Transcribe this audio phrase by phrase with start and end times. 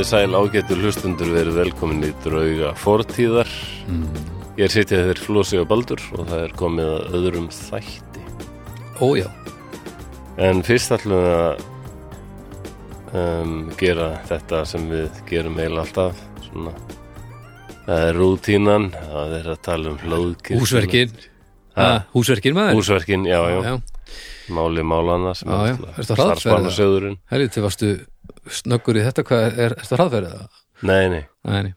[0.00, 3.50] Komiði sæl ágættur hlustundur verið velkomin í drauga fortíðar.
[4.56, 8.22] Ég er sitjað þeir Flósi og Baldur og það er komið að öðrum þætti.
[9.04, 9.26] Ójá,
[10.40, 11.60] En fyrst ætlum við að
[13.12, 16.22] um, gera þetta sem við gerum eiginlega alltaf.
[16.46, 16.72] Svona.
[17.84, 20.62] Það er rútínan, það er að tala um hlóðkirkjuna.
[20.62, 21.12] húsverkin
[21.76, 23.60] ha, Húsverkin maður Húsverkin, já, já.
[23.68, 23.76] já.
[24.50, 26.08] Máli málana sem að hraðferða?
[26.08, 27.20] starfsmannasöðurinn.
[27.30, 27.92] Helviti, varstu
[28.48, 30.60] snöggur í þetta, hvað er, ertu að hraðferða það?
[30.82, 31.22] Nei, nei.
[31.44, 31.74] Nei, nei.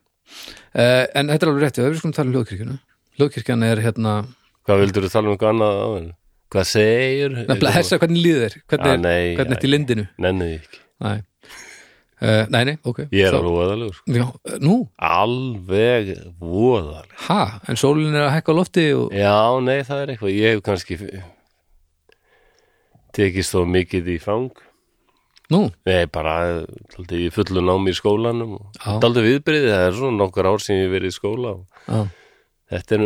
[0.73, 2.77] Uh, en þetta er alveg rétt, já, við skulum tala um hljóðkirkjuna
[3.19, 4.13] Hljóðkirkjan er hérna
[4.65, 6.13] Hvað vildur þú tala um eitthvað annað á henni?
[6.53, 7.35] Hvað segir?
[7.49, 10.81] Nefnilega þess að hvernig líður Hvernig, nei, hvernig ertu í lindinu Nenni því ekki.
[11.03, 11.15] Nei,
[12.23, 13.99] uh, nei, nei, ok Ég er alveg voðalegur.
[13.99, 14.15] sko.
[14.17, 14.75] Já, eh, nú,
[15.11, 17.13] Alveg voðalegur.
[17.27, 20.33] ha, en sólin er að hekka á lofti og, Já, nei, það er eitthvað.
[20.39, 20.97] Ég hef kannski
[23.13, 24.49] tekist þó mikið í fang.
[25.53, 26.33] Nú, Nei, bara
[26.95, 28.55] daldi, í fullu námi í skólanum.
[28.57, 28.81] og.
[29.03, 31.53] Daldi viðbyrðið, það er svona nokkur ár sem ég verið í skóla.
[31.59, 32.01] Og já,
[32.73, 33.05] þetta er,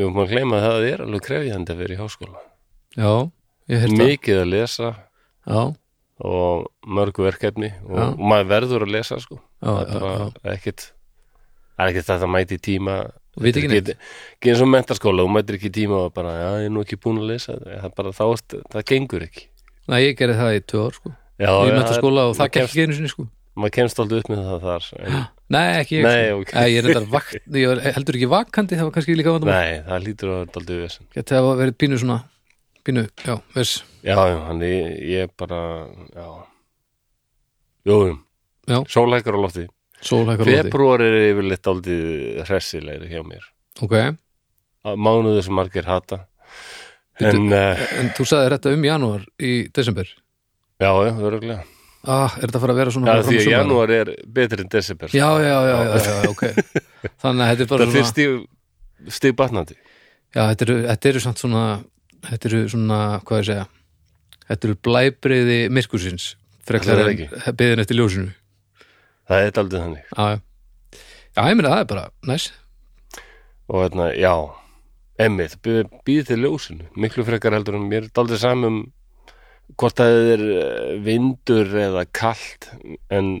[0.00, 2.42] ég má gleyma að það er alveg krefjandi að vera í háskóla.
[2.96, 3.12] já
[3.70, 4.88] Ég heyrst það Mikið að lesa
[5.46, 5.60] Já,
[6.22, 9.38] og mörgu verkefni og, og maður verður að lesa sko.
[9.62, 12.96] það er bara ekkit það er ekkit þetta að mæti tíma
[13.40, 13.92] Veit ekki neitt.
[14.36, 16.98] ekki eins og mentaskóla, þú mætir ekki tíma og bara, já, ég er nú ekki
[17.00, 18.24] búin að lesa það bara þá,
[18.74, 19.46] það gengur ekki
[19.88, 22.96] Nei, ég gerði það í tvö ár, sko Í mentaskóla og það gekk ekki einu
[22.98, 23.26] sinni, sko.
[23.58, 25.16] maður kemst aldrei upp með það þar en,
[25.52, 26.36] Nei, ekki ég Nei, sko.
[26.40, 26.52] ok.
[26.56, 29.58] Nei, ég vakt, ég var heldur ekki vakandi það var kannski líka vandamál.
[29.58, 31.08] Nei, það lítur að vera aldrei vesen.
[31.18, 32.18] Það verið pínu svona
[32.82, 35.60] pínu, já, veist já, hann ég, ég bara
[36.14, 36.26] já.
[37.86, 37.98] Jú.
[38.70, 38.78] Já.
[38.86, 39.66] sólhækar á lofti.
[40.02, 43.44] Sólhækkar lóti februar er yfirleitt aldrei hressilegri hjá mér.
[43.82, 43.96] Ok,
[44.82, 46.24] Að mánuður sem margir hata.
[47.20, 50.08] Bíddu, en, uh, en þú sagði þetta um janúar í desember
[50.82, 51.62] já, já, öruglega
[52.02, 54.70] Ah, er þetta að fara að vera svona Já, því að janúar er betri en
[54.72, 55.12] desember.
[55.14, 56.40] Já, já, já, já, já, ok.
[57.22, 59.76] Þannig að þetta er bara fyrir svona stíg, stíg batnandi.
[60.34, 61.62] Já, þetta eru, þetta eru samt svona
[62.22, 63.66] Þetta eru svona, hvað ég segja?
[64.46, 66.26] Þetta eru blæbriði myrkursins
[66.70, 68.28] er en byðin eftir ljósinu.
[69.26, 70.04] Það er aldrei þannig.
[70.12, 71.00] Já, já.
[71.32, 72.48] Já, ég meina það er bara, næs.
[73.72, 74.32] Og hérna, já,
[75.26, 75.56] emmið
[76.06, 78.06] Býð til ljósinu, miklu frekar heldur en mér.
[78.06, 78.84] Er aldrei samum
[79.80, 82.70] hvort að það er eh, vindur eða kalt
[83.12, 83.32] en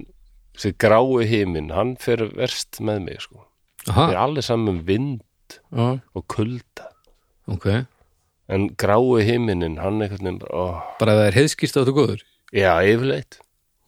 [0.56, 3.46] þessi grái himinn, hann fer verst með mig sko.
[3.90, 5.22] Aha, Ég er alveg samum vind
[5.72, 6.90] já, og kulda.
[7.50, 7.66] Ok.
[8.52, 10.64] En grái himinin, hann veginn bara, ó,
[11.00, 12.24] Bara það er heiðskýrst að þetta góður?
[12.52, 13.38] Já, yfirleitt.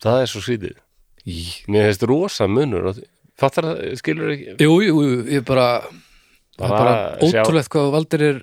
[0.04, 0.78] Það er svo skrítið.
[1.24, 1.36] Í.
[1.72, 2.90] Mér finnst rosa munur.
[3.40, 4.56] Fattar það, skilur ekki?
[4.64, 5.68] Jú, jú, jú, ég bara
[6.54, 6.94] Það er Bara
[7.26, 8.36] ótrúlegt hvað valdir er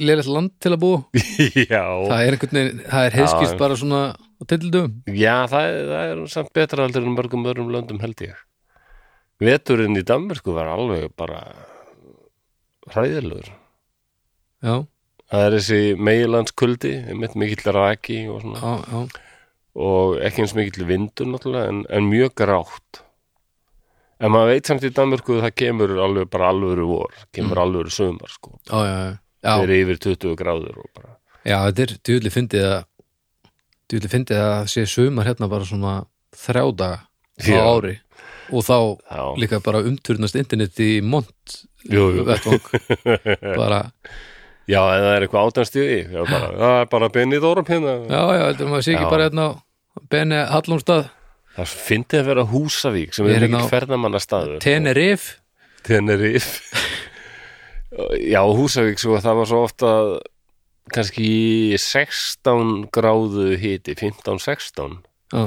[0.00, 1.00] leilegt land til að búa
[1.72, 3.58] Já, Það er einhvern veginn, það er heiðskýrst Já.
[3.60, 7.68] bara svona á tildum Já, það, er- það er samt betra aldrei en mörgum öðrum
[7.74, 8.40] löndum held ég.
[9.42, 11.42] Veturinn í Danmörku var alveg bara
[12.92, 13.50] hræðilegur.
[14.62, 14.74] Já,
[15.32, 19.28] Það er þessi meilandskuldi, einmitt mikill raki og svona, já, já
[19.82, 22.98] og ekki eins mikill vindur náttúrulega, en, en mjög grátt.
[24.22, 27.62] En maður veit samt í Danmörku að það kemur alveg bara alvöru vor, kemur Mm.
[27.64, 28.52] alvöru sumar, sko.
[28.70, 32.30] Já, já, já, Það já, er yfir 20 gráður og bara, já þetta er djúli
[32.30, 32.84] fyndið að
[33.90, 35.94] djúli fyndið að sé sumar hérna bara svona
[36.38, 37.00] þrjá daga
[37.42, 37.96] á ári.
[38.52, 38.76] Og þá
[39.10, 42.62] já, líka bara umturnast internet í mont vettvang.
[43.58, 43.90] Bara,
[44.70, 47.94] Já, en það er eitthvað átanstíði, bara, það er bara Benny Dórum hérna.
[48.06, 49.52] já, já, heldur maður sé ekki bara hérna á
[50.08, 50.38] Bene
[51.52, 55.38] Það fyndi að vera Húsavík sem er ekki ferðamanna staður Tenerife.
[55.84, 56.60] Tenerife.
[58.24, 59.90] Já, Húsavík svo það var svo ofta
[60.92, 64.96] kannski 16 gráðu hiti 15-16
[65.32, 65.42] Já,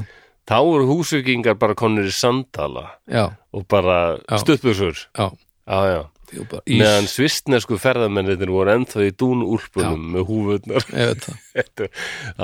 [0.46, 4.38] þá voru húsvíkingar bara konur í sandala já, og bara Já.
[4.42, 5.28] stuttbuxur já,
[5.66, 6.06] Já,
[6.80, 10.86] meðan svistnesku ferðamennir voru ennþá í dúnúlpunum með húfurnar.
[10.89, 11.39] Það.
[11.56, 11.89] Þetta-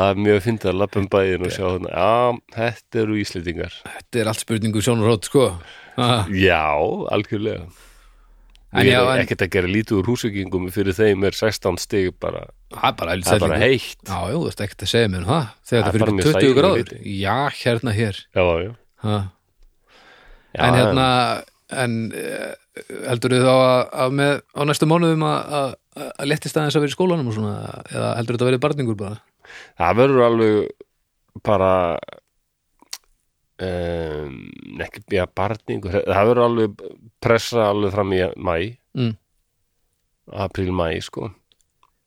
[0.07, 0.41] er mjög
[0.71, 3.77] að lappa um bæinn og sjá þarna, já, þetta eru Íslendingar.
[3.85, 5.45] Þetta er allt spurningu sjónarhótt, sko.
[5.99, 6.63] Ah, Já,
[7.11, 7.67] algjörlega.
[8.71, 12.45] En Við erum ekkert að gera lítið úr húsvíkingum fyrir þeim er 16 stig bara,
[12.71, 13.97] Það er bara, það er bara heitt.
[14.07, 15.49] Já, jú, þú veist ekkert að segja mér um það.
[15.67, 16.93] Þegar er þetta fyrir mjög 20 þægilegur gráður.
[17.19, 18.21] Já, hérna hér.
[18.31, 18.71] Já, já,
[20.61, 21.07] En hérna
[21.71, 22.51] En uh,
[23.07, 25.75] heldur þið þá að, að með á næstu mánuðum að, að,
[26.07, 27.55] að lettist aðeins að vera í skólanum og svona
[27.91, 29.19] eða heldur þetta að vera barningur bara
[29.81, 30.85] Það verður alveg
[31.43, 31.71] bara
[33.67, 34.37] um,
[34.85, 36.85] ekki, já, barningur það verður alveg
[37.23, 38.55] pressa alveg fram í mæ
[38.95, 39.13] mm.
[40.47, 41.33] apríl, mæ, sko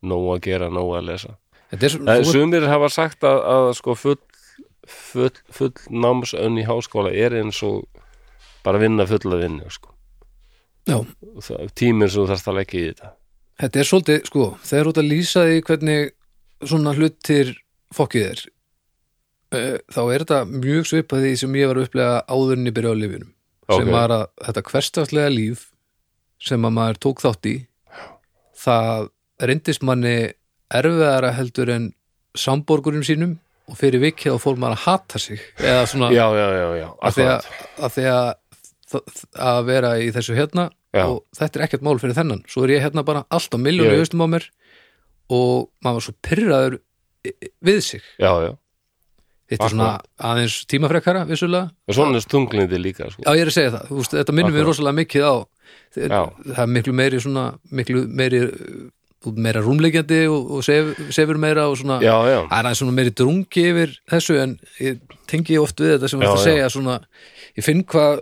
[0.05, 1.37] nóg að gera, nóg að lesa
[1.75, 4.19] Þetta er þú, sumir hafa sagt að, að sko full
[4.85, 7.85] full, full námsönn í háskóla er eins og
[8.65, 9.94] bara vinna fulla vinnu sko.
[10.93, 11.05] Og
[11.41, 13.11] það- tíminn sem þú þarfst að leggja í þetta.
[13.61, 16.11] Þetta er svolítið, sko, þegar út að lýsa því hvernig
[16.65, 17.53] svona hlutir
[17.95, 18.41] fokkið er
[19.55, 22.91] uh, þá er þetta mjög svipað því sem ég var að upplega áðurinn í byrja
[22.91, 23.31] á lífinum
[23.65, 23.91] sem Ok.
[23.95, 25.63] var að þetta hverstafslega líf
[26.45, 27.55] sem að maður tók þátt í
[28.65, 29.07] það
[29.49, 30.15] reyndist manni
[30.73, 31.87] erfiðara heldur en
[32.37, 33.37] samborgurum sínum
[33.69, 36.87] og fyrir vikið þá fór maður að hata sig eða svona Já, já, já, já,
[37.01, 37.47] að því að,
[37.79, 38.27] að, því að,
[38.93, 41.05] að vera í þessu hérna Já.
[41.07, 42.43] og þetta er ekkert mál fyrir þennan.
[42.49, 44.49] Svo er ég hérna bara alltaf miljónu haustum á mér
[45.33, 46.77] og maður var svo pyrraður
[47.65, 48.05] við sig.
[48.21, 48.51] Já, já,
[49.49, 49.91] þetta er svona
[50.29, 51.71] aðeins tímafrekara vissulega.
[51.89, 53.25] Og svona er stunglindi líka sko.
[53.25, 55.35] Já, ég er að segja það, veist, þetta minnum við rosalega mikið á
[55.95, 56.29] það,
[56.59, 58.85] er miklu meiri svona, miklu meiri uh,
[59.41, 63.13] meira rúmleikjandi og, og sef, sefur meira og svona, Já, já, það er svona meiri
[63.17, 65.01] drungi yfir þessu en ég
[65.31, 66.97] tengi oft við þetta sem við Já, að segja svona,
[67.57, 68.21] ég finn hvað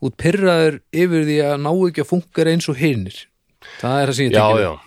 [0.00, 3.18] út pyrraður yfir því að ná ekki að funkar eins og hinnir
[3.80, 4.68] það er það sem ég já, tengi við.
[4.68, 4.86] já.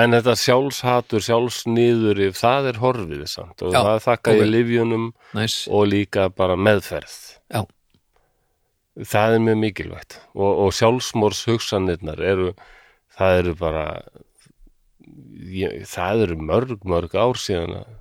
[0.00, 3.64] En þetta sjálfshatur, sjálfsniður það er horfið samt.
[3.66, 4.38] Og Já, það þakka ok.
[4.38, 7.16] ég livjunum Næs, og líka bara meðferð.
[7.50, 7.64] Já,
[9.10, 10.18] það er mjög mikilvægt.
[10.36, 12.52] Og, og sjálfsmórs hugsanirnar eru,
[13.18, 13.84] það eru bara
[15.50, 17.96] ég, það eru mörg, mörg ár síðan að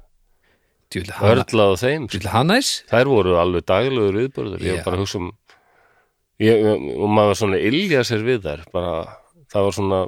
[0.93, 2.05] á þeim.
[2.05, 2.17] Sko.
[2.17, 2.71] djúli hana næs.
[2.89, 4.77] Þær voru alveg daglegur viðbörður ég Já.
[4.77, 5.33] var bara að hugsa um
[6.39, 6.65] ég,
[6.97, 8.93] og maður var svona ilja sér við þær bara,
[9.51, 10.01] það var svona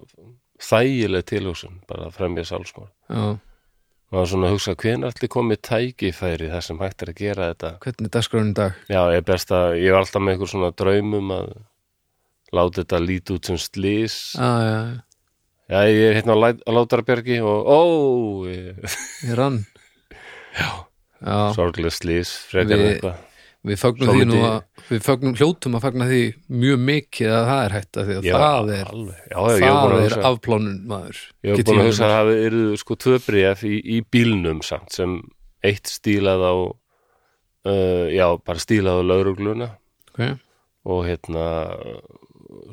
[0.61, 3.23] þægileg tilhugsun, bara að fremja sjálfsmór já,
[4.11, 7.47] maður var svona að hugsa hvenær allir komið tækifæri þar sem hægt er að gera
[7.53, 7.71] þetta?
[7.85, 8.79] Hvernig er dagskráin í dag?
[8.91, 11.51] Já, ég er best að, ég var alltaf með einhver svona draumum að
[12.51, 14.17] láta þetta líti út sem slís.
[14.39, 14.81] ah, já,
[15.71, 17.79] Já, ég er hérna á Læ- á Látrabjargi og ó,
[18.51, 18.81] ég,
[19.23, 19.61] ég rann.
[20.59, 20.67] Já,
[21.23, 23.21] já, sorglega slís, frekar Við- eitthvað.
[23.63, 24.57] Við fögnum Svo því nú myndi- að
[24.91, 26.21] við fögnum hljótum að fagna því
[26.61, 28.89] mjög mikið að það er hægt að því að Já, það er.
[28.91, 32.31] Já, já, það að er hugsa, afplánun maður ég Get búin að hugsa að það
[32.47, 35.15] eru sko tvö bréf í, í bílnum samt sem
[35.71, 36.55] eitt stílað á,
[37.71, 39.69] uh, já, bara stílað á laurugluna
[40.11, 40.35] okay.
[40.89, 41.47] og hérna,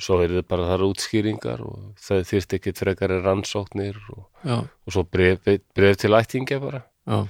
[0.02, 5.04] svo er þið bara þar útskýringar og það þyrst ekki frekari rannsóknir og, og svo
[5.06, 5.44] bref,
[5.76, 6.84] bref til ættingja bara.
[7.06, 7.26] já,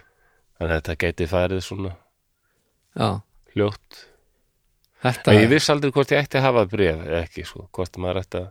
[0.58, 1.96] Þannig að þetta geti farið svona
[2.98, 3.10] já
[3.58, 4.07] hljótt.
[5.02, 8.22] Þetta ég viss aldrei hvort ég ætti að hafa bref eða ekki, sko, hvort maður
[8.24, 8.48] ætti að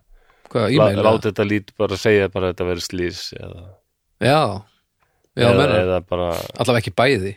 [0.79, 3.63] lá- láta þetta lít bara að segja bara að þetta verið slís eða,
[4.23, 4.39] Já,
[5.35, 7.33] já, eða bara, allavega ekki bæði.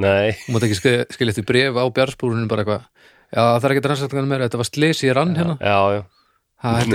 [0.00, 2.82] Nei, Þú mátt ekki skilja, eftir bref á bjarspúrunum bara eitthvað
[3.30, 5.54] Já, það er ekki rannsættingan meira, þetta var slis í rann hérna.
[5.62, 6.02] Já, já,
[6.60, 6.90] Það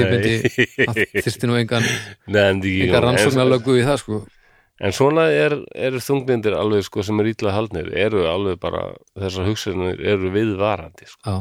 [1.25, 1.85] þyrfti nú engan,
[2.27, 4.19] engan en, rannsóknarlögu í það sko
[4.81, 9.47] en svona er, eru þunglindir alveg, sko, sem er ítla haldnir, eru alveg bara, þessar
[9.47, 11.35] hugsanir eru viðvarandi, sko, Já,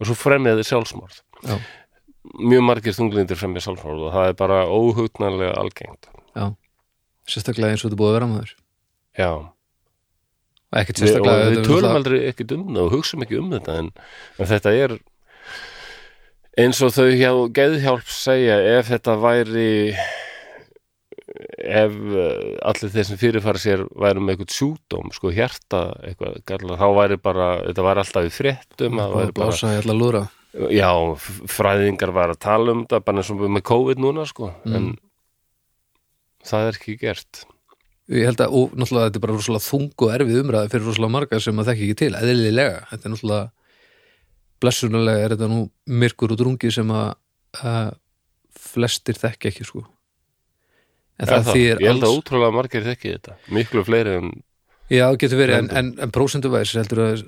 [0.00, 1.20] og svo fremjaði sjálfsmorð.
[1.44, 1.58] já,
[2.38, 6.08] Mjög margir þunglindir fremja sjálfsmorð og það er bara óhugnarlega algengt.
[6.36, 6.54] já.
[7.28, 8.52] Sérstaklega eins og þetta búið að vera maður.
[9.18, 9.30] Já,
[10.68, 13.50] Og ekkert við, sérstaklega við þetta- tölum aldrei ekkert um það og hugsum ekki um
[13.52, 13.90] þetta en,
[14.38, 14.98] en þetta er
[16.58, 19.68] eins og þau hjá geðhjálp segja ef þetta væri
[21.38, 26.40] ef uh, allir þeir sem fyrirfara sér væri með eitthvað sjúdóm, sko hjarta eitthvað,
[26.80, 30.24] þá væri bara þetta væri alltaf í fréttum það væri bara, blása í alla lúra
[30.72, 30.90] já,
[31.52, 34.96] fræðingar var að tala um þetta bara eins og með COVID núna sko, en
[36.48, 37.44] það er ekki gert.
[38.08, 41.12] Ég held að, og náttúrulega þetta er bara rosalega þung og erfið umræði fyrir rosalega
[41.12, 42.78] marga sem að þekki ekki til, eðlilega.
[42.88, 43.42] Þetta er náttúrulega
[44.64, 45.60] blessunarlega er þetta nú
[46.00, 47.10] myrkur og drungi sem að,
[47.60, 47.92] að
[48.58, 49.84] flestir þekki ekki sko
[51.18, 54.32] en Er það þýr ég held að alls ótrúlega margir þekki þetta miklu fleiri en
[54.90, 57.22] já, getur verið, en, en, en prósentuvæs heldur að,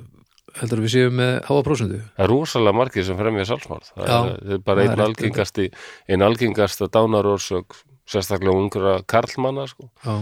[0.61, 3.91] heldur að við séum með háa prósentu Það er rosalega margir sem fremja sjálfsmorð.
[3.97, 5.67] Það er, það er bara það einn algengasti,
[6.09, 7.77] einn algengasta dánarórsök,
[8.11, 9.91] sérstaklega ungra karlmanna, sko.
[10.05, 10.15] já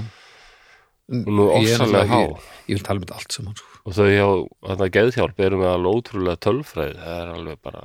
[1.08, 2.18] Og nú náttúrulega- há.
[2.20, 3.68] ég, ég vil tala með þetta allt saman sko.
[3.88, 4.26] Og þau hjá,
[4.68, 6.96] þarna geðhjálp eru með alveg ótrúlega tölfræði.
[7.00, 7.80] Það er alveg bara,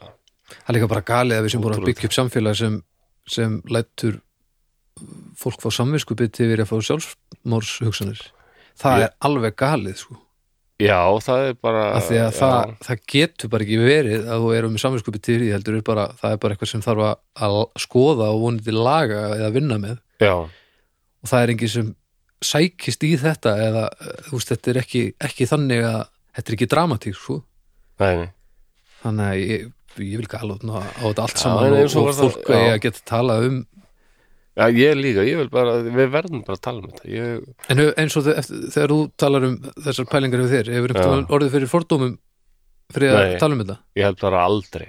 [0.51, 2.75] það er líka bara galið að við sem búin að byggja upp samfélag sem,
[3.27, 4.17] sem lætur
[5.39, 8.21] fólk fá samvinskupið yfir að fá sjálfsmórshugsanir
[8.79, 10.19] það Ég- er alveg galið sko.
[10.83, 11.81] Já, það er bara...
[11.95, 15.75] að já, það, það getur bara ekki verið að þú erum með til því heldur
[15.77, 17.13] er bara, það er bara eitthvað sem þarf að,
[17.47, 19.99] að skoða og vonandi laga eða vinna með.
[20.19, 21.91] Já, og það er engin sem
[22.43, 26.01] sækist í þetta eða eh, þú veist, þetta er ekki, ekki þannig að
[26.33, 27.37] þetta er ekki dramatík sko.
[29.03, 29.65] Þannig að ég,
[30.03, 33.61] ég vil gala á þetta allt saman og, og það- fólk að geta talað um
[34.53, 37.07] Já, ég líka, ég vil bara, við verðum bara að tala um þetta.
[37.09, 41.55] Ég, En eins og þegar þú talar um þessar pælingar við þér, hefur einhvern orðið
[41.55, 42.13] fyrir fordómum
[42.93, 43.39] fyrir að Nei.
[43.41, 43.77] tala um þetta?
[43.97, 44.87] ég held bara aldrei.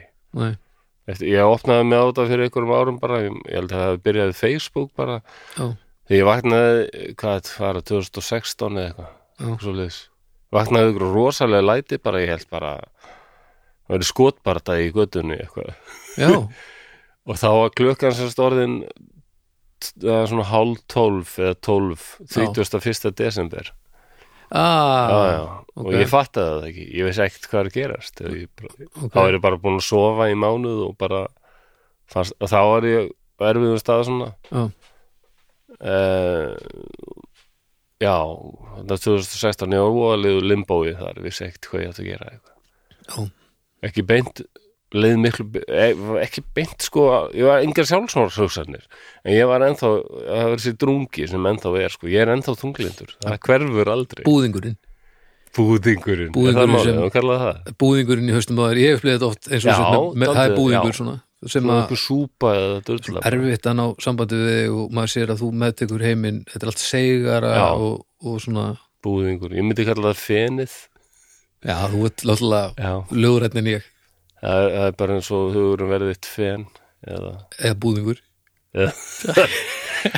[1.05, 4.03] Eftir, ég opnaði mig á þetta fyrir einhverjum árum bara, ég, ég held að það
[4.09, 5.21] byrjaði Facebook bara,
[5.57, 5.65] já,
[6.09, 9.09] þegar ég vaknaði hvað þetta var, 2016 eða
[9.41, 9.99] eitthvað svo liðs
[10.55, 15.73] vaknaði ykkur rosalega læti bara ég held bara það verið skotbarta í göttunni eitthvað.
[16.21, 16.31] Já,
[17.29, 18.79] og þá var klukkan sérst orðin
[19.93, 23.11] svona hálf tólf eða tólf, 31.
[23.19, 23.73] desember.
[24.55, 25.95] Já, ah, já, og ok.
[25.97, 26.85] ég fattaði það ekki.
[26.95, 28.21] Ég veist ekkert hvað er að gerast.
[28.23, 31.23] Ég bara, ok, þá er ég bara búin að sofa í mánuð og bara
[32.13, 33.09] fannst, og þá var ég
[33.49, 34.29] erfiðum stað svona.
[34.53, 34.63] Já,
[35.81, 36.53] uh,
[38.03, 38.17] já
[38.75, 42.31] þetta er 2016 ég var voðalegu limbóið þar, vissi ekkert hvað ég ætti að gera
[42.35, 43.25] já,
[43.89, 44.45] ekki beint
[44.95, 48.87] leið miklu, e- ekki beint sko, ég var engar sjálfsmórshugsanir
[49.25, 49.91] en ég var ennþá,
[50.31, 54.25] það var þessi drungi sem ennþá er sko, ég er ennþá þunglindur það hverfur aldrei.
[54.27, 54.79] Búðingurinn.
[55.55, 59.71] Búðingurinn, Búðingurinn er það málið, búðingurinn í á þér, ég hef þetta oft eins og
[59.71, 60.99] Já, með, það er búðingur já.
[60.99, 65.51] svona sem svona að erfitt að ná sambandi við þig og maður sér að þú
[65.63, 68.67] meðtekur heiminn þetta er allt segara og, og svona
[69.05, 70.77] búðingur, ég myndi kalla það fenið.
[71.65, 72.25] Já, þú ert
[73.13, 73.91] lögrætn en ég
[74.45, 76.69] það er, er bara eins og hugurum verðið eitt fen
[77.09, 78.23] eða eða búðingur.
[78.75, 78.85] Æ,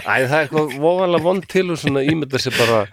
[0.02, 2.85] það er eitthvað voðalega vond til og svona ímynda sér bara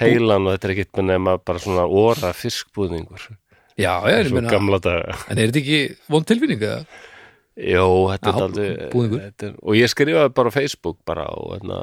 [0.00, 3.28] heilan og þetta er ekkert með nema bara svona óra fiskbúðingur.
[3.76, 5.80] Já, ég er meina, en er þetta ekki
[6.12, 6.80] vond tilfinning eða?
[7.56, 11.78] Jó, þetta er aldrei þetta er, og ég skrifaði bara á Facebook bara og hérna,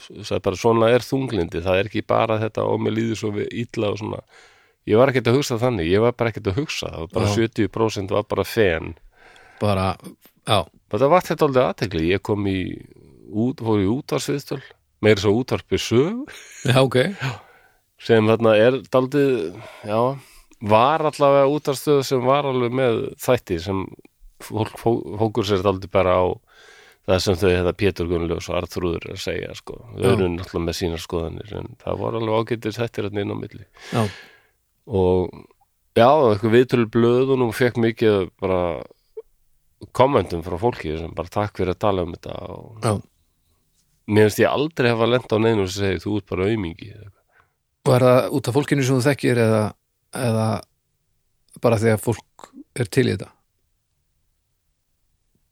[0.00, 3.90] sagði bara svona er þunglindi, það er ekki bara þetta og mér líður svo illa
[3.92, 4.20] og svona
[4.88, 7.26] ég var ekkert að hugsa þannig, ég var bara ekkert að hugsa það var bara
[7.26, 7.36] Já.
[7.44, 8.94] 70% var bara fen.
[9.60, 9.86] Bara,
[10.48, 10.60] já,
[10.90, 12.58] þetta var þetta aldrei aðtekli, ég kom í
[13.30, 14.62] út, fór í útvarsviðstöl
[15.04, 16.32] meira svo útvarpi sög
[16.64, 16.96] já, ok.
[18.00, 20.00] Sem þarna er daldið, já
[20.60, 23.84] var allavega útarstöð sem var alveg með þætti sem
[24.44, 26.24] fólk fó- fókur sér daldið bara á
[27.08, 30.10] það sem þau hefða Pétur Gunnlaus og Arþrúður að segja sko, þau Já.
[30.14, 33.64] eru náttúrulega með sínar skoðanir en það var alveg ágættir þættir hérna inn á milli.
[33.92, 34.02] Já,
[34.86, 35.28] og
[35.98, 38.60] já, eitthvað viðtölu blöðun og fekk mikið bara
[39.96, 42.36] kommentum frá fólki sem bara takk fyrir að tala um þetta.
[42.54, 42.92] Og já,
[44.10, 46.92] mér finnst ég aldrei hafa lent á neinu sem segi þú ert bara aumingi.
[47.88, 49.66] Og er það út af fólkinu sem þú þekkir eða,
[50.28, 50.48] eða
[51.64, 53.30] bara því að fólk er til í þetta?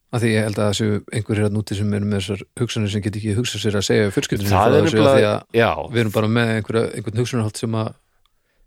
[0.09, 2.93] Að því ég held að það séu einhverjir hérna úti sem eru með þessar hugsanir
[2.93, 5.69] sem get ekki hugsað sér að segja fjölskyldinu það er nefnilega, já.
[5.93, 7.91] við erum bara með einhverja, einhvern hugsunarhátt sem að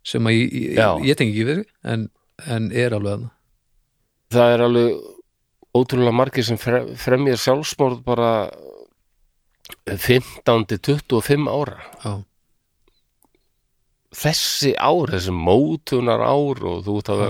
[0.03, 2.07] sem að ég, ég, ég tengi ekki við en,
[2.47, 3.31] en er alveg þarna.
[4.31, 5.01] Það er alveg
[5.77, 8.31] ótrúlega margir sem fre, fremjar sjálfsmórð bara
[9.87, 11.77] 15 til 25 ára.
[12.03, 12.13] Já,
[14.21, 17.21] þessi ár, þessi mótunar ár og þú ert að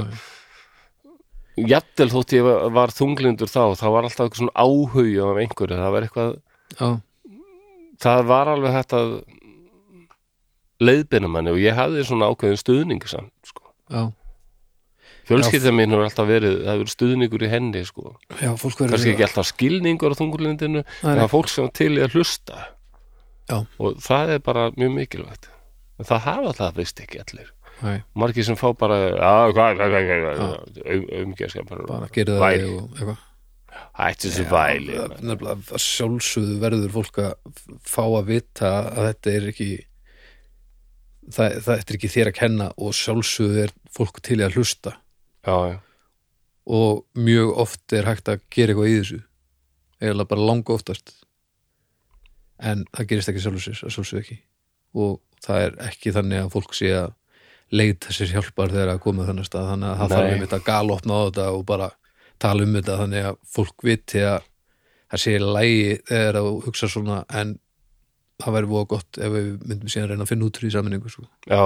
[1.70, 5.92] jafnvel þótt ég var- þunglindur þá, þá var alltaf eitthvað svona áhugi af einhverju, það
[5.94, 6.32] var eitthvað
[6.80, 6.90] já,
[8.02, 9.02] það var alveg þetta
[10.82, 13.64] leiðbina manni og ég hafði svona ákveðin stuðning samt, sko.
[13.92, 14.04] já,
[15.30, 18.14] fjölskylda mín hefur alltaf verið, það hefur verið stuðningur í henni, sko.
[18.42, 21.94] já fólk verður kannski ekki alltaf skilningur á þungurlindinu en það er fólk sem til
[21.96, 22.68] í að hlusta.
[23.52, 23.58] Já.
[23.82, 25.50] og það er bara mjög mikilvægt.
[26.00, 27.50] En það hafa alltaf veist ekki allir.
[27.82, 28.98] Nei, margir sem fá bara
[31.24, 33.28] umgerska bara, bara gerir það og eitthvað.
[33.96, 34.98] Hætti þessu væli
[35.80, 37.32] sjálfsögðu verður fólk að
[37.88, 39.70] fá að vita að þetta er ekki
[41.30, 44.96] það, það er ekki þér að kenna og sjálfsögðu er fólk til að hlusta.
[45.46, 45.78] Já, já,
[46.72, 49.22] og mjög oft er hægt að gera eitthvað í þessu.
[50.02, 51.14] Eða bara langa oftast.
[52.62, 54.38] En það gerist ekki að sjálfsögðu ekki.
[54.98, 57.18] Og það er ekki þannig að fólk sé að
[57.72, 59.74] leita sér hjálpar þegar að koma þannig stað.
[59.74, 61.90] Þannig að það þarf um þetta galopna á þetta og bara
[62.42, 64.48] tala um þetta þannig að fólk viti að
[65.12, 67.22] það sé lægi þegar að hugsa svona.
[67.30, 67.56] En
[68.46, 71.28] það væri voða gott ef við myndum síðan reyna að finna út í saminningu sko.
[71.50, 71.62] já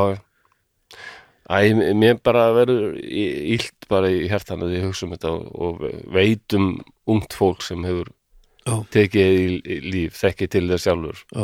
[1.46, 5.84] Æ, mér bara verður ílt bara í hjartan að ég hugsa um þetta og, og
[6.16, 6.72] veit um
[7.14, 8.10] ungt fólk sem hefur
[8.66, 8.80] Já.
[8.96, 11.20] tekið í, líf, þekki til þess sjálfur.
[11.38, 11.44] Já,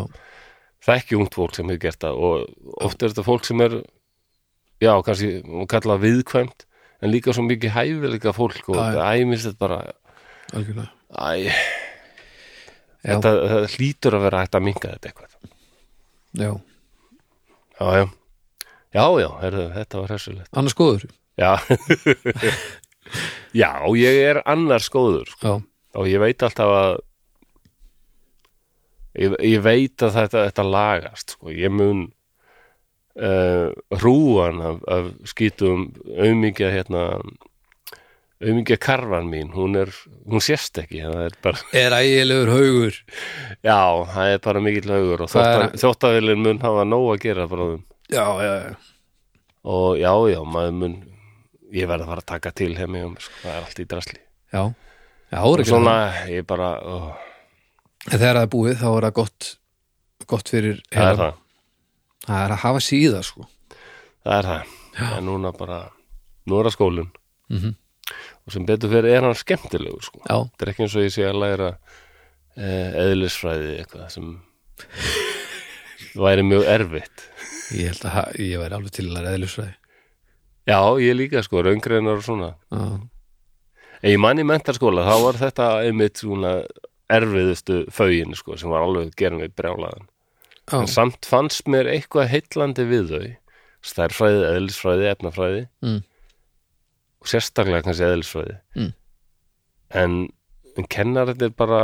[0.87, 3.75] þekki ungt fólk sem hefur gert það og oft er þetta fólk sem er
[4.81, 6.65] já, kannski, hún kalla viðkvæmt
[7.01, 11.53] en líka svo mikið hæfileika fólk og æ, minnst þetta bara æ,
[13.05, 13.33] þetta,
[13.75, 15.37] hlýtur að vera hægt að minka þetta eitthvað.
[16.31, 16.51] Já,
[17.79, 18.05] já, já,
[18.95, 21.51] já, já herðu, þetta var hressulegt annars góður já.
[23.51, 25.57] Já, ég er annars góður sko.
[25.99, 26.93] Og ég veit alltaf að
[29.19, 31.51] ég, ég veit að þetta, þetta lagast sko.
[31.51, 32.05] ég mun
[33.19, 37.05] uh, hrúan af, af skítum aumingja hérna
[38.41, 39.91] aumingja karfan mín hún er,
[40.25, 42.97] hún sést ekki það er bara, Er ægilegur haugur?
[43.63, 43.79] Já,
[44.15, 45.33] það er bara mikill haugur og
[45.77, 48.75] þjóttavillin mun hafa nóg að gera bráðum Já, já, já.
[49.63, 50.95] Og já, já, maður mun
[51.71, 53.85] ég verð að fara að taka til hefði mig um, sko, það er allt í
[53.87, 54.17] drasli.
[54.51, 54.63] Já,
[55.31, 55.93] já, og ára svona,
[56.27, 59.49] ég bara En þegar það er búið þá er það gott
[60.31, 61.39] gott fyrir það er það.
[62.25, 63.47] Það er að hafa síða sko.
[64.25, 64.75] Það er það,
[65.07, 65.79] en núna bara
[66.49, 67.11] nú er það skólinn.
[67.51, 67.77] Mhm.
[68.51, 70.21] Og sem betur fyrir er hann skemmtilegur sko.
[70.27, 71.69] Þetta er ekki eins og ég sé að læra
[72.59, 74.33] eh, eðlisfræði eitthvað sem
[76.19, 77.25] væri mjög erfitt.
[77.71, 79.75] Ég held að ég væri alveg til að læra eðlisfræði.
[80.69, 82.51] Já, ég líka sko, raungreinar og svona.
[82.69, 82.83] Já,
[84.01, 86.55] en ég mann í mentarskóla, þá var þetta einmitt svona
[87.11, 90.09] erfiðustu fögin sko, sem var alveg gerum við brjálaðan.
[90.67, 93.27] Já, en samt fannst mér eitthvað heillandi við þau
[93.91, 95.67] stærfræði, eðlisfræði, efnafræði.
[95.81, 96.01] Mm.
[97.21, 98.57] Og sérstaklega kannski eðlisfræði.
[98.77, 98.91] Mm.
[100.01, 100.17] en,
[100.77, 101.81] en kennar þetta er bara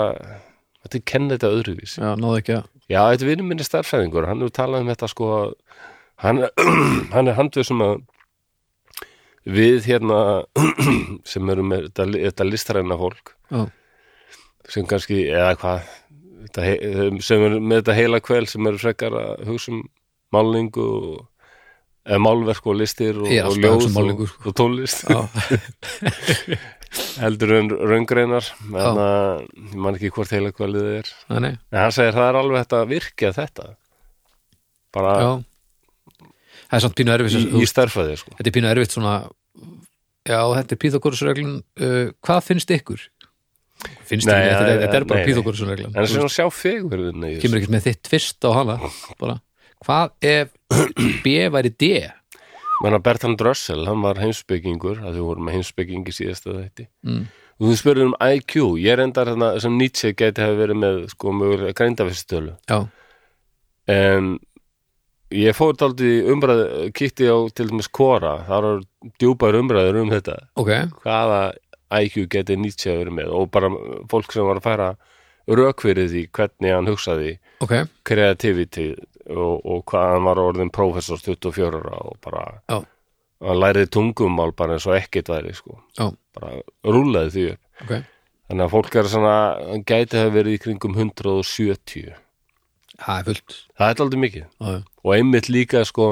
[0.84, 2.02] þetta er kenna þetta öðruvísi.
[2.02, 5.10] Já, náðu ekki að já, þetta er vinnum minni stærfræðingur hann hefur talað um þetta
[5.12, 5.32] sko
[6.24, 6.44] hann,
[7.16, 7.98] hann er handvið sem að
[9.48, 10.20] við hérna
[11.32, 13.62] sem erum með þetta, þetta listræna fólk Já,
[14.68, 15.94] sem kannski, eða hvað
[17.24, 19.82] sem er með þetta heila kvel sem eru frekar að hugsa um
[20.34, 21.26] málningu og
[22.24, 25.04] málverk og listir og, er og ljóð og, og tónlist.
[27.20, 31.12] Heldur en raungreinar en ég man ekki hvort heila kvelið er.
[31.34, 33.66] Nei, nei, en hann segir það er alveg þetta virkja þetta.
[34.96, 35.32] Bara já.
[36.68, 38.34] Það er samt pínu erfitt í, í stærfæði sko.
[38.40, 39.18] Þetta er pínu erfitt svona
[40.28, 43.04] Já, þetta er Píþagórsreglun uh, Hvað finnst ykkur?
[44.08, 45.28] Finnst ykkur, þetta, er bara nei, nei.
[45.30, 48.76] Píþagórsreglan en þess að sjá fegurðin í Kemur ekkert með þitt fyrst á hana
[49.22, 49.38] bara,
[49.86, 50.54] Hvað ef
[51.24, 51.92] B væri D?
[52.84, 57.24] menna Bertrand Russell, hann var heimsbyggingur að þau voru með heimsbyggingi síðasta þetta Mm.
[57.58, 61.00] og þú spurður um IQ ég er endar þarna sem Nietzsche geti hafa verið með
[61.10, 62.78] sko mögulega greindafistölu Já,
[63.90, 64.38] en
[65.34, 66.62] ég fór dálítið í umræð
[66.94, 68.36] kíkti á til dæmis Quora.
[68.48, 68.86] Þar er
[69.20, 70.38] djúpar umræður um þetta.
[70.56, 70.70] Ok.
[71.04, 71.42] Hvaða
[72.04, 73.34] IQ geti Nietzsche verið með?
[73.36, 73.72] Og bara
[74.12, 74.92] fólk sem var að færa
[75.82, 77.74] fyrir því hvernig hann hugsaði Ok,
[78.06, 78.94] kreativity
[79.30, 82.78] og, og hvað hann var orðin prófessor 24 ára og bara Já.
[83.48, 87.64] hann læriði tungumál bara eins og ekkert væri sko, já, bara rúlaði því upp.
[87.84, 87.94] Ok.
[88.48, 92.14] Þannig að fólk er svona hann gæti hafa verið í kringum 170
[92.98, 93.56] Það er fullt.
[93.78, 94.46] Það er aldrei mikið.
[94.58, 96.06] Já, og einmitt líka sko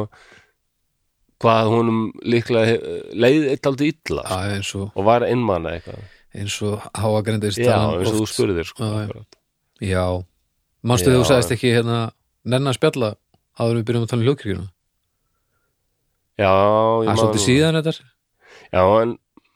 [1.41, 2.75] hvað honum líklega
[3.17, 4.25] leið eitt aldrei illa
[4.63, 6.03] sko, og, og var einmanna eitthvað.
[6.35, 8.91] Eins og háa greindist já, eins og þú spurðir sko,
[9.79, 10.05] Já, Já.
[10.83, 11.99] þú sagðist ekki hérna
[12.45, 13.11] nennan að spjalla
[13.59, 14.65] áður en við byrjum að tala um hljókirkjuna
[16.39, 17.93] já, Það er svolítið síðan þetta
[18.71, 19.13] já, en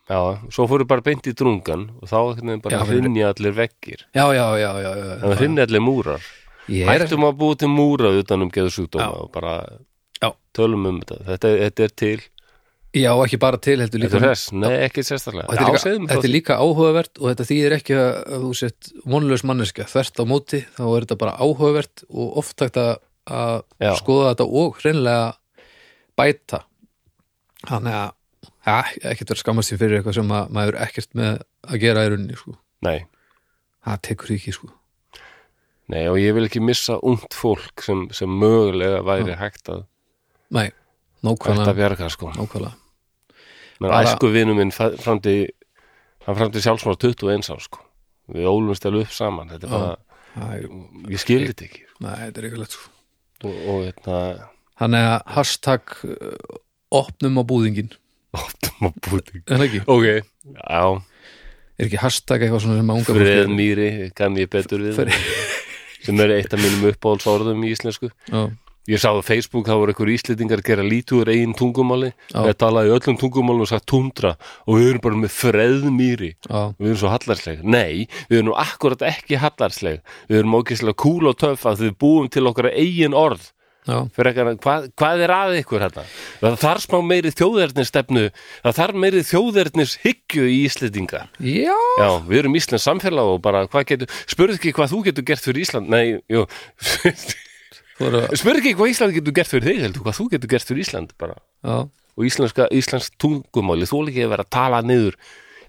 [0.09, 0.19] já,
[0.55, 4.05] svo fóru bara beint í drungan og þá bara hrinja allir veggir.
[4.15, 6.29] Já, já, já, já, já, það hrinja allir múrar.
[6.69, 9.21] Hættum að búa til múra utan um geðu sjúkdóma Já.
[9.23, 9.53] og bara
[10.53, 11.17] tölum um þetta.
[11.29, 12.25] Þetta, þetta er til,
[12.95, 14.21] já, ekki bara til heldur líka.
[14.23, 15.47] Þess nei, ekki sérstaklega.
[15.49, 18.13] Þetta, er Já, líka, þetta er líka áhugavert og þetta þýðir ekki að,
[18.45, 19.89] þú sett vonlaus manneskja.
[19.91, 22.95] Þvert á móti þá er þetta bara áhugavert og oft hægt að,
[23.29, 23.93] að Já.
[24.01, 25.27] skoða þetta og hreinlega
[26.19, 26.63] bæta.
[27.67, 28.09] Þannig að
[28.69, 28.79] ja,
[29.11, 32.11] ekkert verið skammast því fyrir eitthvað sem að maður er ekkert með að gera í
[32.11, 32.55] rauninni sko.
[32.85, 32.97] nei,
[33.85, 34.69] það tekur ekki sko.
[35.91, 39.85] nei, og ég vil ekki missa ungt fólk sem, sem mögulega væri hægt að
[40.49, 40.71] Nei,
[41.25, 42.31] nákvæmlega, bjarga sko.
[42.35, 42.73] Nákvæmlega.
[43.79, 45.35] menn Bara- æsku vinnu minn framdi
[46.25, 47.79] hann framdi sjálfsmáð 21 ár sko.
[48.29, 49.49] Við ólumst alveg upp saman.
[49.49, 49.97] Þetta er bara,
[50.55, 50.65] er,
[51.09, 51.81] ég skil þetta ekki.
[52.03, 52.89] Nei, þetta er ekki lett sko.
[53.43, 54.17] og, og hérna
[54.79, 56.59] Þannig að hashtag uh,
[56.95, 57.89] opnum á búðingin
[58.31, 60.05] optum á búting en ekki, ok,
[60.55, 60.83] já,
[61.75, 65.01] er ekki hashtag eitthvað svona sem að unga fólki- freðmýri kann ég betur við
[66.05, 68.07] sem er eitt af mínum uppáhaldsorðum í íslensku.
[68.31, 68.45] Já,
[68.87, 72.13] ég sá á Facebook, það voru einhver íslendingar að gera lítúr eigin tungumáli.
[72.33, 74.35] Við talaði öllum tungumálum og sagt tundra.
[74.65, 76.31] Og við erum bara með freðmýri.
[76.47, 81.29] Við erum svo hallarsleg nei, við erum nú akkurat ekki hallarsleg við erum ókislega kúl
[81.29, 83.51] og töff að við búum til okkar eigin orð.
[83.89, 86.03] Ekki, hvað, hvað er að ykkur þetta?
[86.43, 88.25] Það þarf smá meiri þjóðernisstefnu.
[88.65, 91.23] Það þarf meiri þjóðernis hyggju í Íslendinga.
[91.41, 91.73] Já.
[91.97, 95.47] Já, við erum Íslands samfélag og bara hvað getur, spurðu ekki hvað þú getur gert
[95.47, 95.89] fyrir Ísland?
[95.89, 96.45] Nei, jú
[97.99, 101.13] spurðu ekki hvað Ísland getur gert fyrir þig heldur, hvað þú getur gert fyrir Ísland
[101.19, 101.37] bara.
[101.65, 105.19] Já, og íslenska, íslensk tungumáli þú líka að vera að tala niður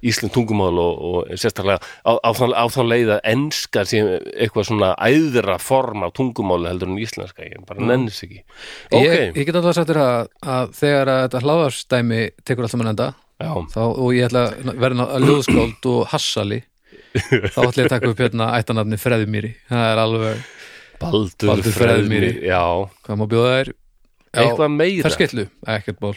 [0.01, 1.77] Ísland tungumál og, og sérstaklega
[2.09, 6.89] á, á, á þá leið að enska sem eitthvað svona æðra form af tungumáli heldur
[6.89, 8.41] en íslenska ég bara nennis ekki.
[8.89, 12.81] Ok, ég, ég get alltaf sagt þér að, að þegar að þetta hláðarstæmi tekur alltaf
[12.81, 16.63] mann enda þá, og ég ætla að verða að ljóðskáld og hassali
[17.13, 20.43] þá ætla ég að taka upp hérna ættanafni Freðumýri það er alveg,
[21.01, 22.61] Baldur, Baldur Freðmýri já,
[23.07, 23.71] hvað má bjóða þær
[24.31, 25.09] Já, eitthvað meira?
[25.09, 26.13] ferskillu, ekkert mál.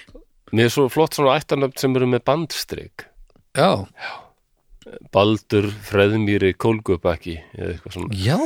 [0.54, 3.08] Mér er svo flott svona ættanöfn sem eru með bandstrik.
[3.58, 3.86] Já,
[5.14, 8.20] Baldur, Freðmýri, Kólgubakki eða eitthvað svona.
[8.20, 8.38] Já.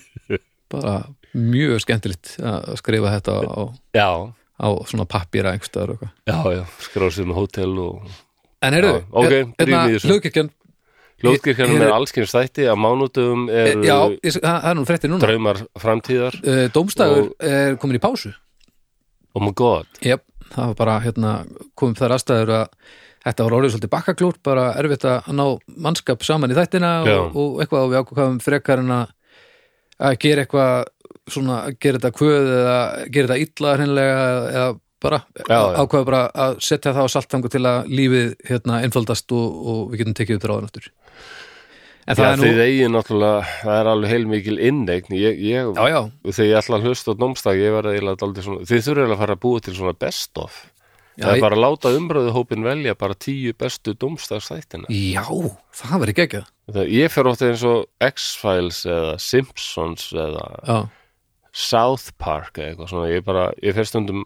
[0.70, 0.94] Bara
[1.34, 3.62] mjög skemmtilegt að skrifa þetta á,
[3.96, 4.08] já,
[4.62, 5.06] á svona
[5.88, 6.12] og eitthvað.
[6.30, 8.04] Já, já, skráðsum hótel og
[8.60, 9.34] en heyrðu, Já, ok,
[11.20, 13.96] Ég- er allskynns þætti að mánudöfum er já,
[14.40, 15.20] það er nú fréttir núna.
[15.26, 18.32] draumar framtíðar uh, Dómstæður er komin í pásu.
[19.36, 21.34] Oh my god, Jep, það var bara hérna
[21.78, 22.66] komum þær aðstæður að
[23.20, 25.44] þetta var orðið svolítið bakkaklúr, bara erfitt að ná
[25.76, 29.12] mannskap saman í þættina og, og eitthvað og við ákvæðum frekar en að
[30.00, 30.88] að gera eitthvað
[31.30, 32.78] svona, gera þetta kvöð eða
[33.12, 34.22] gera þetta illa hreinlega
[34.54, 35.18] eða bara
[35.80, 40.02] ákvæða bara að setja það á saltangu til að lífið hérna einfaldast og, og við
[40.02, 40.88] getum tekið upp ráðan aftur
[42.10, 45.14] en það já, er nú þið eigin náttúrulega það er alveg heilmikil inneign.
[45.14, 48.46] Ég, ég, já, já, þegar ég ætla að hlusta á dómstag ég var eiginlega daldið
[48.46, 50.60] svona, þið þurfið eiginlega að fara að búa til svona best of.
[51.20, 55.26] Það er bara að láta umröðu velja bara tíu bestu dómstagsþættina já,
[55.76, 56.46] það verið geggjað.
[56.70, 60.78] Það, ég fer ótt eins og X-Files eða Simpsons eða
[61.52, 64.22] South Park eða eitthvað svona, ég bara, ég fer stundum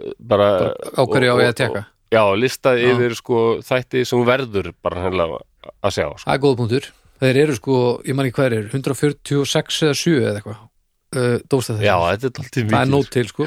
[0.00, 2.88] eh, bara, á hverju á ég að teka já, lista Já.
[2.92, 5.40] yfir sko þætti sem verður bara hennilega
[5.84, 6.24] að sjá sko.
[6.26, 6.90] Það er góða punktur.
[7.18, 10.60] Þeir eru sko, ég man ekki hvað er, 146 eða 7 eða eitthvað.
[11.08, 13.46] Uh, Dómstæð já, þetta er alltaf mikið Það er nót til sko.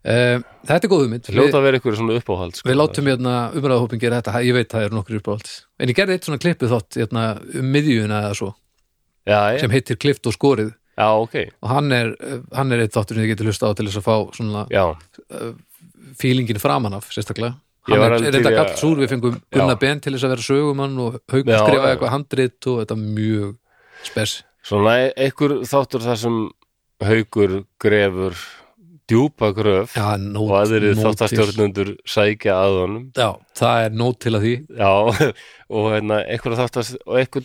[0.00, 2.68] Uh, þetta er góð Við, að vera ykkur svona uppáhald sko.
[2.70, 4.40] við látum hérna umræðahópin gera þetta.
[4.48, 5.50] Ég veit það eru nokkur uppáhald.
[5.78, 7.24] En ég gerði eitt svona klippu þátt hérna,
[7.60, 8.48] um miðjuna eða svo,
[9.28, 10.72] já, sem heitir Klift og skorið.
[10.96, 13.76] já, ok Og hann er, uh, hann er eitt þáttur sem þið getur hlusta á
[13.76, 14.84] til þess að fá svona já,
[16.18, 17.54] fílingin framan af, sérstaklega.
[17.90, 20.32] Hann er, þetta til í að- galt súr, við fengum Gunnar Ben til þess að
[20.36, 21.90] vera sögumann og Hauk Já, skrifa já.
[21.96, 23.56] eitthvað handrit og þetta er mjög
[24.06, 24.42] spes.
[24.62, 26.38] svona einhver þáttur þar sem
[27.00, 28.34] haukur grefur
[29.10, 31.04] djúpa gröf Já, nót, og til.
[31.04, 34.90] þáttastjórnundur sækja að honum Já, það er nót til að því já,
[35.74, 36.54] og hérna einhver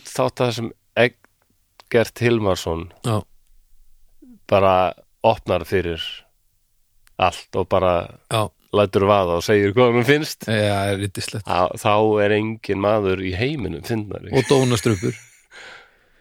[0.06, 3.22] þáttar sem Eggert Hilmarsson Já,
[4.50, 4.92] bara
[5.26, 6.00] opnar fyrir
[7.18, 7.94] allt og bara
[8.30, 10.46] já, lætur vaða og segir hvað hann finnst.
[10.50, 15.14] Já, er þá, þá er engin maður í heiminum finnari Og dónastrumpur.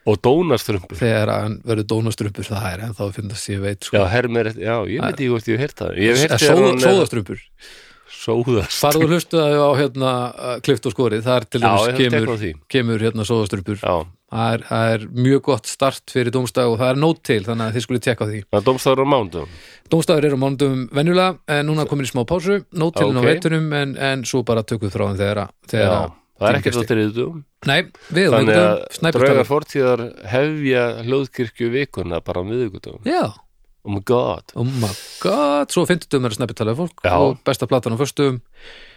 [0.06, 1.00] Og dónastrumpur.
[1.00, 3.98] Þegar hann verður dónastrumpur það er ennþá að finnast ég veit sko.
[3.98, 5.96] Já, hermir, já, ég veit ekki hvort ég hef heyrt það.
[5.98, 7.42] Ég hef heyrt Eh, þegar sóða, hún er- Sóðastrumpur.
[8.16, 10.12] Sóðast Farðu og hlustaðu á hérna
[10.66, 11.24] klift og skorið.
[11.26, 13.82] Það er til dæmis kemur, kemur hérna sóðastrumpur.
[13.82, 13.96] Já,
[14.32, 17.68] það er, það er mjög gott start fyrir dómstag og það er nót til þannig
[17.70, 18.42] að þið skulle tekka því.
[18.50, 19.56] Það er dómstæður á mándum
[19.94, 23.16] Dómstagur eru á mándum venjulega en núna komin í smá pásu, nót til Ok.
[23.16, 23.22] okay.
[23.22, 27.44] á veitunum en, en svo bara tökum þegar já, að- það er ekkert á þriðutum
[27.66, 27.80] Nei,
[28.14, 33.24] við á þannig að snæpustöðum fortíðar hefja hljóðkirkju vikuna bara á miðvikutum Já,
[33.86, 34.52] oh my god.
[34.58, 34.90] Oh my
[35.22, 35.70] god.
[35.74, 37.14] Svo fimmtutum er að snæpi talaði fólk Já.
[37.22, 38.42] og besta platan á föstum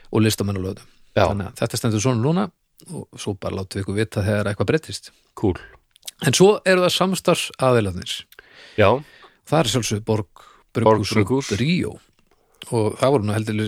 [0.09, 0.83] og listamenn lögum
[1.15, 2.49] já, Þannig að þetta stendur svona núna
[2.93, 5.11] og svo bara látum við ykkur vita þegar eitthvað breytist.
[5.39, 5.57] Cool.
[6.27, 8.13] En svo eru það samstars aðeilarnir
[8.79, 8.91] já,
[9.49, 10.45] Það er sjálfsög Borg
[10.77, 11.53] Brugghús.
[11.53, 11.95] og Ríó.
[12.69, 13.61] Og það voru nú heldur,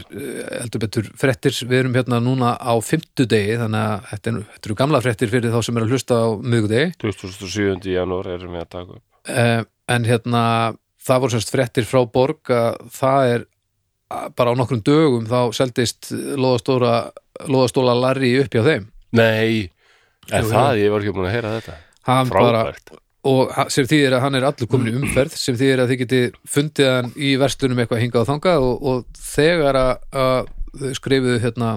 [0.61, 5.01] heldur betur frettir, við erum hérna núna á fimmtudegi þannig að þetta, er, eru gamla
[5.01, 7.95] frettir fyrir þá sem er að hlusta á miðgudegi 27.
[7.95, 9.05] janúar erum við að taka upp.
[9.31, 9.63] Eh,
[9.95, 10.43] en hérna
[11.01, 13.47] það voru semst frettir frá Borg að það er
[14.37, 19.71] bara á nokkrum dögum þá seldist loðastóla Larry upp hjá þeim nei,
[20.31, 21.77] er Jú, það, ég var ekki búin að heyra þetta.
[22.09, 22.93] Hann bara, frábært.
[23.31, 25.99] og ha- sem þýðir að hann er allur komin í umferð sem þýðir að þið
[26.05, 29.93] geti fundið hann í verslunum eitthvað hingað og þangað og, og þegar að,
[30.25, 31.73] að skrifuðu hérna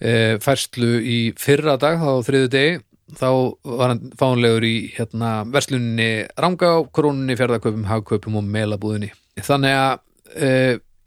[0.00, 0.12] e,
[0.44, 2.76] færslu í fyrra dag þá þriðu degi
[3.18, 3.26] þá
[3.66, 9.10] var hann fánlegur í hérna versluninni Rangá, Krónunni, Fjörðaköpum, Hagköpum og Melabúðinni.
[9.42, 9.96] Þannig að
[10.38, 10.50] e,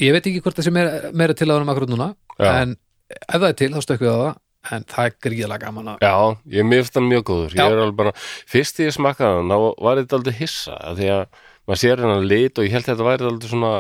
[0.04, 2.50] ég veit ekki hvort það sé meira, meira til að hann akkur núna Já.
[2.66, 2.76] en
[3.14, 6.06] ef það er til þá stökkum við á það en það er gríðalega gaman að
[6.06, 6.14] Já,
[6.56, 7.56] ég finnst hann mjög góður.
[7.58, 8.14] Ég er alveg bara,
[8.48, 11.24] fyrst ég smakkaði hann þá var þetta aldrei hissa af því að
[11.68, 13.74] maður sér hennar lit og ég held að þetta væri aldrei svona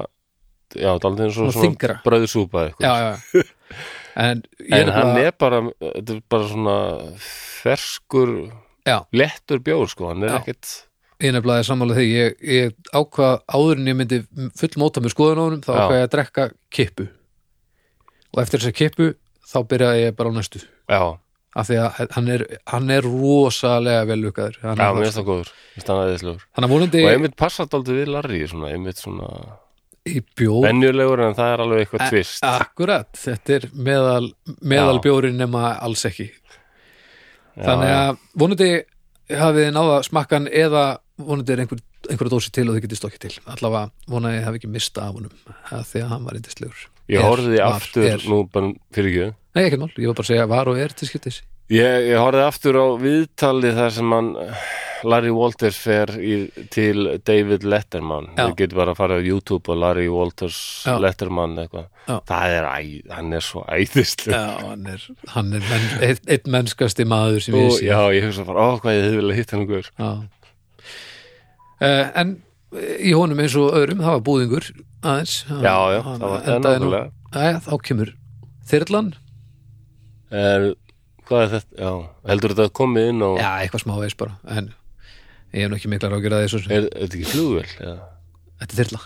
[0.75, 1.95] já, aldrei svona, Svona þyngra.
[2.03, 3.43] bröðsúpa eitthvað já, já.
[4.27, 6.77] en, En hann er bara, þetta er bara svona
[7.63, 8.33] ferskur
[8.83, 8.97] Já.
[9.15, 10.39] lettur bjór sko, hann er Já.
[10.41, 10.71] ekkert
[11.23, 14.17] ég nefnilega er sammála því ég, ég ákvað áður en ég myndi
[14.59, 17.05] full móta með skoðun á honum þá ákvað ég að drekka kippu
[18.33, 19.07] og eftir þessa kippu
[19.53, 21.01] þá byrjaði ég bara á næstu Já,
[21.53, 22.43] af því að hann er,
[22.73, 24.57] hann er rosalega vel lukkaður.
[24.63, 27.35] Hann Já, mér finnst það góður, mér finnst það aðeinslegur Þannig að vonandi Og einmitt
[27.39, 29.29] passar dálítið við Larry svona, einmitt svona
[30.03, 34.25] í bjór venjulegur en það er alveg eitthvað tvist Akkurat, þetta er meðal,
[34.59, 35.03] meðal Já.
[35.05, 36.27] bjórin nema alls ekki.
[37.53, 38.69] Þannig að vonandi
[39.29, 40.83] hafið þið náða smakkan eða
[41.21, 43.33] vonandi er einhver, einhver dósi til og þið getið stokkið til.
[43.53, 47.19] Allavega vonaði þið hafi ekki mista af honum af því að hann var yndislegur Ég
[47.23, 48.21] var, aftur er.
[48.31, 50.95] nú bara fyrir ekki Nei, ekkert mál, ég var bara að segja var og er
[50.97, 54.31] til skiptis Ég, ég horfði aftur á viðtali þar sem hann
[55.03, 56.35] Larry Walters fer í,
[56.71, 58.45] til David Letterman Já.
[58.45, 60.95] Þið getur bara að fara á YouTube og Larry Walters Já.
[61.01, 61.89] Letterman eitthvað.
[62.29, 62.77] Það er, æ,
[63.15, 67.57] hann er svo æðislu Já, hann er, hann er menn, einn, einn mennskasti maður sem
[67.59, 69.91] ég og sé já, ég hugsa bara, ó, hvað ég hefði vilja hitta hann guður
[69.91, 70.11] Já.
[71.83, 72.35] Uh, en
[72.73, 74.67] í honum eins og öðrum, það var búðingur
[75.03, 78.13] aðeins Já, já, Hann það var það endaði nú- náttúrulega Jæja, þá kemur
[78.71, 79.11] þyrlan
[80.33, 80.65] er,
[81.27, 81.77] Hvað er þetta?
[81.79, 81.91] Já,
[82.31, 84.71] heldur þetta að komið inn og Já, eitthvað smá veist bara En
[85.53, 87.67] ég hef nú ekki miklar ágjörð að þessu er, er þetta ekki flugvél?
[87.79, 87.97] eða?
[88.63, 89.01] Þetta er þyrla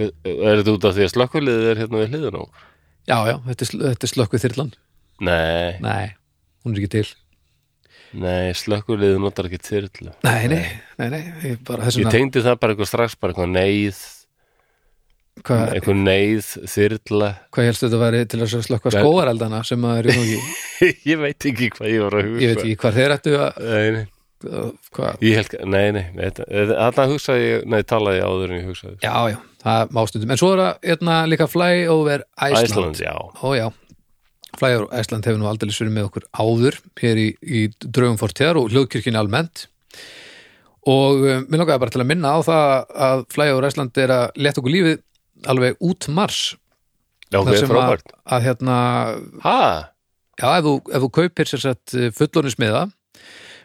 [0.00, 2.44] Er þetta út af því að slökkviliðið er hérna við hliðun á?
[3.10, 4.70] Já, já, þetta er, er slökkuð þyrlan
[5.20, 6.06] Nei, Nei,
[6.64, 7.08] hún er ekki til
[8.12, 10.14] nei, slökkviliðið notar ekki þyrlu.
[10.26, 10.64] Nei, nei,
[10.98, 11.70] nei, nei ég
[12.00, 14.00] Ég tengdi það bara eitthvað strax bara eitthvað neyð
[15.40, 17.28] Hvað, eitthvað neyð, þyrla.
[17.54, 18.96] Hvað helst þetta væri til að slökka Nei.
[18.98, 20.40] skóareldana sem að er í nógi
[21.10, 22.42] Ég veit ekki hvað ég var að hugsa.
[22.42, 24.06] Ég veit ekki hvað þeir ættu að Nei,
[25.20, 28.94] nei, held, nei, nei Þarna hugsaði ég, nei, talaði áður en ég hugsaði.
[29.04, 30.32] Já, já, það má stundum.
[30.32, 32.70] En svo er það hérna, líka Flyover Iceland.
[32.70, 33.12] Æsland, já.
[33.20, 33.66] Ó já,
[34.60, 38.70] Flyover Iceland hefur nú aldrei surið með okkur áður hér í, í draugum fortíðar og
[38.74, 39.66] hljóðkirkjunni almennt.
[40.90, 44.26] Og um, mér langaði bara til að minna á það að Flyover Iceland er að
[44.40, 45.00] leta okkur lífið
[45.50, 46.40] alveg út mars.
[47.30, 48.14] Já, ok, þar sem að, frábært.
[48.36, 48.76] að hérna
[49.44, 49.58] Ha?
[50.40, 52.80] já, ef þú, ef þú kaupir sér sett fullorðnismiða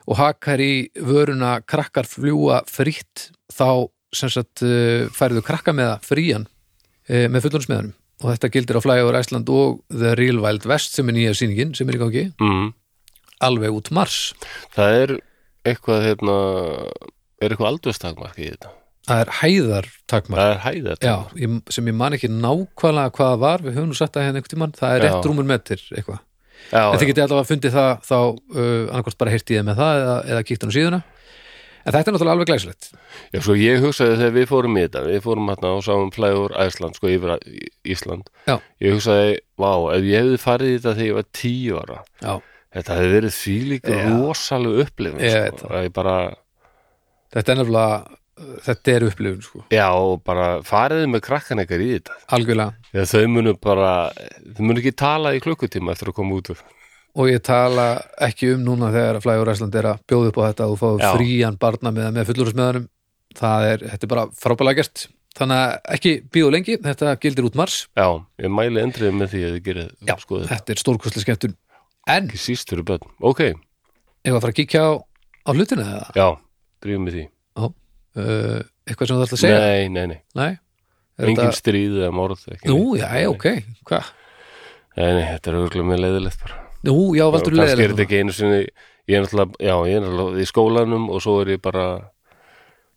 [0.05, 7.25] og hakar í vöruna krakkar fljúa frítt þá sagt uh, færðu krakka með frían uh,
[7.25, 11.17] með fullorðnismiðanum og þetta gildir á Flyover Iceland og The Real Wild West sem er
[11.17, 12.25] nýja sýningin sem er í gangi.
[12.41, 12.73] Mm.
[13.43, 14.33] alveg út mars.
[14.73, 15.11] Það er
[15.67, 16.35] eitthvað, hérna
[17.43, 18.71] er eitthvað aldurstakmark í þetta?
[19.05, 21.15] Það er hæðartakmar Það er hæðat já,
[21.75, 23.65] sem ég man ekki nákvæmlega hvað var.
[23.65, 24.77] Við höfum nú sett það hérna einhvern tímann.
[24.79, 26.23] Það er rétt rúmur metr eitthvað.
[26.71, 29.99] Já, en þið getið allavega fundið það þá uh, annarkvort bara heyrti ég með það
[29.99, 31.01] eða, eða kíkt hann á síðuna
[31.85, 32.89] en þetta er náttúrulega alveg glæsilegt.
[33.31, 36.55] Já, svo ég hugsaði þegar við fórum í þetta Við fórum hérna og sáum flægur
[36.65, 37.35] Æsland sko yfir
[37.95, 38.27] Ísland.
[38.49, 38.57] Já.
[38.81, 42.35] Ég hugsaði, vá, ef ég hefði farið í þetta þegar ég var tíu ára já,
[42.75, 43.39] Þetta hefði verið
[43.95, 44.03] Já.
[44.11, 45.71] rosalega upplifin Ég veit sko.
[45.71, 46.15] Að ég bara,
[47.35, 48.21] þetta er nefnilega
[48.65, 49.87] þetta er upplifun sko, já,
[50.27, 52.17] bara fariði með krakkan ekkert í þetta.
[52.35, 52.73] Algjörlega.
[52.91, 53.91] Þegar þau munu bara,
[54.57, 56.63] þau munu ekki tala í klukkutíma eftir að koma út úr
[57.15, 57.87] og ég tala
[58.27, 60.87] ekki um núna þegar að Flægur Æsland er að bjóða upp á þetta og fá
[61.15, 62.87] frían barna með, með fullurusmiðanum
[63.35, 65.05] það er, þetta er bara frábælega gert.
[65.35, 68.07] Þannig að ekki bíó lengi þetta gildir út mars, Já,
[68.39, 70.15] ég mæli endrið með því að þið gerir Já.
[70.21, 70.75] skoðið þetta.
[70.75, 71.55] er stórkostlega skemmtun.
[72.05, 73.41] En, Ekki síst fyrir börn, ok,
[74.23, 74.91] ef að fara að kíkja á,
[75.43, 76.27] á hlutina eða, já,
[76.85, 77.25] drýjum með því.
[78.15, 79.57] Uh, eitthvað sem þú ætla að segja?
[79.59, 80.51] Nei, nei, nei, Nei?
[81.19, 81.59] Engin þetta...
[81.59, 83.49] stríð eða morð Nú, já, ok,
[83.89, 84.13] hvað?
[84.95, 88.05] Nei, nei, þetta er auðvitað með leiðilegt bara Nú, já, valdur Og kannski er þetta
[88.05, 88.59] ekki einu sinni
[89.05, 91.85] Ég er náttúrulega, já, ég er náttúrulega í skólanum og svo er ég bara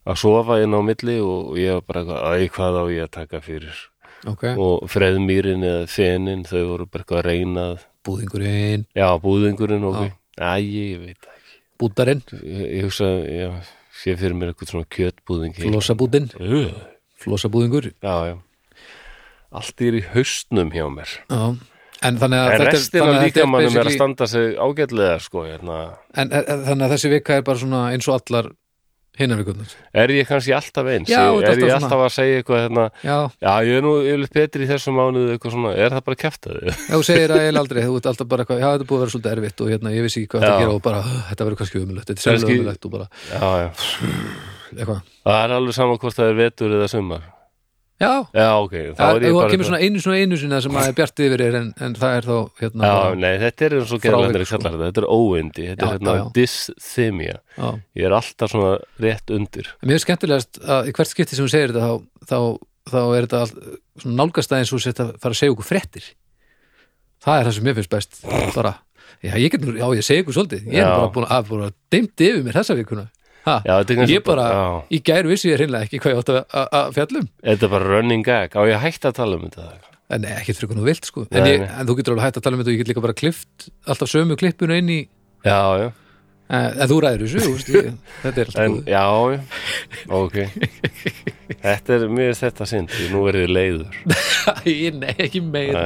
[0.09, 3.11] að sofa inn á milli og ég er bara eitthvað, æ, hvað á ég að
[3.19, 3.81] taka fyrir?
[4.27, 9.85] Ok, og freðmýrin eða fenin, þau voru bara eitthvað að reyna að- búðingurinn, Já, búðingurinn,
[9.85, 10.01] ok.
[10.09, 10.17] Já.
[10.39, 11.61] Æ, ég veit ekki.
[11.79, 13.51] Búdarinn Ég, ég hugsa, já,
[14.01, 16.73] sé fyrir mér eitthvað svona kjötbúðing Flossabúdinn, Ugh.
[17.21, 17.93] flossabúðingur.
[18.03, 18.37] Já, já.
[19.53, 21.13] Allt er í haustnum hjá mér.
[21.29, 21.57] Já,
[22.03, 25.19] en þannig að En þetta er- að þetta er líkamannum er að standa sig ágætlega
[25.21, 25.77] sko, hérna.
[26.15, 28.51] en, en, þannig að þessi vika er bara svona eins og allar
[29.19, 31.09] hinnar vikurnar Er ég kannski alltaf eins?
[31.11, 33.83] Já, þetta er er ég alltaf alltaf að segja eitthvað hérna, Já, Já, ég er
[33.83, 36.69] nú yfirleitt betri í þessum mánuðu eitthvað svona, er það bara kæftaði?
[36.71, 38.99] ef þú segir að ég aldrei þú ert alltaf bara eitthvað, já þetta er búið
[38.99, 40.63] að vera svolítið erfitt og hérna, ég vissi ekki hvað þetta Já.
[40.63, 43.51] gera og bara, "Ugh, þetta verður kannski umulegt, þetta er sérlega umulegt og bara, Já,
[43.59, 43.69] já
[44.79, 47.23] eitthvað Það er alveg saman hvort það er vetur eða sumar
[47.99, 50.85] Já, Já, ok, þá er ég bara kemur svona einu svona einu sinna sem að
[50.87, 53.95] er bjart yfir er en, en það er þá hérna Já, nei, þetta er eins
[53.97, 54.61] og gerðlendir Frávik, sko.
[54.61, 56.23] kallar þetta, þetta er óindi, þetta Já, er hérna já.
[57.99, 58.71] Ég er alltaf svona
[59.03, 59.73] rétt undir.
[59.83, 62.39] Mér er skemmtilegast að í hvert skipti sem þú segir þetta þá, þá,
[62.93, 63.61] þá er þetta allt,
[64.05, 66.09] svona nálgast aðeins og setja að fara að segja okkur fréttir.
[67.27, 68.23] Það er það sem mér finnst best
[68.55, 68.77] bara,
[69.27, 70.71] já ég get já ég segi ykkur svolítið.
[70.71, 73.09] Ég er bara búin að, að deimti yfir mér þessa vikuna
[73.69, 73.75] Já,
[74.13, 74.65] ég bara, já.
[74.97, 78.25] í gær vissi ég hreinlega ekki hvað ég átti að- fjallum Þetta er bara running
[78.27, 79.69] gag, á ég hægt að tala um þetta
[80.25, 81.27] nei, ekkert fyrir nú vilt sko.
[81.31, 81.69] En, Nei, ég, nei.
[81.81, 83.67] en þú getur alveg hægt að tala um þetta og ég get líka bara klift
[83.87, 85.01] alltaf sömu klippuna inn í
[85.45, 85.89] Já, já,
[86.49, 87.91] en, en þú ræður þessu, ég,
[88.25, 89.41] þetta er alltaf en góð já, já.
[90.09, 90.39] Ok.
[91.61, 94.01] Þetta er, er þetta því nú er þið leiður.
[95.03, 95.85] Nei, ekki meira.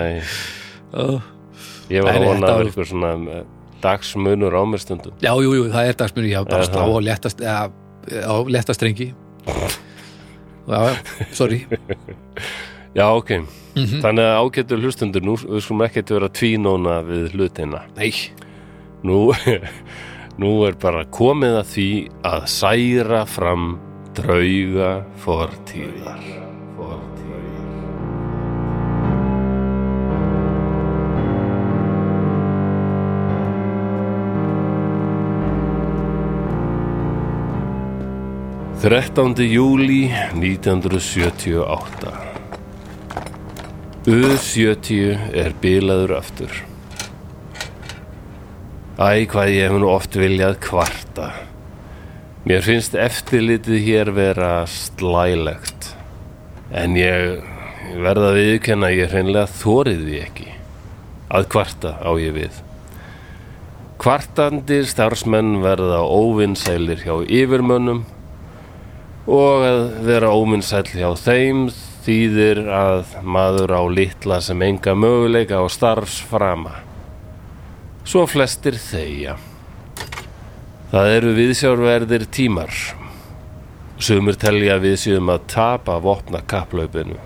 [1.92, 3.42] Ég var að vona þetta að var- vera eitthvað svona eh,
[3.82, 5.14] dagsmunur á mér stundum.
[5.22, 8.78] Já, jú, jú, það er dagsmyndu, já, bara Er slá á léttast ja, á léttast
[8.80, 9.12] strengi
[10.68, 10.94] Já,
[11.34, 11.66] sorry.
[12.98, 13.30] Já, ok.
[13.74, 14.02] Mhm.
[14.04, 17.86] Þannig að ágættur hlustundur nú skulum ekkert vera tvínóna við hlutina.
[17.96, 18.12] Nei,
[19.02, 19.32] Nú,
[20.42, 21.88] nú er bara komið að því
[22.28, 23.72] að særa fram
[24.14, 24.92] drauga
[25.24, 26.41] fortíðar.
[38.82, 42.10] Þrettándi júli 1978
[44.10, 46.56] U70 er bilaður aftur
[48.98, 51.28] Æ, hvað ég hef nú oft viljað kvarta.
[52.42, 55.94] Mér finnst eftirlitið hér vera slælegt.
[56.74, 57.38] En ég
[57.86, 60.48] ég verð að viðkenna ég hreinlega þórið því ekki.
[61.30, 62.58] Að kvarta á ég við.
[64.02, 68.02] Kvartandi starfsmenn verða óvinnsælir hjá yfirmönnum
[69.26, 71.66] og að vera óvinnsæl hjá þeim
[72.02, 76.74] þýðir að maður á litla sem enga möguleika á starfsframa.
[78.02, 79.36] Svo flestir þeia.
[80.90, 82.74] Það eru viðsjárverðir tímar.
[84.02, 87.20] Sumir telja að við séum að tapa vopna kapplaupinu.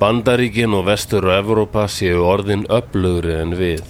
[0.00, 3.84] Bandaríkin og vestur og Evrópa séu orðin öflugri en við.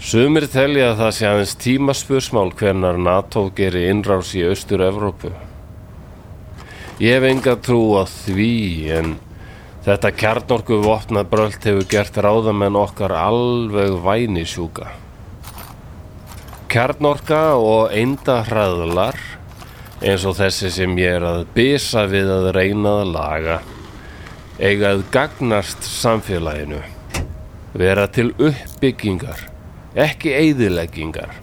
[0.00, 5.34] Sumir telja að það sé aðeins tímaspursmál hvernar NATO geri innrás í austur Evrópu.
[7.02, 8.54] Ég hef enga trú á því
[8.98, 9.14] en
[9.84, 14.86] Þetta kjarnorku vopna brölt hefur gert ráðamenn okkar alveg vænisjúka.
[16.72, 19.18] Kjarnorka og einda hraðlar,
[20.00, 23.58] eins og þessi sem ég er að bisa við að reyna að laga,
[24.56, 26.80] eiga að gagnast samfélaginu,
[27.76, 29.50] vera til uppbyggingar,
[29.92, 31.36] ekki eyðileggingar.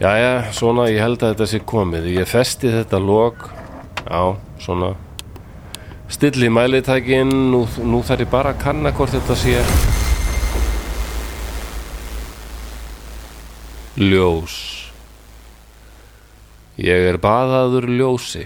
[0.00, 2.08] Jæja, svona, ég held að þetta sé komið.
[2.16, 3.50] Ég festi þetta lok,
[4.10, 4.94] já, svona,
[6.08, 9.54] Stilli mælitækin, nú, nú þarf ég bara að kanna hvort þetta sé.
[13.98, 14.54] Ljós.
[16.76, 18.44] Ég er baðaður ljósi.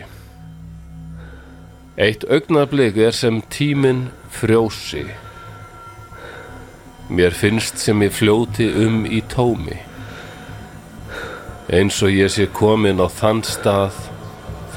[1.99, 5.05] Eitt augnablik er sem tíminn frjósi.
[7.11, 9.81] Mér finnst sem ég fljóti um í tómi.
[11.69, 13.97] Eins og ég sé komin á þann stað,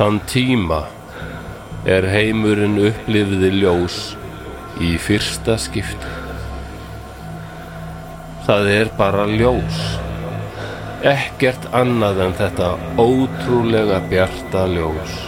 [0.01, 0.79] þann tíma
[1.85, 3.97] er heimurinn upplifði ljós
[4.81, 6.13] í fyrsta skipti.
[8.47, 9.83] Það er bara ljós.
[11.11, 12.71] Ekkert annað en þetta
[13.03, 15.19] ótrúlega bjarta ljós.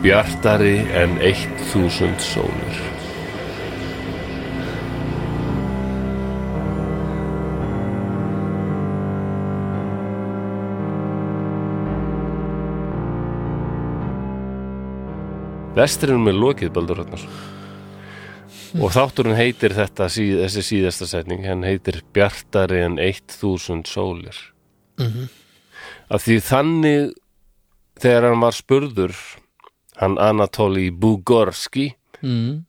[0.00, 2.89] Bjartari en eitt þúsund sólir.
[15.80, 17.58] Vesturinn með lokið Baldur Ragnarsson
[18.78, 24.36] og þátturinn heitir þetta síð, þessi síðasta setning hann heitir Bjartari en 1000 sólir.
[25.00, 25.28] Mhm.
[26.10, 27.14] af því þannig
[28.00, 29.16] þegar hann var spurður
[29.96, 32.64] hann Anatoli Bugorski mm.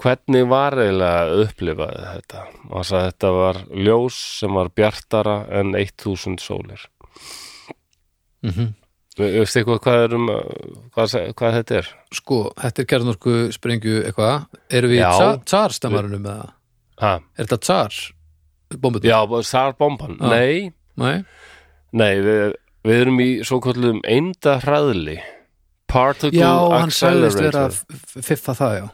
[0.00, 2.44] hvernig var eiginlega að upplifaði þetta?
[2.70, 6.88] Og hann sagði að þetta var ljós sem var bjartara en 1000 sólir.
[8.42, 8.74] Mm
[9.18, 10.28] veistu eitthvað hvað, um,
[10.94, 11.88] hvað, hvað þetta er?
[12.18, 15.10] Sko, þetta er kjarnorku sprengju eitthvað Erum við í Já.
[15.14, 16.48] tsar, tsar-stammarunum eða?
[17.02, 18.00] Ha, Er þetta tsar?
[18.74, 19.06] Bombutur?
[19.10, 20.30] já, Sarbomban Já.
[20.32, 21.24] nei, Nei?
[21.94, 22.56] nei við,
[22.86, 25.20] við erum í svo kallum einda hraðli
[25.90, 26.50] Particle Já,
[26.80, 28.86] hann sagðist vera Accelerator fiffa það, já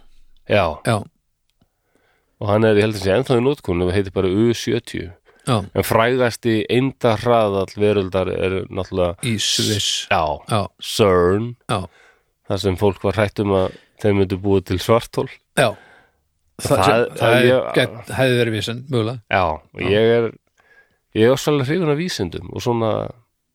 [0.50, 0.96] Já, Já,
[2.40, 5.10] og hann er, ég held að sé ennþá í nótkunni og heitir bara U70
[5.50, 10.06] já, en frægasti einda hraðall veröldar er náttúrulega í Sviss.
[10.80, 11.80] CERN já,
[12.50, 15.28] þar sem fólk var hrætt um að þeim myndu búið til svartól
[15.58, 15.72] já.
[16.60, 17.34] Það, Það- það,
[18.12, 19.20] hefði verið vísin, mögulega.
[19.32, 19.44] Já,
[19.80, 20.26] ég er
[21.16, 22.90] ég er svolítið hrifun af vísindum og svona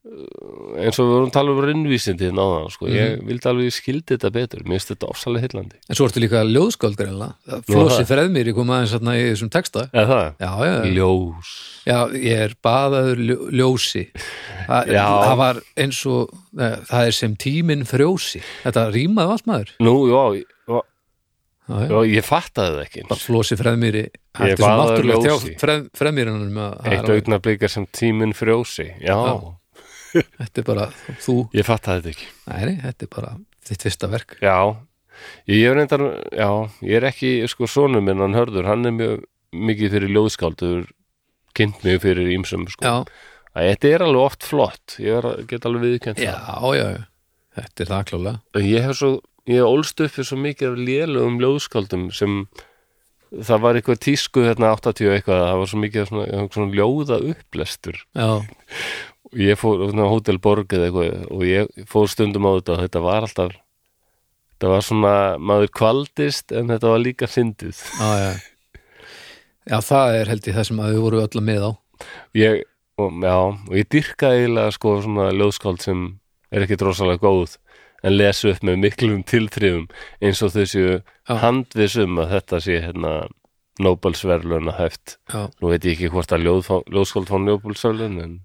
[0.05, 4.13] eins og við vorum að tala um rinnvísindi náðan, sko, ég vildi alveg ég skildi
[4.15, 5.79] þetta betur, mér finnst þetta ofsalega heillandi.
[5.89, 9.87] En svo ertu líka ljóðskáld greinlega Flósi freðmýri kom aðeins þarna í þessum texta.
[9.95, 10.27] Eða það?
[10.45, 11.53] Já, já, Ljós.
[11.85, 14.03] Já, ég er baðaður ljó, ljósi.
[14.65, 15.05] Það, Já.
[15.25, 18.41] það var eins og ne, það er sem tíminn frjósi.
[18.63, 19.73] Þetta rýmaði allt maður.
[19.85, 20.23] Nú, já,
[20.69, 20.79] já,
[21.65, 21.99] já, já.
[22.13, 23.05] ég fattaði það ekki.
[23.25, 25.51] Flosi freðmýri þetta er svo baða náttúrulega ljósi.
[25.53, 29.37] þjá freð, freðmýrinanum að það er eitt augnablikar sem tíminn frjósi já, Já.
[30.23, 30.89] Þetta er bara
[31.23, 32.27] þú, ég fattaði þetta ekki.
[32.49, 33.31] Nei, þetta er bara
[33.65, 34.35] þitt fyrsta verk.
[34.43, 34.57] Já,
[35.49, 36.49] ég, er reyndar já,
[36.85, 40.85] ég er ekki, sko, sonum minn hann hörður, hann er mjög mikið fyrir ljóðskáldur
[41.55, 42.83] kynnt mig fyrir ímsum, sko.
[42.83, 44.97] Já, að þetta er alveg oft flott.
[45.01, 46.35] Ég er, get alveg viðkjönd já,
[46.75, 47.03] já, já.
[47.61, 49.11] þetta er það klálega ég hef svo,
[49.47, 52.41] ég hef ólst upp fyrir svo mikið af lélugum ljóðskáldum sem
[53.35, 57.19] það var eitthvað tísku hérna 80 og eitthvað, það var svo mikið svona, svona ljóða
[57.31, 58.01] upplestur
[59.35, 63.03] ég fór á Hotel Borg eða eitthvað og ég fór stundum á þetta og þetta
[63.05, 63.55] var alltaf
[64.55, 67.81] þetta var svona, maður kvaldist en þetta var líka fyndið.
[67.99, 68.31] Já, já.
[69.65, 71.71] Já, það er held ég það sem að við vorum öll að með á.
[72.37, 72.63] Ég,
[73.01, 76.03] og, já, og ég dyrka eiginlega sko svona ljóðskáld sem
[76.53, 77.57] er ekki drosalega góð
[78.05, 79.87] en lesa upp með miklum tilþrifum
[80.21, 81.33] eins og þessu Já.
[81.41, 83.13] handvisum að þetta sé hérna
[83.81, 88.35] Nobelsverlun að hæft já, nú veit ég ekki hvort að ljóð, ljóðskáld fá Nobelsverlun en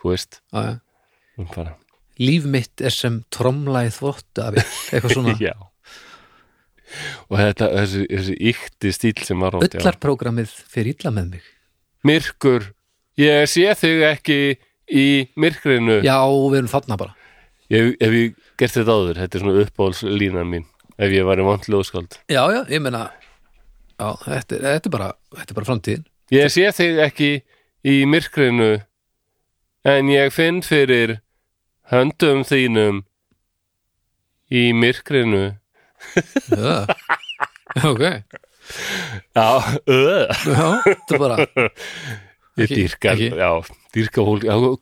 [0.00, 0.40] þú veist.
[0.52, 1.74] Bara,
[2.18, 5.36] líf mitt er sem tromla í þvottu af eitthvað svona.
[5.48, 5.54] Já.
[7.28, 9.82] Og þetta, þessi, þessi ykti stíl sem var átt, já.
[9.82, 11.50] öllarprógramið fyrir illa með mig.
[12.08, 12.70] Myrkur,
[13.20, 14.38] ég sé þig ekki
[14.88, 15.04] í
[15.36, 15.98] myrkrinu.
[16.00, 17.12] Já, við erum þarna bara.
[17.68, 20.64] Ég hef ég gert þetta áður, þetta er svona uppáhaldslínan mín
[20.98, 22.18] ef ég var í vant ljóðskáld.
[22.32, 26.06] Já, já, ég meina já, þetta, þetta er bara, þetta er bara framtíðin.
[26.34, 27.30] Ég sé þig ekki
[27.88, 28.70] í myrkrinu
[29.88, 31.18] en ég finn fyrir
[31.92, 33.02] höndum þínum
[34.52, 35.46] í myrkrinu.
[36.52, 36.84] Já,
[37.88, 38.04] ok.
[39.36, 39.48] Já,
[39.88, 41.36] öð já, þetta bara
[42.58, 43.14] Ég dýrka,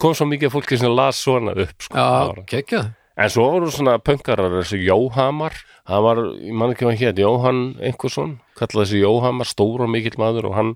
[0.00, 2.80] kom svo mikið fólki sem las svona upp sko, já, kekja
[3.16, 5.54] En svo voru svona pönkarar þessi Jóhamar,
[5.88, 9.92] hann var, ég man ekki hvað hann hétt, Jóhann einhversson, kallaði þessi Jóhamar, stór og
[9.94, 10.72] mikill maður og hann,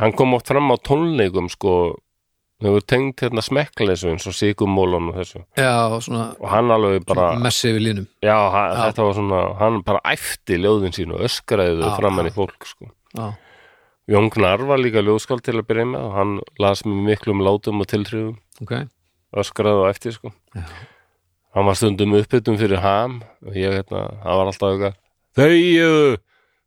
[0.00, 1.74] hann kom oft fram á tónleikum, sko,
[2.58, 5.42] þau voru tengt hérna smekkleysu eins og sigumólun og þessu.
[5.58, 8.80] já, svona Og hann alveg bara, messi við línum já, ha, Já.
[8.88, 12.32] þetta var svona, hann bara æfti ljóðin sín og öskraði þau Já, framan já.
[12.32, 12.90] í fólk, sko.
[13.14, 13.28] já,
[14.08, 17.82] Jón Gnar var líka ljóðskáld til að byrja með og hann las með miklum látum
[17.84, 18.74] og tiltrifum, ok
[19.38, 20.32] öskraði og eftir, sko.
[20.56, 20.64] Já.
[21.54, 24.98] hann var stundum uppbyttum fyrir ham og ég hérna, hann var alltaf eitthvað
[25.38, 26.16] þegju,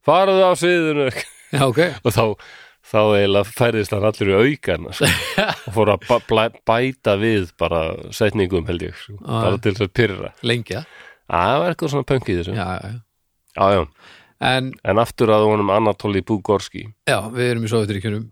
[0.08, 2.24] farðu á sviðinu já, ok, og þá
[2.92, 5.10] þá eiginlega færðist hann allir í aukan sko,
[5.68, 7.84] og fór að blæ- bæta við bara
[8.16, 10.84] setningum held ég sko, bara til þess að pyrra lengja?
[11.32, 12.56] Að það var eitthvað svona í þessu.
[12.58, 12.68] Já,
[13.56, 13.84] já, já.
[14.52, 18.26] en en aftur að honum Anatoli Bugorski já, við erum í Sovjetiríkjunum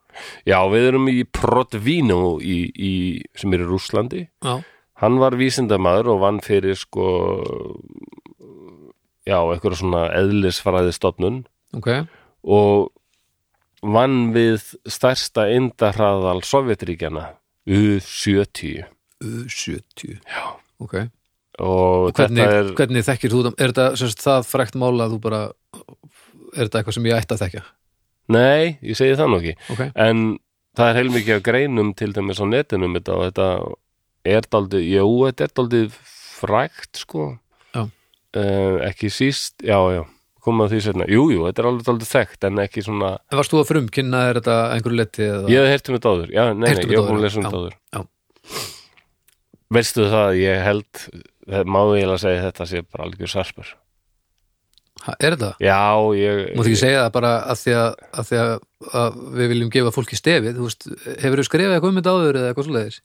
[0.50, 2.94] já, við erum í Protvino í, í,
[3.40, 4.26] sem er í Rússlandi.
[4.44, 4.58] Já,
[5.00, 7.08] hann var vísindamaður og vann fyrir sko
[9.30, 11.44] já, eitthvað svona eðlisfræði stofnun
[11.78, 11.92] ok.
[12.50, 12.90] Og
[13.82, 17.30] vann við stærsta indahraðal Sovjetríkjana
[17.70, 18.86] U70
[19.24, 20.44] U70 Já.
[20.82, 20.96] ok,
[21.64, 23.58] og hvernig, er hvernig þekkir þú það?
[23.60, 25.42] Er þetta það frækt mál að þú bara
[26.56, 27.66] er þetta eitthvað sem ég ætti að þekka
[28.30, 29.56] nei, ég segi það nú ekki.
[29.74, 30.24] Ok, en
[30.78, 33.50] það er heilmikið af greinum til dæmis á netinu um þetta og þetta
[34.30, 36.00] er daldið, jú, þetta er daldið
[36.40, 37.30] frækt sko.
[38.30, 40.04] Eh, ekki síst, já, já
[40.50, 43.62] koma því setna, jú, jú, þetta er alveg daldið þekkt en ekki svona, varst þú
[43.64, 45.50] að frumkynna er þetta einhverju leti eða?
[45.54, 47.40] ég hef heyrt um þetta áður já, nei, nei, um ég hef búin að lesa
[47.40, 48.02] um þetta áður Já.
[49.80, 51.04] veistu það, ég held
[51.50, 53.76] það má ég að segja þetta sé bara algjör sarpur
[55.00, 55.54] Ha, er þetta?
[55.64, 55.78] já,
[56.20, 58.50] ég Mátt ekki segja það bara að því að, að, því að,
[59.00, 60.88] að við viljum gefa fólki stefið þú veist,
[61.24, 62.98] hefur þú skrifað eitthvað um þetta áður eða eitthvað svoleiðis?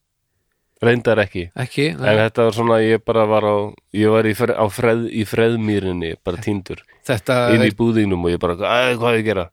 [0.82, 1.46] Reyndar ekki.
[1.54, 1.86] Ekki?
[1.94, 3.56] en þetta var svona, ég bara var á
[3.94, 8.24] ég var í, fre, á freð, í freðmýrinni bara týndur Þetta inn í er, búðinum
[8.24, 9.46] og ég bara, æ, hvað er ég að gera?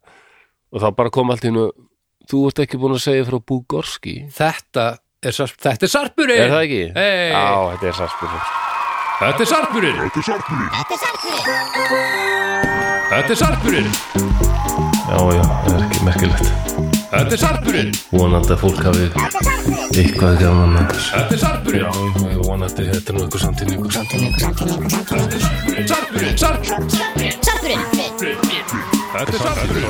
[0.72, 1.68] Og þá bara kom allt í nú
[2.30, 4.16] þú ert ekki búin að segja frá Búgorski?
[4.32, 4.86] Þetta
[5.22, 6.42] er, þetta er sarpurinn!
[6.46, 6.82] Er það ekki?
[6.96, 7.30] Hey.
[7.34, 8.30] Já, þetta er sarpur
[9.22, 10.00] Þetta er sarpurinn.
[10.02, 10.26] Þetta er
[11.04, 13.18] sarpurinn Já,
[15.36, 16.46] já, það er ekki merkilegt.
[17.12, 19.04] Þetta er sarpurinn vonandi að fólk hafi
[20.00, 21.90] eitthvað gaman að Þetta er sarpurinn Já,
[22.30, 27.84] ég vonandi þetta er nú eitthvað samtíningu Sarpurinn, sarpurinn Sarpurinn
[29.12, 29.86] Þetta er sarpurinn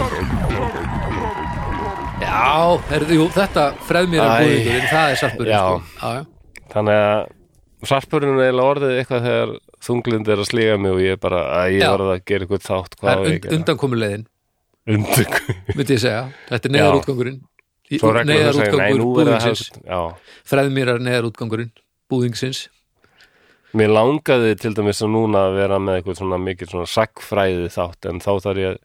[2.26, 2.42] Já,
[2.90, 4.34] herðu, jú, þetta freðmýra Æ.
[4.42, 5.62] búðingurinn, það er sarpurinn Já.
[5.62, 5.78] sko.
[6.02, 6.22] já, já.
[6.74, 7.22] Þannig að
[7.92, 11.78] sarpurinn er eiginlega orðið eitthvað þegar þunglind er að sliga mig og ég bara, að
[11.78, 13.56] ég var að gera eitthvað þátt hvað er und, að gera?
[13.58, 14.26] undankomuleiðin.
[14.92, 15.34] Undan
[15.76, 17.00] myndi ég segja, þetta er neðar Já.
[17.00, 17.40] útgangurinn
[17.92, 20.00] Svo reglum neðar þú segir, nei, útgangur nú er það búðingsins hefst Já,
[20.52, 21.70] freðmýrar neðar útgangurinn
[22.10, 22.62] búðingsins
[23.78, 28.08] Mér langaði til dæmis að núna að vera með eitthvað svona mikið svona sagfræði þátt
[28.10, 28.80] en þá þarf ég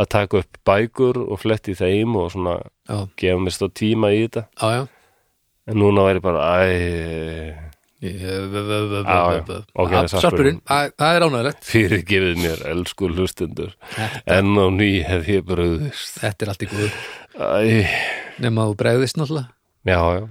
[0.00, 4.24] að taka upp bækur og fletti þeim og svona já, gefa mér stóð tíma í
[4.24, 4.46] þetta.
[4.56, 4.82] Já, já.
[5.70, 7.69] En núna væri bara æ,
[10.08, 10.60] Sarpurinn.
[10.66, 13.74] Það er ánægilegt fyrirgefið mér elsku hlustundur
[14.24, 16.88] en á ný hef ég bröðist Þetta er allt í góðu.
[17.36, 17.84] Æ,
[18.40, 19.52] nema þú bregðist náttúrulega.
[19.84, 20.24] Já, já.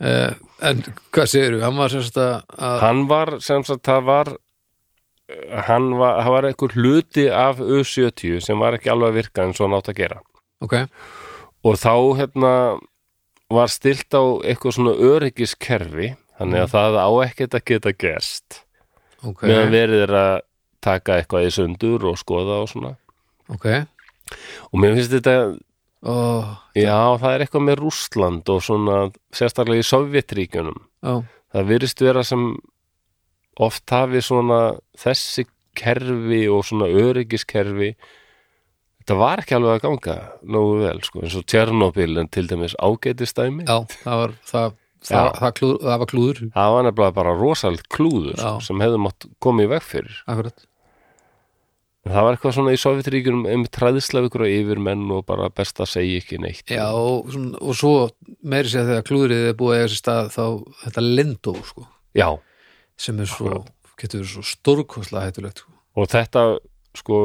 [0.00, 0.78] Uh, En
[1.12, 4.28] hvað segirðu, hann var semst að að- hann var sem sagt það var
[5.68, 9.68] hann var, var einhver hluti af U70 sem var ekki alveg að virka eins og
[9.70, 10.18] hann átt að gera.
[10.60, 10.74] Ok,
[11.64, 12.52] og þá hérna
[13.50, 16.10] var stilt á eitthvað svona öryggiskerfi
[16.40, 18.60] þannig að það á ekkert að geta gerst.
[19.20, 20.34] Ok, meðan verið er að
[20.80, 22.94] taka eitthvað í sundur og skoða og svona.
[23.52, 23.66] Ok.
[24.72, 25.34] Og mér finnst þetta,
[26.00, 29.00] Ó, já það er eitthvað með Rússland og svona
[29.36, 31.12] sérstaklega í Sovjetríkjunum já,
[31.52, 32.46] það virðist vera sem
[33.60, 34.60] oft hafi svona
[34.96, 35.44] þessi
[35.76, 37.90] kerfi og svona öryggiskerfi
[39.02, 40.16] þetta var ekki alveg að ganga
[40.56, 45.28] nógu vel sko, eins og Tjernobyl en til dæmis ágætistæmi já, það var það, það,
[45.38, 46.40] það, klúð, það var klúður.
[46.56, 48.50] Það var nefnilega bara rosald klúður Já.
[48.66, 50.18] sem hefði mátt komið í veg fyrir.
[50.30, 50.66] Akkurat.
[52.00, 55.82] En það var eitthvað svona í Sovjetríkjunum einmitt træðislega ykkur á yfirmenn og bara best
[55.84, 56.64] að segja ekki neitt.
[56.72, 57.90] Já, og, svona, og svo
[58.40, 60.44] meiri sér þegar klúðrið er búið að eiga sér stað þá
[60.86, 61.84] þetta lindó sko,
[62.16, 62.28] Já,
[62.96, 63.60] sem er svo,
[64.00, 65.76] getur verið svo stórkostlega hættulegt sko.
[66.00, 66.44] og þetta
[66.96, 67.18] sko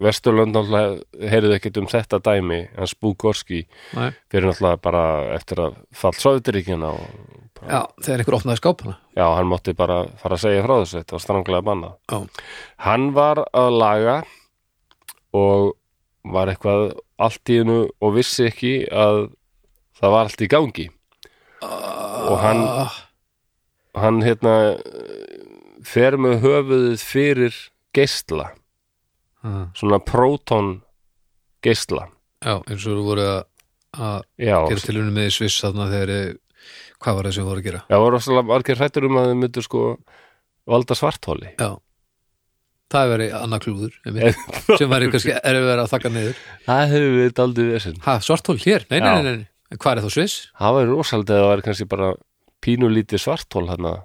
[0.00, 3.64] Vesturlönd náttúrulega heyrðu ekkert um þetta dæmi en Spúkorski
[3.96, 4.10] Nei.
[4.32, 5.02] fyrir náttúrulega bara
[5.36, 6.14] eftir að fall
[7.60, 8.94] bara, Já, þegar einhver opnaði skápana.
[9.18, 12.46] Já, hann mátti bara fara að segja frá þessu, þetta var stranglega bannað Já,
[12.86, 14.16] Hann var að laga
[15.36, 15.74] og
[16.24, 16.86] var eitthvað
[17.20, 19.20] allt í hennu og vissi ekki að
[20.00, 20.86] það var allt í gangi.
[21.60, 22.96] Og hann, Ah,
[24.00, 24.54] hann hérna
[25.84, 27.56] fer með höfuðið fyrir
[27.96, 28.50] geisla,
[29.46, 30.78] ah, svona próton
[31.64, 32.08] geisla
[32.40, 33.42] Já, eins og þú voru að,
[34.00, 36.14] að gera tilunum með í Sviss þarna þegar
[37.00, 39.30] hvað var það sem voru að gera Já, það var rosalega margir hrættur um að
[39.30, 39.84] þau myndu sko
[40.70, 41.52] valda svarthóli.
[41.58, 41.70] Já,
[42.92, 43.94] það er verið annað klúður
[44.80, 48.02] sem væri kannski erfið verið að þakka niður Það hefur við daldið vesinn.
[48.26, 48.86] Svartól hér?
[48.90, 50.36] Nei, nei, nei, nei, hvað er þá Sviss?
[50.58, 52.12] Það var rosalega að það var kannski bara
[52.60, 53.96] pínulítið svarthól hérna,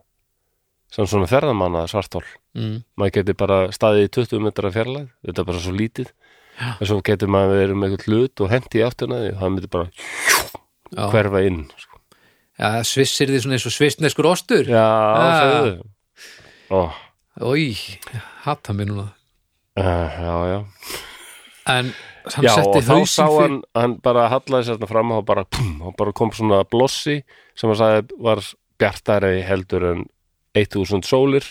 [0.96, 2.24] sem svona ferðamanna svarthól.
[2.56, 2.78] Mm.
[2.96, 6.14] Maður geti bara staðið í 20 metra fjarlæð, þetta er bara svo lítið.
[6.56, 6.70] Já.
[6.80, 9.72] En svo getur maður verið með eitthvað hlut og hendi í áttina því, það myndi
[9.74, 9.90] bara
[10.96, 11.60] Já, hverfa inn.
[11.76, 12.00] Sko.
[12.56, 14.86] Já Sviss er því svona eins og svissneskur ostur Já,
[15.20, 15.26] Já.
[15.42, 15.74] segðu.
[16.72, 16.80] Ó,
[17.52, 17.66] Ói,
[18.46, 19.10] hata mér núna
[19.76, 19.84] uh,
[20.16, 20.60] já, já.
[21.68, 21.90] En
[22.32, 25.12] hann Já, og setti þá hausinn sá fyrir hann, hann bara hallaði sér þarna fram
[25.18, 27.20] og bara, pum, og bara kom svona blossi
[27.58, 28.42] sem hann sagði var
[28.80, 30.06] bjartari heldur en
[30.56, 31.44] 1000 sólir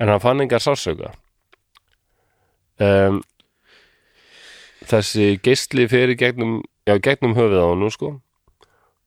[0.00, 1.12] en hann fann engar sásauka
[2.82, 3.22] um,
[4.86, 8.12] þessi geisli fyrir gegnum já, gegnum höfuð á honum sko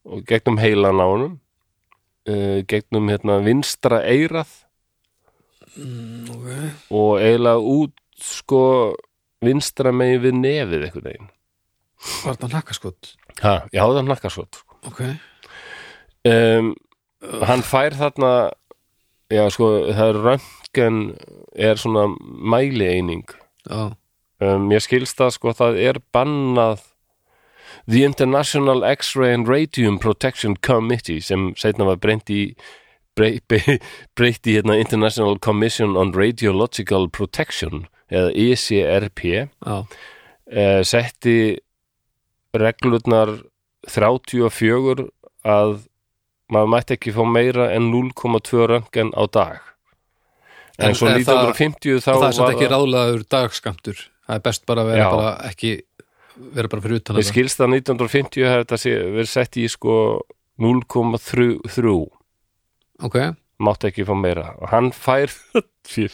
[0.10, 1.38] og gegnum heilan á honum
[2.30, 4.52] uh, gegnum hérna vinstra eirað
[5.76, 6.72] okay.
[6.90, 8.64] og eiginlega út sko
[9.46, 11.30] vinstra megin við nefið einhvern veginn.
[12.26, 13.14] Var það nakkaskot?
[13.44, 15.02] ha, já það er nakkasvot Ok.
[16.28, 16.72] Um,
[17.44, 18.32] hann fær þarna
[19.32, 20.20] já sko það er
[20.76, 21.18] röntgen
[21.56, 23.24] er svona mæli eining
[23.70, 23.96] Já,
[24.42, 26.82] um, ég skilst það sko það er bannað
[27.90, 32.56] The International X-Ray and Radium Protection Committee sem setna var breynt í
[33.16, 33.80] brey- brey-
[34.16, 39.24] breytt í hérna International Commission on Radiological Protection eða E ECRP
[39.66, 39.86] já,
[40.52, 41.58] eh, setti
[42.54, 43.44] reglurnar
[43.88, 45.10] 34
[45.46, 45.76] að
[46.52, 49.60] maður mætti ekki fá meira en 0,2 röntgen á dag
[50.80, 54.00] en, En svo er það- 1950 þá og það er var ekki ráðlegaður dagskamtur
[54.30, 55.10] Það er best bara að vera Já.
[55.16, 55.72] bara ekki
[56.56, 59.96] vera bara fyrir utan Ég skilst að 1950 hefði þetta verið sett í sko
[60.60, 62.08] 0,3
[63.00, 63.16] Ok,
[63.64, 64.50] mátti ekki fá meira.
[64.60, 65.32] Og hann fær
[65.90, 66.12] Fýr.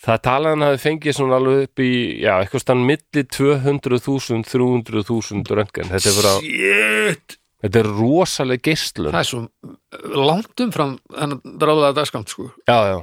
[0.00, 1.90] það talaði hann hafi fengið svona alveg upp í
[2.24, 5.90] já, eitthvað stann milli 200.000 300.000 röntgen.
[5.92, 7.36] Þetta er, bara, shit!
[7.60, 9.12] þetta er rosaleg geislun.
[9.12, 9.42] Það er svo
[10.24, 12.48] langt umfram þennan ráðlega dagskamt sko.
[12.64, 12.98] Já, já,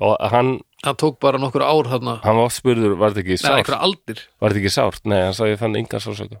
[0.00, 2.16] og hann, Það tók bara nokkur ár þarna.
[2.24, 4.22] hann var spurður var þetta ekki Nei, sárt, aldir.
[4.40, 5.04] Var þetta ekki sárt?
[5.06, 6.40] Nei, hann sagði ég fann engan sásöka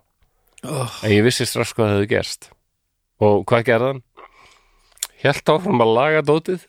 [0.64, 2.48] oh, en ég vissi strax hvað það hefði gerst.
[3.22, 4.02] Og hvað gerði hann?
[5.22, 6.64] Hélt áfram að laga dótið.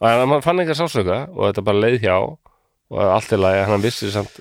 [0.00, 3.82] Og hann fann engan sásöka og þetta bara leið hjá og allt er lagi, hann
[3.84, 4.34] vissi samt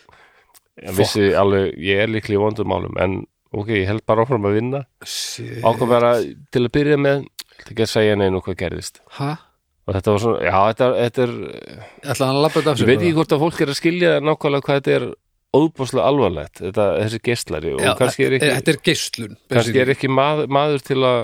[0.82, 3.20] hann vissi alveg, ég er líklega í vondum málum en
[3.54, 4.82] ok, ég held bara áfram að vinna.
[5.06, 6.14] Ákvað bara
[6.50, 7.26] til að byrja með
[7.64, 9.02] til ekki að segja neinu hvað gerðist.
[9.20, 9.36] Ha?
[9.84, 11.34] Og þetta var svona, já, þetta, þetta er
[12.04, 14.12] ætlaði hann að labba þetta af ég veit ekki hvort að fólk er að skilja
[14.24, 15.08] nákvæmlega hvað þetta er
[15.54, 19.94] óbúslega alvarlegt þetta, þessi gestlari og Já, kannski er ekki, Þetta er geislun kannski er
[19.94, 21.20] ekki maður, maður til að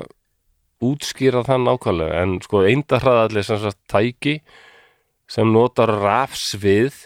[0.90, 4.36] útskýra það nákvæmlega en sko eindarhraðalli sem sagt tæki
[5.30, 7.06] sem notar rafsvið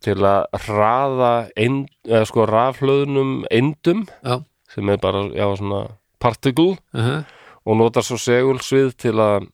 [0.00, 4.40] til að hraða eind, eða sko rafhlöðnum eindum Já,
[4.72, 5.84] sem er bara, já, svona
[6.22, 7.20] particle uh
[7.68, 9.44] og notar svo segulsvið til að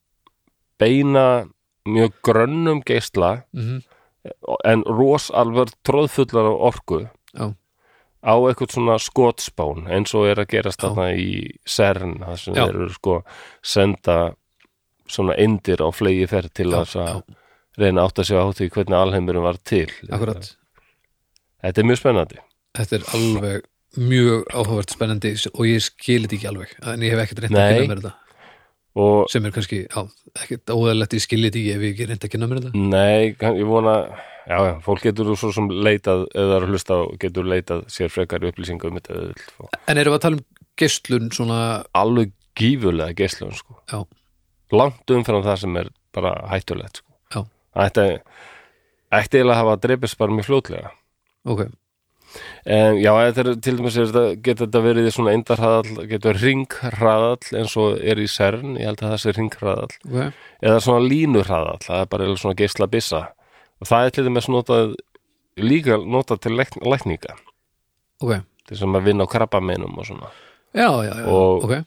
[0.81, 1.27] beina
[1.87, 3.85] mjög grönnum geisla mhm,
[4.67, 7.01] en rosalvar tróðfullar af orku
[7.37, 7.55] Já.
[8.27, 11.31] á eitthvað svona skotspán eins og er að gerast þarna í
[11.63, 12.65] CERN það sem Já.
[12.65, 13.21] þeir eru sko
[13.63, 14.19] senda
[15.07, 17.23] svona indir á flegi ferð til þess að
[17.79, 19.87] reyna átt að sjá á því hvernig alheimurum var til.
[20.09, 20.49] Akkurat.
[21.63, 22.39] Þetta er mjög spennandi.
[22.77, 23.67] Þetta er alveg
[23.97, 27.77] mjög áhugavert spennandi og ég skilit ekki alveg en ég hef ekkert reynd að Nei.
[27.77, 28.26] kynna mér þetta
[28.97, 30.03] og sem er kannski, já,
[30.41, 33.59] ekkert óæðilegt ég skilit ekki ef ég ekki reynd að kynna mér þetta nei, kann-
[33.61, 33.95] ég vona
[34.49, 38.47] já, já, fólk getur svo sem leitað eða að hlusta á, getur leitað sér frekar
[38.49, 39.71] upplýsingar um þetta eða.
[39.91, 40.45] En erum við að tala um
[40.81, 41.61] geislun svona,
[41.97, 43.77] alveg gífurlega geislun sko.
[43.93, 44.01] já,
[44.73, 47.47] langt umfram það sem er bara hættulegt sko.
[47.77, 47.85] Það
[49.17, 50.89] ætti eiginlega að hafa dreipist bara mjög fljótlega
[51.47, 51.61] ok
[52.67, 53.33] en já, er,
[53.63, 58.77] til dæmis er getur þetta verið svona eindarhraðall, getur ringhraðall eins og er í CERN,
[58.81, 60.33] ég held að það sé ringhraðall Ok,
[60.63, 63.23] eða svona línurhraðall, það er bara svona geisla byssa
[63.81, 64.95] og það er til dæmis notað
[65.57, 67.37] líka notað til læk, lækninga.
[68.21, 68.33] Ok,
[68.69, 70.29] til sem að vinna á krabbameinum og svona.
[70.77, 71.85] Já, já, já, Og- ok.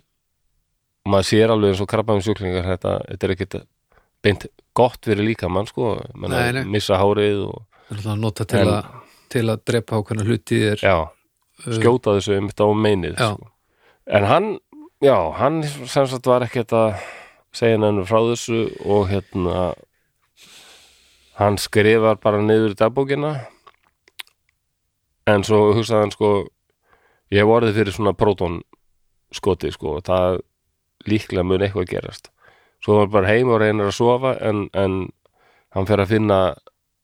[1.09, 3.55] maður sér alveg eins og krabbameinsjúklingar þetta, þetta er ekkit
[4.23, 4.45] beint
[4.77, 6.63] gott fyrir líka mann sko, Nei, nei.
[6.65, 8.85] missa hárið og er að nota til, En- að,
[9.31, 10.97] til að drepa ákveðna hluti er já,
[11.65, 13.49] skjóta þessu um þetta á meinið sko.
[14.17, 14.49] en hann,
[15.05, 16.89] já, hann sem sagt var ekkert að
[17.55, 19.69] segja nefnum frá þessu og hérna
[21.39, 23.33] hann skrifar bara niður í dagbókina.
[25.29, 26.31] En svo hugsaði hann sko
[27.31, 28.59] ég hef orðið fyrir svona próton
[29.35, 30.41] skoti sko það
[31.07, 32.31] líklega mun eitthvað gerast.
[32.83, 35.05] Svo var bara heim og reynir að sofa en, en
[35.75, 36.39] hann fer að finna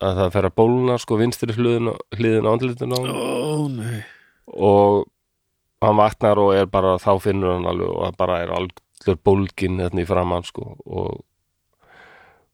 [0.03, 4.01] að það fer að bólna sko vinstri hliðin, hliðin á andlitinu á Ó, nei.
[4.51, 5.05] Og
[5.81, 9.79] hann vaknar og er bara þá finnur hann alveg og hann bara er algjör bólgin
[9.79, 11.23] hérna í framann sko og,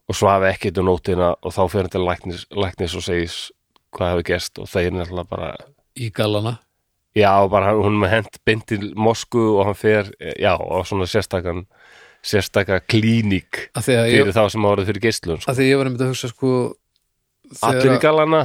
[0.10, 3.38] og svafi ekkert um nótina og þá fyrir hann til læknis, læknis og segis
[3.96, 5.52] hvað hefur gerst og þeir náttúrulega bara
[6.00, 6.60] Í gallana.
[7.18, 11.04] Já, bara hann- hún með hent beint til Mosku og hann fer, já, á svona
[11.10, 11.66] sérstakann
[12.24, 15.52] sérstaka klíník að ég, fyrir þá sem árið fyrir geislun sko.
[15.52, 16.52] að því ég var einmitt að hugsa sko
[17.68, 18.41] allir í galana.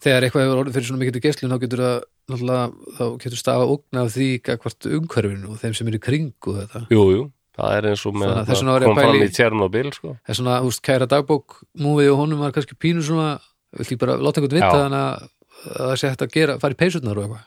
[0.00, 1.98] þegar eitthvað hefur orðið fyrir svona mikið geislun þá getur það
[2.30, 6.54] náttúrulega þá getur stafa ógn af því hvort umhverfinu og þeim sem er í kringu
[6.60, 6.82] þetta.
[6.94, 7.24] Jú, jú,
[7.58, 9.92] það er eins og með Það- þess vegna var ég að kom fram í Tjernobyl
[9.92, 10.08] sko.
[10.24, 13.28] það er svona, þú veist, kæra dagbók múfið og honum var kannski pínu svona
[13.76, 15.28] vill ég bara láta einhvern vita þannig að
[15.60, 17.44] að það sé hægt að gera, fara í peysurnar og eitthvað.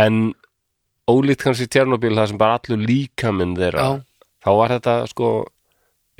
[0.00, 0.34] En
[1.10, 3.90] ólíkt kannski Tjernobyl það sem bara allur líkaminn þeirra Já,
[4.46, 5.28] þá var þetta sko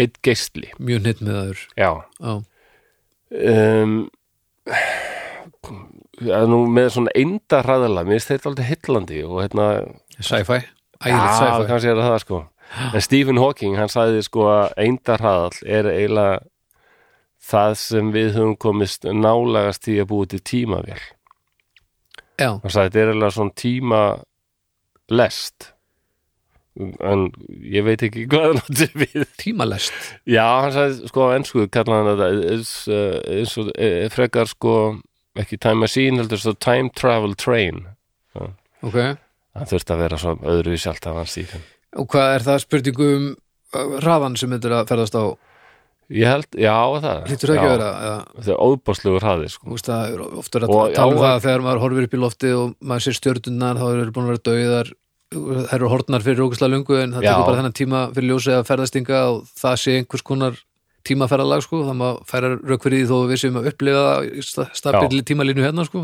[0.01, 1.91] eitt geistli mjög hnitt með aður já.
[2.20, 2.43] Já,
[3.33, 4.11] um,
[6.21, 9.66] að nú með svona einda hraðala mér finnst þetta aldrei hillandi og hérna
[10.18, 10.61] sci-fi,
[11.01, 11.68] ægilegt sci-fi.
[11.71, 12.41] kannski er það sko.
[12.95, 16.37] En Stephen Hawking, hann sagði sko að einda hraðall er eiginlega
[17.51, 21.01] það sem við höfum komist nálagast í að búi til tímavél.
[22.39, 24.03] Já, hann sagði þetta er eiginlega svona tíma
[25.11, 25.73] lest
[26.79, 27.25] en
[27.66, 29.25] ég veit ekki hvað hann átti við.
[29.41, 29.97] Tímalest.
[30.31, 34.77] Já, hann sagði sko á ennsku kallaði hann þetta is, uh, is, uh, frekar sko
[35.41, 37.85] ekki time machine heldur svo time travel train.
[38.81, 41.62] Ok, hann þurfti að vera svo öðru í sjálft af hans Stephen.
[41.99, 45.25] Og hvað er það spurningu um uh, hraðan sem er að ferðast á?
[46.11, 47.18] Ég held, já það.
[47.29, 47.91] Það ekki að vera
[48.35, 49.77] Þetta er óbáslegur hraði sko.
[49.79, 52.51] Það ofta er að Og- tala um það að þegar maður horfir upp í lofti
[52.57, 54.91] og maður sér stjörnunnar þá eru búin að vera dauðar
[55.31, 58.66] þær eru hortnar fyrir ógæslega lungu en það tekur bara þennan tíma fyrir ljósið að
[58.70, 60.57] ferðastinga og það sé einhvers konar
[61.07, 64.43] tímaferðalag sko, það maður færa rauk fyrir því þó við séum að upplifa það í
[64.45, 66.03] sta- stabili tímalínu hérna sko.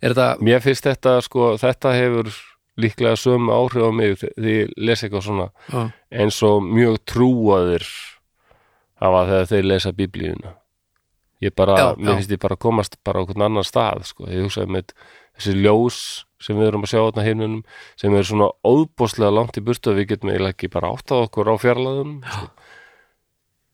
[0.00, 2.30] Þetta, Mér finnst þetta sko, þetta hefur
[2.80, 5.48] líklega sömu áhrif á mig því ég les eitthvað svona.
[5.72, 5.82] Já,
[6.22, 7.84] eins og mjög trúaðir
[9.00, 10.54] hafa þegar þeir lesa biblíuna.
[11.40, 12.16] Ég bara, Já, mér já.
[12.20, 14.92] finnst ég bara að komast bara á hvern annan stað, sko, ég hugsaði með
[15.36, 16.00] þessi ljós
[16.40, 17.62] sem við erum að sjá þarna himnunum,
[18.00, 21.16] sem er svona óðbóðslega langt í burtu að við getum eiginlega ekki bara átt á
[21.20, 22.14] okkur á fjarlæðum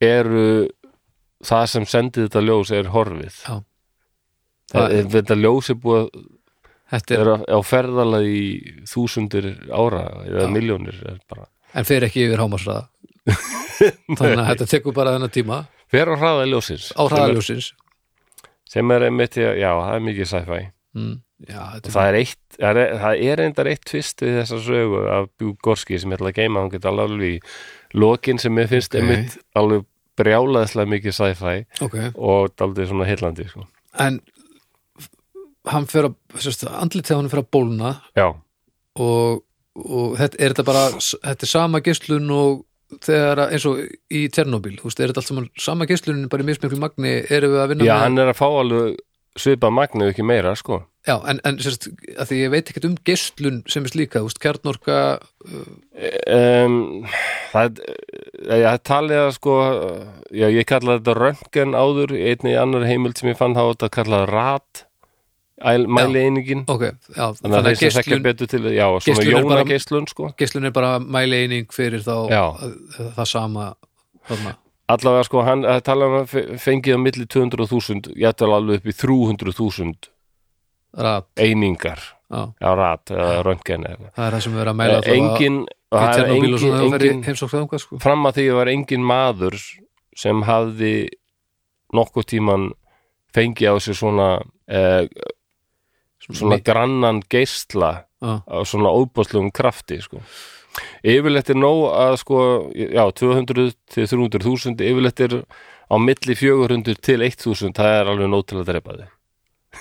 [0.03, 0.47] eru
[1.47, 3.39] það sem sendið þetta ljós er horfið.
[3.45, 3.55] Já.
[4.73, 6.25] það, er, þetta ljós er búið að
[6.91, 8.43] þetta er, er á, ferðalega í
[8.87, 11.19] þúsundir ára eða miljónir er
[11.77, 12.87] en fer ekki yfir hámasraða
[14.17, 15.65] þannig að þetta tekur bara þennan tíma.
[15.91, 17.73] Fer á hraða ljósins á hraðaljósins
[18.67, 20.63] sem er einmitt, já, já, það er mikið sci-fi
[20.97, 21.17] mm.
[21.49, 25.03] já, og það er eitt, það er, það er reyndar eitt tvist við þessa sögu
[25.13, 27.35] af Bjúgorski sem ég ætla að geima, hann getur alveg í
[27.97, 29.01] lokin sem ég finnst Ok.
[29.01, 29.85] einmitt alveg
[30.17, 33.67] brjálaðislega mikið sci-fi ok, og daldið svona heillandi sko.
[34.01, 34.21] en
[35.67, 38.27] hann fer að, sérst, andlit þegar hann fer að bólna já,
[38.97, 39.43] og,
[39.83, 42.63] og þetta, er þetta bara þetta er sama geislun og
[43.03, 43.81] þegar eins og
[44.15, 47.53] í Tjernobyl þú veist, er þetta allt saman sama geislunin bara í mismiklu magni erum
[47.53, 49.01] við að vinna já, með hann er að fá alveg
[49.41, 50.81] svipað magnu ekki meira sko.
[51.07, 51.87] já, en, en sérst,
[52.19, 54.97] að því ég veit ekkert um geislun sem er slíka, þú veist, kjarnorka
[56.35, 57.05] um,
[57.53, 57.79] það
[58.49, 59.55] er ég talið að sko
[60.35, 63.89] já, ég kallaði þetta röntgen áður í einni annar heimild sem ég fann þá þetta
[63.97, 64.83] kallaði rat
[65.71, 66.83] æl- mæli einingin ok,
[67.15, 70.75] já, þannig að þeir sem þekkja geislun, betur til já, svona jónageislun sko geislun er
[70.75, 72.79] bara mæli eining fyrir þá að-
[73.17, 73.71] það sama
[74.27, 74.57] þarna.
[74.87, 78.87] Allavega sko, hann að tala um að fe- fengið á milli 200.000 jættal alveg upp
[78.87, 80.11] í 300.000
[80.97, 81.99] rat, einingar
[82.31, 83.11] já, rat,
[83.45, 85.17] röntgen það er það sem við erum að mæla eitthvað.
[85.17, 85.57] engin,
[85.91, 87.99] það er engin, engin sko.
[88.03, 89.57] fram að því var engin maður
[90.17, 90.93] sem hafði
[91.95, 92.69] nokkuð tíman
[93.35, 94.29] fengið á sig svona
[94.67, 95.05] eh,
[96.27, 97.91] svona grannan geisla
[98.23, 98.41] Já.
[98.43, 100.19] á svona óbúslugum krafti sko.
[101.01, 102.39] Yfirleitt er nóg að sko,
[102.75, 105.39] já, 200 til 300 þúsund, yfirleitt er
[105.87, 109.13] á milli 400 til 1000 það er alveg nóg til að drepa þig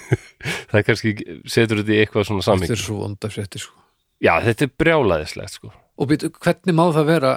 [0.70, 1.12] það kannski
[1.48, 3.76] setur þetta í eitthvað svona þetta saming er svo vonda frétti sko.
[4.22, 5.72] já, þetta er brjálæðislegt sko.
[5.72, 7.36] og býtu, hvernig má það vera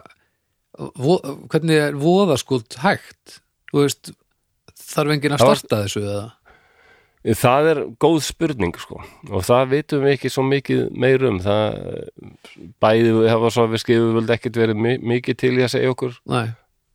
[0.78, 1.20] vo,
[1.51, 3.39] hvernig er voðaskuld hægt
[3.72, 4.12] þú veist
[4.89, 6.26] þarf enginn að starta þessu eða
[7.20, 9.01] Það er góð spurning sko.
[9.28, 11.39] Og það vitum við ekki svo mikið meir um.
[11.43, 11.80] Það
[12.80, 15.91] bæði við hafa svo við skifum völd ekkert verið mi mikið til í að segja
[15.91, 16.45] okkur Nei,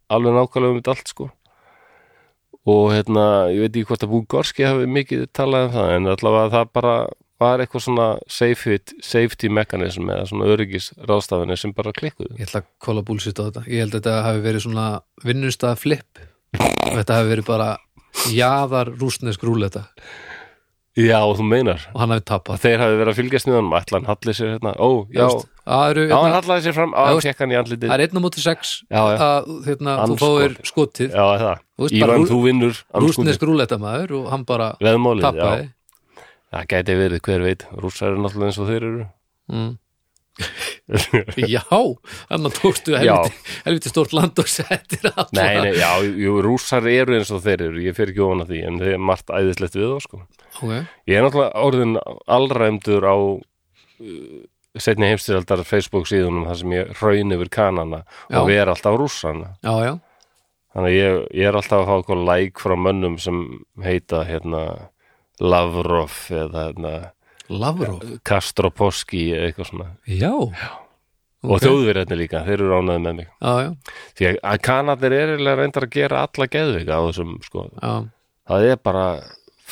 [0.08, 1.28] alveg nákvæmlega um þetta allt sko.
[2.64, 6.52] Og hérna, ég veit ekki hvort að Búgorski hafi mikið talað um það en allavega
[6.54, 6.96] það bara
[7.42, 12.38] var eitthvað svona safety, safety mechanism eða svona öryggis ráðstafinni sem bara klikkuðu.
[12.38, 13.64] Ég ætla að kolla búlsitt á þetta.
[13.68, 14.86] Ég held að þetta hafi verið svona
[15.26, 16.22] vinnustað flip.
[16.56, 17.68] Og þetta hafi verið bara
[18.32, 19.88] jaðar rúsnesk rúleta
[20.94, 23.98] Já, þú meinar og hann hafi tapað þeir hafi verið að fylgjast með honum ætla
[23.98, 27.54] hann hallið sér hérna, ó, já, já, hann hérna, hallaði sér fram á, Já, hann
[27.54, 29.16] í andlitið það er einn á móti sex Já, já.
[29.26, 31.64] að hérna, þú fáir skotið Já, það.
[31.74, 35.72] Þú veist, bara Ívan, þú vinnur rúsnesk rúleta maður og hann bara já.
[36.54, 37.64] Það gæti verið, hver veit.
[37.82, 39.06] Rússar eru náttúrulega eins og þeir eru.
[39.50, 39.70] mm.
[41.54, 46.86] Já, þannig tókstu helviti, helviti stórt land og settir alla nei, nei, já, jú, rússar
[46.90, 47.84] eru eins og þeir eru.
[47.84, 50.22] Ég fer ekki ofan að því, en þeir er margt æðislegt við þá, sko.
[50.60, 50.82] okay.
[51.10, 51.94] Ég er náttúrulega orðin
[52.38, 54.40] allræmdur á uh,
[54.74, 58.40] setni heimstyraldar Facebook síðunum þar sem ég raun yfir kanana Já.
[58.40, 59.54] og ver alltaf rússana.
[59.62, 59.94] Já, já,
[60.74, 63.44] Þannig ég, ég er alltaf að fá eitthvað like frá mönnum sem
[63.84, 64.62] heita, hérna,
[65.42, 66.94] Lavrov eða, hérna,
[67.52, 69.88] Lavrov Kastroposki eða eitthvað svona.
[70.08, 70.32] Já,
[71.44, 71.64] og Ok.
[71.66, 73.70] þjóðverðarnir líka, þeir eru ánæði með mig já, já,
[74.16, 77.64] því að kanadir er reyndar að gera alla geðvika á þessum sko.
[77.82, 77.92] já,
[78.48, 79.04] það er bara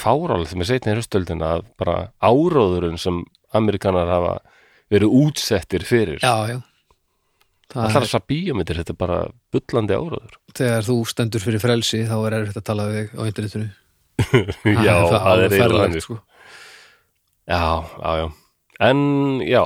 [0.03, 3.23] fárálegt með seinni hrustöldina að bara áróðurinn sem
[3.57, 4.35] amerikanar hafa
[4.93, 6.61] verið útsettir fyrir já, já.
[7.73, 9.19] Það allar er, þessar bíómyndir, þetta er bara
[9.53, 13.71] bullandi áróður þegar þú stendur fyrir frelsi þá er erfitt að tala við á internetinu
[14.85, 16.19] já, það er alveg eiginlega ferlegt, sko.
[17.53, 17.65] Já,
[18.01, 18.29] já, já
[18.89, 19.63] en já,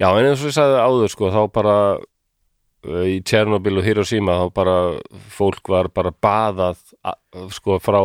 [0.00, 4.38] já, en eins og ég sagði áður sko, þá bara uh, í Tjernobyl og Hiroshima
[4.42, 4.76] þá bara
[5.36, 6.80] fólk var bara baðað
[7.54, 8.00] sko frá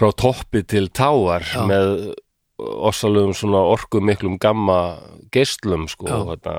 [0.00, 1.64] frá toppi til táar Já.
[1.68, 2.12] með
[2.60, 5.00] ossalugum svona orku miklum gamma
[5.32, 6.54] geislum sko þetta,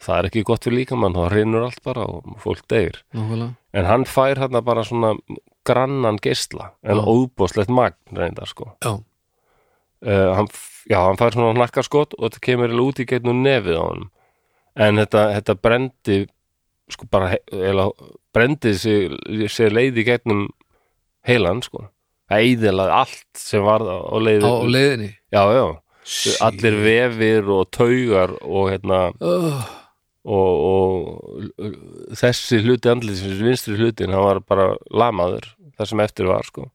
[0.00, 3.54] það er ekki gott fyrir líkamann þá hrinur allt bara og fólk Nákvæmlega.
[3.72, 5.14] en hann fær hérna bara svona
[5.64, 7.04] grannan geisla en Já.
[7.04, 9.00] óbúslegt magn reyndar sko Já,
[10.06, 10.48] uh, hann,
[10.90, 14.10] já, hann fær svona hnakkarskot og þetta kemur út í gegnum nefið á honum.
[14.80, 16.18] En þetta, þetta brendi
[16.90, 19.14] sko bara he- eiginlega, brendi sig,
[19.50, 20.46] sig leið í gegnum
[21.26, 21.88] heilan sko.
[22.30, 25.10] Það eiðilega allt sem var á á leið á, leiðinni?
[25.34, 25.64] Já, já,
[26.46, 29.64] allir vefir og taugar og hérna oh,
[30.24, 36.46] og, og þessi hluti andlitsins, vinstri hlutin hann var bara lamaður það sem eftir var
[36.46, 36.68] sko.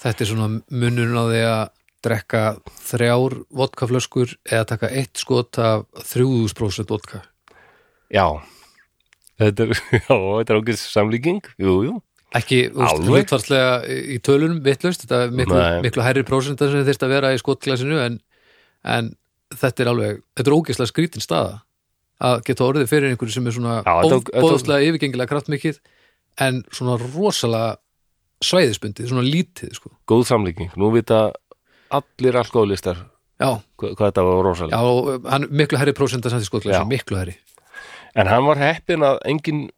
[0.00, 1.62] Þetta er svona munurinn á því að
[2.04, 2.44] drekka
[2.86, 7.24] þrjár vodkaflöskur eða taka eitt skot af 3000% vodka?
[8.12, 8.26] Já.
[9.40, 9.82] Þetta er,
[10.44, 11.42] er ágæst samlíking.
[11.60, 11.98] Jú, jú.
[12.36, 13.08] Ekki Alveg.
[13.08, 17.40] hlutfarslega í tölunum vitlaust, þetta er miklu, miklu hærri prósenta sem þyrst að vera í
[17.42, 18.20] skotglasinu en,
[18.86, 19.10] en
[19.50, 21.56] þetta er alveg þetta er ógeðslega skrítin staða
[22.20, 25.80] að geta orðið fyrir einhverju sem er svona ofbóðslega yfirgengilega kraftmikið
[26.44, 27.78] en svona rosalega
[28.44, 29.90] svæðisbundið, svona lítið sko.
[30.08, 31.30] góð samlíking, nú vita
[31.90, 32.96] allir alkoholistar
[33.40, 36.84] já, hvað, þetta var já, rosalega og hann miklu herri prósenta samt í Já.
[36.86, 37.36] miklu herri
[38.14, 39.68] en hann var heppin að engin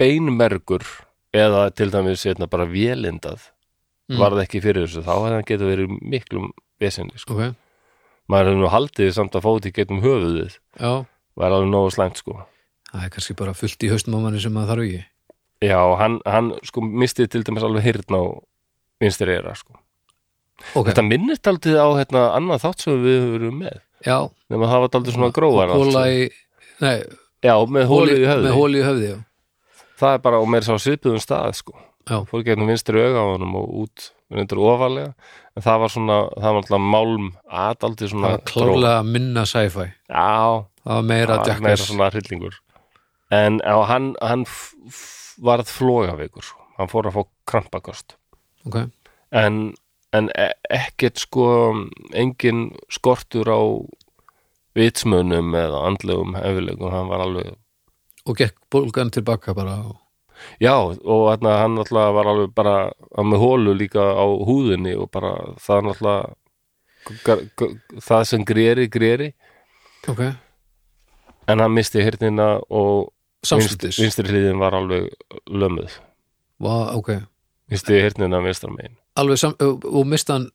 [0.00, 0.84] beinmergur
[1.32, 3.50] eða til dæmis hérna, bara vélindað
[4.10, 4.18] Mm.
[4.18, 6.48] varð ekki fyrir þessu, þá hann getað verið miklum
[6.82, 7.36] vesenni, sko.
[7.36, 7.54] ok,
[8.30, 10.56] maður hefði nú haldið samt að fóti getum höfuðið.
[10.80, 11.06] Já,
[11.38, 12.40] var alveg nógu slæmt, sko.
[12.90, 15.04] Það er kannski bara fullt í haustum á manni sem maður þarf ekki.
[15.62, 18.22] Já, hann, hann sko misti til dæmis alveg hirtn á
[18.98, 19.78] vinstri eira, sko
[20.74, 23.80] ok, þetta minnist aldrei á hérna, annað þátt sem við höfum með.
[24.06, 24.16] Já,
[24.52, 26.14] nema það var aldrei svona grófar allt, hóla sko.
[26.14, 26.96] í nei,
[27.44, 28.46] já, með hólið í höfði.
[28.46, 29.18] með hóli í höfði, já,
[30.00, 31.76] það er bara, og meir sá svipuðum stað, sko.
[32.30, 35.12] Fór gegnum vinstri auga á honum og út reyndur ofalega
[35.54, 39.86] en það var svona, það var alltaf málm aðaldi það svona var klárlega minna sci-fi.
[40.08, 42.56] Já, það var meira það var meira svona hryllingur.
[43.36, 44.46] En á, hann, hann
[45.44, 46.64] varð flogaveikur sko.
[46.80, 48.16] hann fór að fá krampakost
[48.68, 48.78] ok,
[49.36, 49.60] en,
[50.16, 51.46] en e- ekkert sko
[52.12, 53.60] engin skortur á
[54.78, 57.56] vitsmunum eða andlegum hefilegum, hann var alveg
[58.26, 59.96] og gekk bólgan tilbaka bara og...
[60.60, 62.74] Já, og þarna, hann náttúrulega var alveg bara
[63.26, 65.90] með hólu líka á húðinni og bara það
[67.26, 69.32] g- g- það sem greri, greri.
[70.08, 70.22] Ok,
[71.48, 73.10] en hann misti hirnina og
[73.44, 75.10] vinstri hliðin var alveg
[75.48, 75.98] lömuð.
[76.60, 77.12] Vá, ok,
[77.72, 80.50] misti hirnina vinstra megin alveg sam, og, mista hann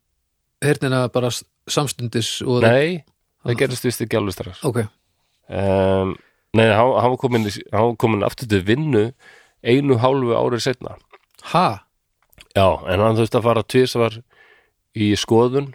[0.63, 1.29] hernina bara
[1.67, 3.03] samstundis Nei,
[3.45, 4.61] það gerist vist ekki alveg strax.
[4.63, 4.83] Ok,
[5.49, 6.15] um,
[6.55, 9.09] Nei, hann, hann, var komin, í- hann var komin aftur til vinnu
[9.65, 10.95] einu hálfu árið setna
[11.51, 11.81] ha,
[12.55, 14.13] Já, en hann þurfti að fara tvisvar
[14.95, 15.73] í skoðun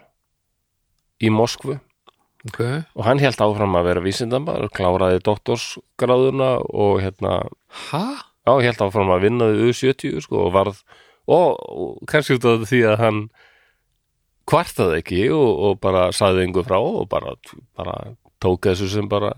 [1.21, 1.75] í Moskvu.
[2.49, 2.57] Ok.
[2.97, 7.35] Og hann held áfram að vera vísindamar kláraði doktorsgráðuna og hérna,
[7.91, 8.01] ha,
[8.47, 10.79] já, held áfram að vinna við U70 sko og varð
[11.31, 13.21] og, og kannski út af því að hann
[14.49, 17.35] kvartaði ekki og, og bara saði engu frá og bara,
[17.77, 17.95] bara
[18.43, 19.35] tók þessu sem bara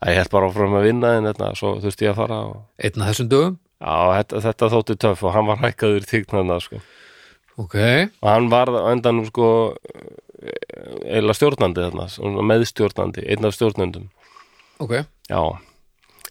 [0.00, 2.60] að ég held bara áfram að vinna en þetta, svo þurfti ég að fara og,
[2.78, 3.58] einn af þessum dögum?
[3.76, 6.80] Já, þetta, þetta þótti töff og hann var hækkaður tíknarna sko.
[7.60, 7.76] Ok,
[8.20, 9.48] og hann var á endanum sko
[11.06, 12.06] eila stjórnandi þarna,
[12.50, 14.10] meðstjórnandi, einn af stjórnendum.
[14.84, 14.98] Ok.
[15.30, 15.40] Já,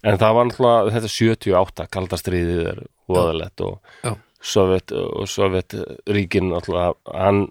[0.06, 4.14] en það var náttúrulega þetta 78, kaldastriðið er voðalegt og Já.
[4.46, 7.48] Sovjet og Sovjetríkin náttúrulega, hann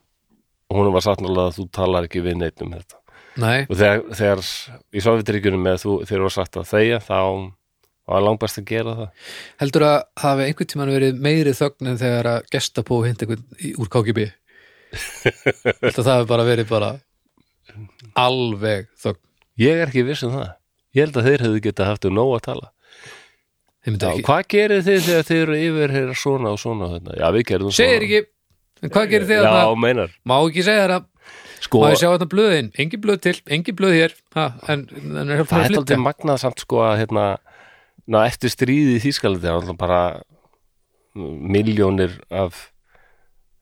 [0.75, 3.01] hún var satt náttúrulega að þú talar ekki við neitt um þetta.
[3.43, 4.43] Nei, og þegar, þegar
[4.95, 7.19] í Sovjetríkunum með þú, þegar var sagt að þegja þá
[8.05, 9.31] var langbæst að gera það.
[9.63, 13.91] Heldur að hafi einhvern tímann verið meiri þögn en þegar að gestapó hint einhvern úr
[13.91, 14.27] KGB
[15.83, 16.93] heldur að það hafi bara verið bara
[18.21, 19.23] alveg þögn.
[19.65, 20.53] Ég er ekki viss um það.
[20.95, 22.74] Ég held að þeir hefðu getað haft um nóg að tala
[23.85, 27.17] Já, hvað gerir þið þegar þið eru yfir svona og svona þetta?
[27.21, 27.81] Já, við gerum svona.
[27.81, 28.21] segir ekki.
[28.85, 30.15] En hvað gerir þið Já, þarna, meinar.
[30.25, 31.11] Má ekki segja það
[31.65, 35.33] Sko, má ég sjá þetta blöðin, engin blöð til engin blöð hér, ha, en, en
[35.33, 37.25] er það það er að aldrei flytja magnað samt sko að hérna,
[38.05, 40.01] ná, eftir stríði í Þýskalandi er alltaf bara
[41.15, 42.67] miljónir af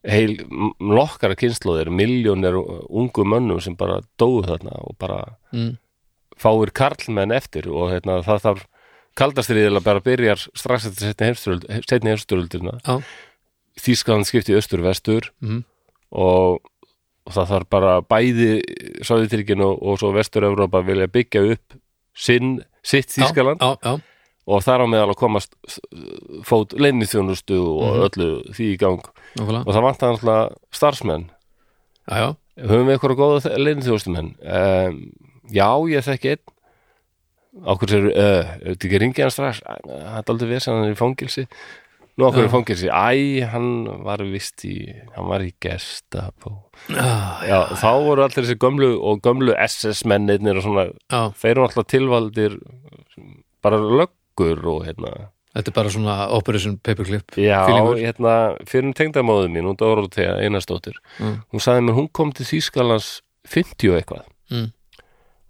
[0.08, 0.34] heil,
[0.80, 5.20] lokkara kynnslóðir miljónir ungu mönnum sem bara dóu þarna og bara
[5.54, 5.76] mm,
[6.42, 8.66] fáir karlmenn eftir og hérna, það þarf
[9.18, 11.28] kaldastriðilega bara byrjar strax eftir setni
[12.86, 12.96] Já.
[13.82, 15.62] Þýskaland skipti austur-vestur mm,
[16.12, 16.60] og,
[17.26, 18.50] og það þarf bara bæði
[19.06, 21.78] Sáðitrykkin og, og svo Vestur-Evrópa vilja byggja upp
[22.14, 23.62] sinn, sitt Þýskaland.
[23.64, 23.94] já, já,
[24.52, 25.54] og þar á meðal að komast
[26.44, 28.02] fót leinithjónustu og Mhm.
[28.08, 29.00] öllu því í gang.
[29.38, 29.64] Nákvæmlega.
[29.66, 31.28] Og það vantar alltaf starfsmenn.
[32.10, 32.36] Já, já,
[32.66, 34.98] höfum við eitthvað góða leinithjónustumenn um,
[35.48, 36.51] já, ég þekki einn
[37.52, 40.94] okkur uh, ef þetta ekki ringi hann strax það er aldrei við sem hann er
[40.94, 41.46] í fangilsi
[42.20, 43.68] nú okkur er fangilsi, æ, hann
[44.04, 44.74] var vist í,
[45.16, 46.50] hann var í gestapó
[46.92, 47.06] já,
[47.48, 51.86] Já, þá voru allir þessi gömlu og gömlu SS-mennirnir og svona, já, þeir eru alltaf
[51.88, 52.58] tilvaldir
[53.64, 55.12] bara löggur og hérna,
[55.56, 57.96] þetta er bara svona Operation Paperclip já, Feelingur.
[58.02, 58.34] hérna
[58.68, 61.40] fyrir tengdamóðu mín, hún Dórótea Einarsdóttir, Mm.
[61.52, 64.24] hún sagði mér hún kom til Þýskalands 50 og eitthvað.
[64.52, 64.68] Mm.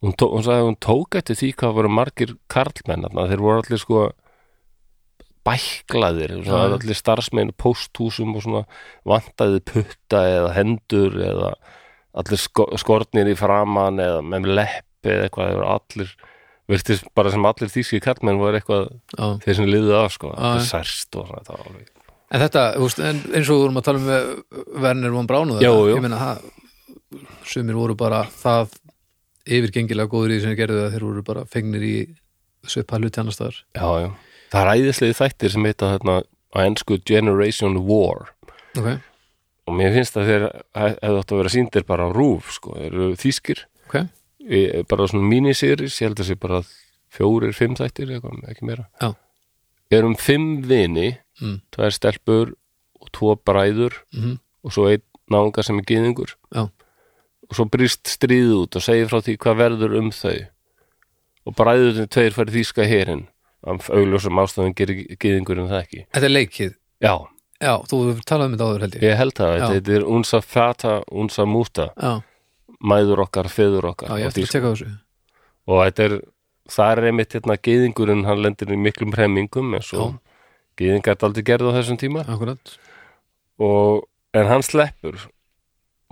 [0.03, 3.83] Hún, tó, hún sagði hún tók eftir því hvað voru margir karlmenn þeir voru allir
[3.83, 4.09] sko
[5.47, 6.55] bæklaðir, Já.
[6.77, 8.61] allir starfsmenn í pósthúsum og svona
[9.09, 11.55] vantaði putta eða hendur eða
[12.19, 16.13] allir sko, skornir í framan eða með leppi eða eitthvað, þeir voru allir
[16.73, 18.85] virtist bara sem allir þýski karlmenn voru eitthvað
[19.19, 19.27] já.
[19.43, 20.69] þeir sem liðið af sko, Já, já.
[20.71, 21.91] særst og svona, þetta var alveg
[22.33, 24.29] En þetta, veist, en eins og við vorum að tala um með
[24.81, 25.97] Werner von Braun og Jú, jú.
[25.99, 26.47] ég meina það,
[27.45, 28.71] sumir voru bara það
[29.47, 31.95] yfirgengilega góður í því sem gerðu að þeir voru bara fengnir í
[32.69, 33.57] svipað hluti annars staðar.
[33.75, 34.11] Já, já.
[34.53, 36.17] það er æðislegi þættir sem heita þarna
[36.53, 38.31] á ennsku Generation War.
[38.79, 38.89] Ok,
[39.67, 42.93] og mér finnst að þeir hefðu átt að vera sýndir bara á rúf sko, þeir
[42.93, 43.65] eru þýskir.
[43.89, 43.99] Ok,
[44.47, 46.63] í- bara svona miniseries, ég held að sé bara
[47.13, 48.87] fjórir, fimm þættir eitthvað, ekki meira.
[49.03, 49.13] Já.
[49.93, 51.11] erum fimm vini
[51.43, 52.55] mm, tvær stelpur
[53.03, 56.33] og tvo bræður mm, og svo einn náunga sem er gyðingur.
[56.55, 56.69] Já,
[57.49, 60.39] og svo brýst stríð út og segir frá því hvað verður um þau.
[61.43, 63.27] Og bræðurinn tveir færi þýska herin
[63.67, 66.05] af augljósum ástæðum gerir gyðingurinn það ekki.
[66.15, 66.75] Þetta er leikið?
[67.03, 67.15] Já,
[67.63, 69.07] já, þú hefur talað um þetta áður held ég.
[69.07, 71.89] Ég held það, þetta er unsa fata, unsa múta.
[71.99, 72.13] Já,
[72.83, 74.93] mæður okkar, feður okkar já, ég ætti að á þessu.
[75.71, 76.17] Og þetta er
[76.71, 80.17] það er einmitt hérna gyðingurinn hann lendir í miklum hremmingum eins og
[80.81, 82.25] gyðingar er aldrei gerð á þessum tíma.
[82.31, 82.75] Akkurat,
[83.63, 85.19] og, en hann sleppur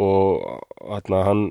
[0.01, 1.43] og hérna hann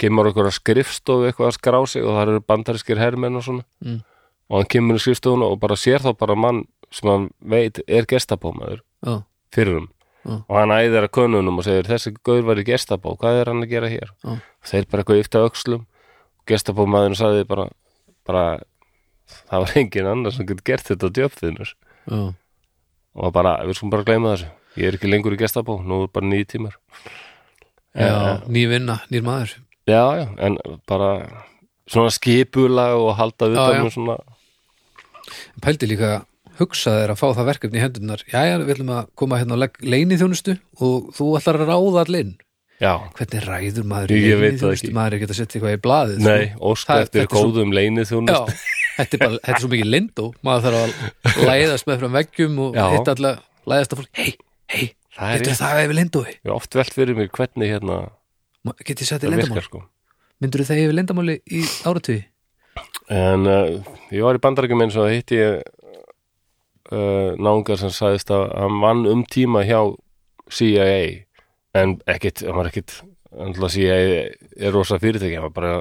[0.00, 3.64] kemur okkur að skrifstofu eitthvað að skrá sig og það eru bandarískir hermenn og svona.
[3.84, 4.02] Mm.
[4.50, 8.06] og hann kemur í skrifstofuna og bara sér þá bara mann sem hann veit er
[8.10, 9.22] gestabómaður já,
[9.54, 9.88] fyrir um
[10.20, 10.34] Já.
[10.36, 13.64] og hann æðir að konunum og segir þessi gaur var í gestabó, hvað er hann
[13.64, 14.10] að gera hér?
[14.20, 14.34] Já.
[14.68, 15.86] þeir bara eitthvað yfta öxlum.
[16.40, 17.64] Og gestabómaðurinn sagði bara,
[18.28, 18.42] bara
[19.48, 21.72] það var engin annar sem getur gert þetta á djöfðinur
[23.14, 24.50] og bara, við skulum bara gleyma þessu.
[24.78, 26.76] Ég er ekki lengur í gestabó, nú er bara nýjum tímar
[27.94, 29.54] já, ný vinna, nýr maður
[29.90, 31.10] já, já, en bara
[31.90, 33.82] svona skipula og halda Já, utan já.
[33.82, 34.16] um svona
[35.64, 36.10] pældi líka
[36.60, 39.62] hugsa þér að fá það verkefni í hendurnar jæja, við ætlum að koma hérna á
[39.82, 42.32] leini þjónustu og þú ætlar að ráða allinn
[42.80, 44.86] já, hvernig ræður maður í leyniþjónustu?
[44.90, 44.94] ekki.
[44.96, 46.70] maður er ekki að setja eitthvað í blaðið nei, sko.
[46.72, 48.64] óska Það- eftir er svo- góðum leinið já, þjónust
[49.00, 52.74] þetta bara, þetta er svo mikið lindó maður þarf að læðast með frá veggjum og
[52.80, 52.86] Já.
[52.94, 54.32] hitta alltaf, læðast að fólk hei,
[54.74, 54.86] hei,
[55.20, 56.26] það er getur það yfir lindói?
[56.32, 57.98] Ég hef oft velt fyrir mér hvernig hérna
[58.84, 59.82] get ég sett í það lindamál, virkar sko.
[60.40, 62.22] Myndur það yfir lindamáli í áratugi?
[63.10, 65.60] En uh, ég var í bandarækjum eins og hitti ég
[66.92, 69.80] uh, náungar sem sagðist að hann vann um tíma hjá
[70.50, 71.26] CIA
[71.78, 73.00] en ekkit, hann var ekkit
[73.30, 73.96] Andla CIA
[74.58, 75.74] er rosa fyrirtæki hann var bara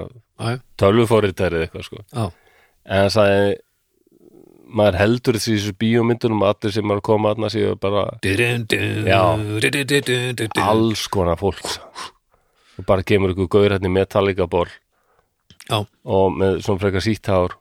[0.53, 2.03] já, tölvufóritæri eitthvað sko.
[2.13, 2.27] Já,
[2.85, 3.55] en hann sagði
[4.69, 8.03] maður heldur þessi í þessu bíómyndunum að allir sem er að koma aðna séu bara
[9.07, 9.21] Já.
[10.65, 11.65] alls konar fólk.
[12.79, 14.67] Og bara kemur ykkur gaur hérna í Metallica ból
[15.69, 17.57] já, og með svona frekar sítt hár.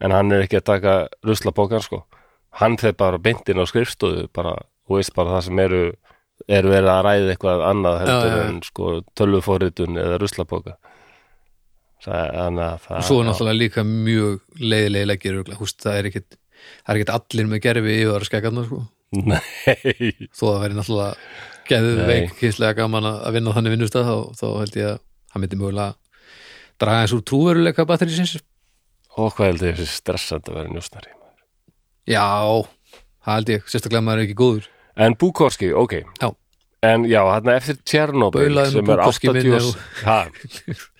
[0.00, 0.94] En hann er ekki að taka
[1.26, 2.04] ruslapókan sko.
[2.58, 4.54] Hann þeir bara beintin á skrifstofu bara,
[4.88, 5.82] og veist bara það sem eru
[6.46, 10.76] eru verið að ræða eitthvað annað heldur Já, já, en sko tölvufóritun eða ruslapóka
[12.04, 16.92] þannig að það og svo er náttúrulega líka mjög leiðilegi leggir það er ekkit það
[16.92, 18.80] er ekkit allir með gerfi yfir skeggarnar sko.
[19.18, 21.14] Nei, þó að veri náttúrulega
[21.68, 22.06] Nei.
[22.08, 24.98] veikislega gaman að að vinna á þannig vinnustað þá, þá held ég að
[25.32, 25.94] hann myndi mögulega
[26.80, 28.38] draga eins úr trúveruleika batterísins
[29.18, 31.14] og hvað heldur ég þessi stressandi að vera njósnari
[32.08, 32.24] já,
[33.24, 34.68] það held ég, sérstaklega maður er ekki góður.
[34.98, 35.94] En Búkorski, ok.
[36.18, 36.28] Já.
[36.86, 39.78] En já, hann eftir Tjernobyl sem er Búkorski 80 minni og...
[40.06, 40.18] Ha,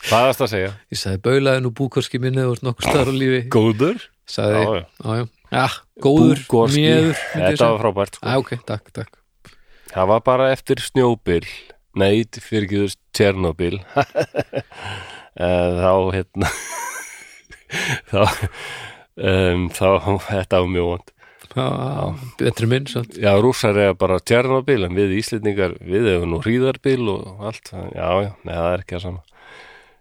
[0.08, 0.70] hvað er það að segja?
[0.90, 4.00] ég sagði baulaði nú búkorski minni og nokkuð staðar á lífi Góður?
[4.28, 5.20] sagði, Já, já, já.
[5.22, 5.66] já, já,
[6.02, 8.26] góður Búkorski, ég þetta var frábært sko.
[8.26, 9.54] Já, ok, takk, takk
[9.92, 11.46] Það var bara eftir snjóbil
[11.98, 13.78] Nei, fyrir ekki þess Tjernobyl
[15.38, 16.50] Þá, hérna
[18.10, 18.20] Þá
[19.14, 19.86] um, Þá,
[20.32, 21.17] þetta var mjög vond já,
[22.40, 23.16] betri minn samt.
[23.20, 28.08] Já, rússar er bara Tjernobyl en við Íslendingar, við hefum nú hríðarbil og allt, já,
[28.26, 29.24] já, nei, það er ekki að sama.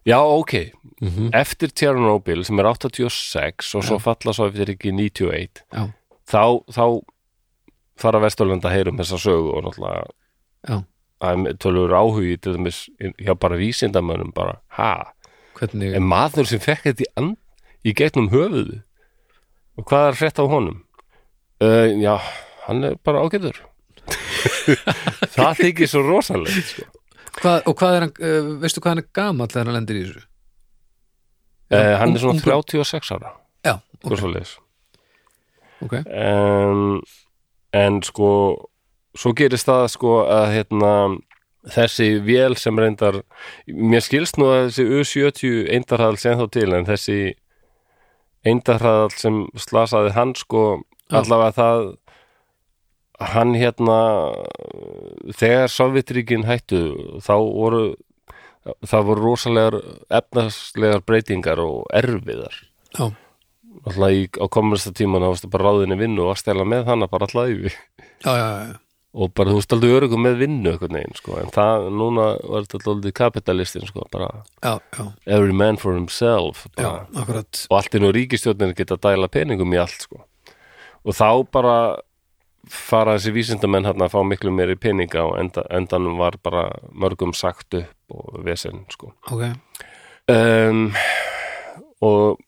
[0.07, 0.53] Já, ok.
[1.01, 1.29] Mhm.
[1.37, 5.83] eftir Tjernobyl sem er 86 og svo falla svo eftir ekki 91 já,
[6.25, 6.85] þá, þá
[8.01, 12.87] fara Vesturlanda að heyrum þessa sögu og náttúrulega tölur áhugi til dæmis
[13.21, 15.13] hjá bara vísindamönnum bara, ha,
[15.57, 17.29] hvernig en maður sem fekk þetta í,
[17.85, 18.81] í gegnum höfuðu
[19.77, 20.81] og hvað er frétt á honum
[21.63, 22.15] uh, já,
[22.67, 23.57] hann er bara ágætur
[25.35, 26.85] það þykir svo rosalegt sko.
[27.67, 30.23] og hvað er hann, uh, veistu hvað hann er gamall þegar hann lendir í þessu
[31.73, 32.63] uh, hann ung- er svona ungur.
[32.71, 33.33] 36 ára
[33.67, 34.55] já, og ok, svoleiðis
[35.85, 36.83] ok en,
[37.77, 38.29] en sko
[39.17, 40.91] svo gerist það sko að hérna
[41.73, 43.19] þessi vél sem reyndar
[43.67, 47.17] mér skilst nú að þessi U70 eindarhæðal sem þá til en þessi
[48.47, 50.61] eindarhæðal sem slasaði hann sko.
[51.11, 51.85] Allavega það
[53.33, 53.99] hann hérna
[55.37, 56.81] þegar Sovjetríkin hættu
[57.25, 57.85] þá voru
[58.85, 59.77] það voru rosalegar
[60.11, 62.57] efnaslegar breytingar og erfiðar.
[62.97, 63.07] Já,
[63.85, 67.07] alltaf í, á komunista tíman þá varstu bara ráðinni vinnu og að stela með hana
[67.11, 68.77] bara alltaf yfir já, já, já,
[69.17, 72.91] og bara þú veist aldrei örugum með vinnu veginn sko, en það, núna var þetta
[72.93, 74.31] aldrei kapitalistin sko, bara
[74.63, 76.65] já, já, every man for himself
[77.69, 80.23] og allt inn á ríkistjórnir geta að dæla peningum í allt sko.
[81.07, 81.77] Og þá bara
[82.67, 87.31] fara þessi vísindamenn hérna að fá miklu meiri peninga og enda, endanum var bara mörgum
[87.35, 89.13] sagt upp og vesen sko.
[89.31, 89.45] ok,
[90.33, 90.89] um,
[92.03, 92.41] og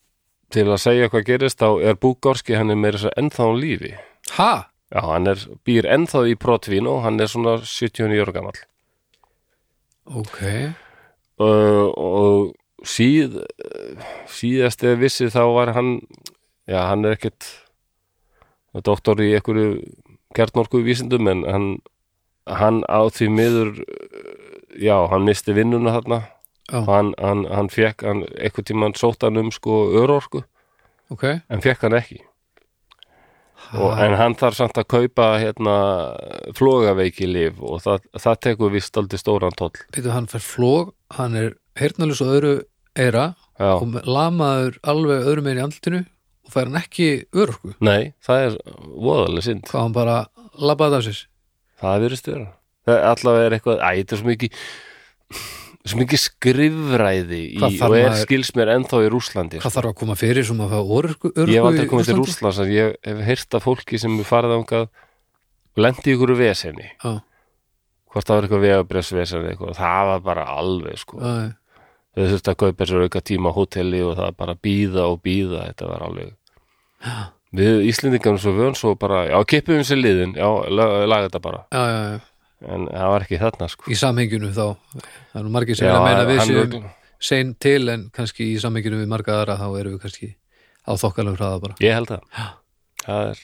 [0.52, 3.94] til að segja hvað gerist þá er Búgorski hann er meira ennþá á lífi.
[4.36, 4.52] Ha,
[4.92, 8.60] já, hann er, býr ennþá í Protvino hann er svona 79 ára gamall.
[10.10, 10.42] Ok.
[11.40, 13.40] Uh, og síð
[14.32, 16.00] síðast eða vissi þá var hann
[16.68, 17.48] já, hann er ekkert
[18.86, 19.80] doktor í einhverju
[20.38, 21.70] kjarnorku vísindum en hann,
[22.46, 23.72] hann á því miður
[24.78, 26.22] já, hann misti vinnuna þarna.
[26.70, 30.44] Og hann, hann, hann fekk hann, einhvern tímann sótt hann um sko örorku.
[31.10, 32.20] Ok, en fekk hann ekki.
[33.74, 35.76] Og, en hann þarf samt að kaupa hérna
[36.58, 39.74] flogaveiki lif og það, það tekur vist aldrei stóran toll.
[39.94, 42.54] Býtu, hann fær flóg, hann er heyrnalus og öðru
[42.98, 43.26] eira
[43.60, 46.02] já, og lamaður alveg öðru meginn í andlutinu
[46.50, 48.58] og fær hann ekki örorku nei, það er
[48.90, 50.20] voðalega synd hvað hann bara
[50.60, 51.26] labbaði af sér
[51.80, 52.48] Það virðist vera.
[52.90, 54.56] Það allavega er eitthvað, æ, þetta er svo mikið
[55.90, 59.62] svo mikið skrifræði í, Hvað þarf og er maður- skils mér ennþá í Rúslandi.
[59.64, 62.18] hvað þarf að koma fyrir sem að fá örorku, örorku Ég hef aldrei komið til?
[62.20, 66.90] Rússlands en ég hef heyrt af fólki sem er farið ángað og lendi ykkur vesenni.
[67.00, 67.22] Já,
[68.12, 69.76] Hvort það var eitthvað vegabrefsvesenni eitthvað.
[69.80, 71.20] Það var bara alveg, sko.
[71.22, 71.54] já,
[72.18, 75.60] Þau þurfti að kaupa sér auka tíma á hóteli og það bara býða og býða.
[75.70, 76.32] Þetta var alveg.
[77.60, 81.42] Við Íslendingarnir svo vön svo bara, já, kippum við sér liðin, já, laga, laga þetta
[81.42, 81.62] bara.
[81.74, 82.20] já, já, já.
[82.70, 83.86] En það var ekki þarna, sko.
[83.88, 84.66] í samhenginu þá
[85.32, 86.90] það er nú margir sem Já, er að meina að við séum
[87.30, 90.30] sein til en kannski í samhenginu við marga aðra þá erum við kannski
[90.84, 92.26] á þokkalum hraða bara Ég held það.
[92.36, 92.48] Já.
[93.06, 93.42] Það er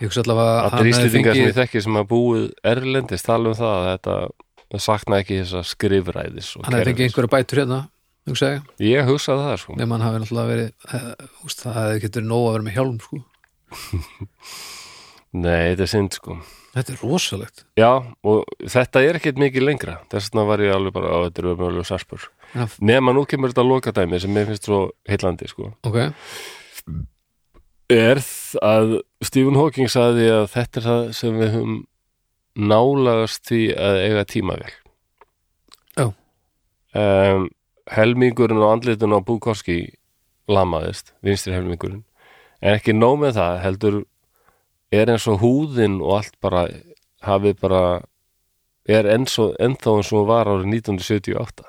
[0.00, 2.44] ég hugsa allavega að allir hefði íslendingar sem ég þekki sem hafa búið
[2.74, 7.06] erlendist tala um það að þetta sakna ekki þessa skrifræðis hann fengið kerfis.
[7.08, 7.80] einhverja bætur hérna
[8.28, 8.52] hugsa
[8.82, 9.76] ég, hugsaði það sko.
[9.80, 12.98] Nema hann hafi náttúrulega verið eh, úst, það hefði getur nóg að vera með hjálm
[13.04, 13.20] sko.
[15.44, 16.40] Nei, þetta er synd sko.
[16.70, 17.64] Þetta er rosalegt.
[17.78, 17.90] Já,
[18.26, 19.96] og þetta er ekkert mikið lengra.
[20.10, 22.28] Þess vegna var ég alveg bara á þetta er umöðulega sarpur.
[22.54, 22.64] Já.
[22.82, 25.72] Nema nú kemur þetta lokadæmi sem mér finnst svo heillandi sko.
[25.86, 25.98] Ok,
[27.90, 28.20] er
[28.62, 31.78] að Stephen Hawking sagði að þetta er það sem við höfum
[32.70, 34.70] nálagast því að eiga tímavel
[35.98, 36.06] Já.
[36.98, 37.48] um,
[37.94, 39.78] helmingurinn og andlitun á Búkorski
[40.50, 42.04] lamaðist, vinstri helmingurinn.
[42.62, 43.98] En ekki nóg með það heldur
[44.92, 46.64] er eins og húðin og allt bara
[47.26, 47.82] hafið bara
[48.90, 51.64] er eins og, ennþá eins og var árið 1978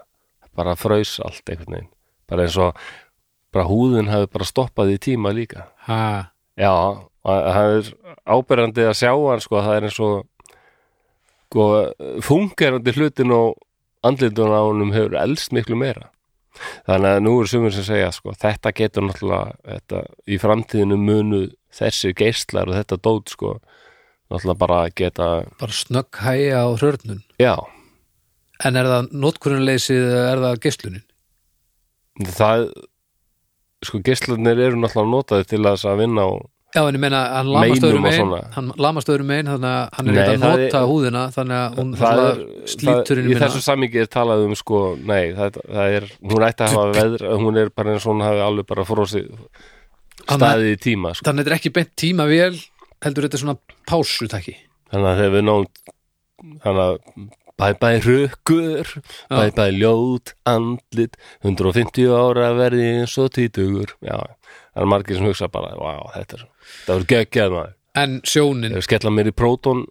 [0.57, 1.91] bara fraus allt einhvern veginn.
[2.27, 2.75] Bara eins og
[3.53, 5.67] bara húðin hafi bara stoppað í tíma líka.
[5.87, 6.71] Ha, Já,
[7.23, 7.87] að- það er
[8.35, 10.25] áberandi að sjá hann sko, það er eins og
[11.49, 11.65] sko,
[12.25, 13.55] fungerandi hlutin og
[14.07, 16.09] andlitun á honum hefur elst miklu meira.
[16.87, 21.43] Þannig að nú er sumur sem segja sko, þetta getur náttúrulega þetta, í framtíðinu munu
[21.71, 23.53] þessi geislar og þetta dót sko,
[24.31, 25.29] náttúrulega bara geta
[25.61, 27.23] bara snögg hæja á hrörnun.
[27.39, 27.55] Já,
[28.65, 31.07] en er það notkurunleysið eða er það geislunin
[32.19, 32.65] það
[33.85, 36.31] sko geislarnir eru náttúrulega notaði til að vinna á
[36.75, 38.37] já en ég meina hann lamast öðrum svona.
[38.55, 41.23] hann lamast öðrum megin þannig að hann er Nei, eitthvað að það er- nota húðina
[41.35, 43.43] þannig að hún það er, náttúrulega slítur það, inn í í minna.
[43.47, 44.79] þessu samingi er talað um sko,
[45.11, 48.23] nei, það, það er hún ætti að hafa veður, hún er bara eins og hún
[48.25, 49.27] hafi alveg bara frósið
[50.31, 51.25] staðið í tíma sko.
[51.27, 52.55] þannig að þetta er ekki beint tíma vel
[53.03, 53.57] heldur þetta er svona
[53.89, 54.55] pásutæki
[54.91, 55.65] þannig að þegar við náum
[56.63, 57.29] þannig að
[57.61, 58.87] bæ bæ rökkur
[59.29, 64.17] bæ bæ ljót, andlit 150 ára verði eins og títugur já,
[64.71, 66.47] það er margir sem hugsa bara, wow, þetta er
[66.85, 69.85] það verður geggjað maður, en sjónin, ef skella mér í próton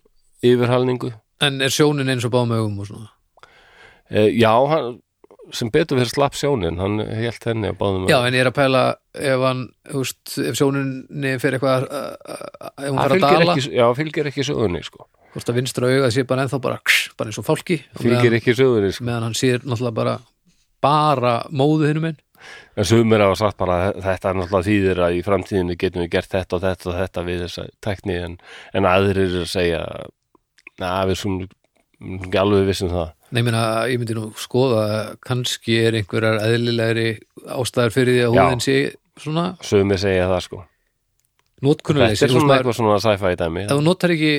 [0.47, 1.13] yfirhalningu.
[1.45, 3.13] En er sjónin eins og báðum augum og svona?
[4.11, 4.99] E, já, hann
[5.57, 8.57] sem betur fyrir slapp sjónin, hann hélt henni á báðum já en ég er að
[8.59, 8.83] pæla
[9.15, 13.37] ef hann, þú veist, ef sjóninni fyrir eitthvað uh, uh, ef hún það fyrir að
[13.39, 15.07] dala, ekki, já, fylgir ekki sögunni sko.
[15.35, 17.81] hvort að vinstra auga sé bara ennþá bara, kss, bara eins og fálki.
[17.95, 19.07] Og fylgir meðan, ekki sögunni sko.
[19.09, 20.17] meðan hann sér náttúrulega bara
[20.81, 22.21] bara móðu hinum einn
[22.77, 26.11] en sumir hafa sagt bara að þetta er náttúrulega þýðir að í framtíðinu getum við
[26.15, 28.37] gert þetta og þetta og þetta við þessa tekni en,
[28.75, 29.83] en aðrir eru að segja
[30.81, 31.39] na, við sem
[32.21, 33.11] ekki alveg vissum það.
[33.31, 37.09] Nei, ég meina, ég myndi nú skoða að kannski er einhverjar eðlilegri
[37.55, 38.41] ástæður fyrir því að Já.
[38.41, 38.77] húðin sé
[39.21, 39.45] svona.
[39.63, 40.63] Sumir segja það sko.
[40.65, 43.67] Þetta notkunnuleysi er svona eitthvað svona sci-fi dæmi.
[43.69, 44.33] Ef þú notar ekki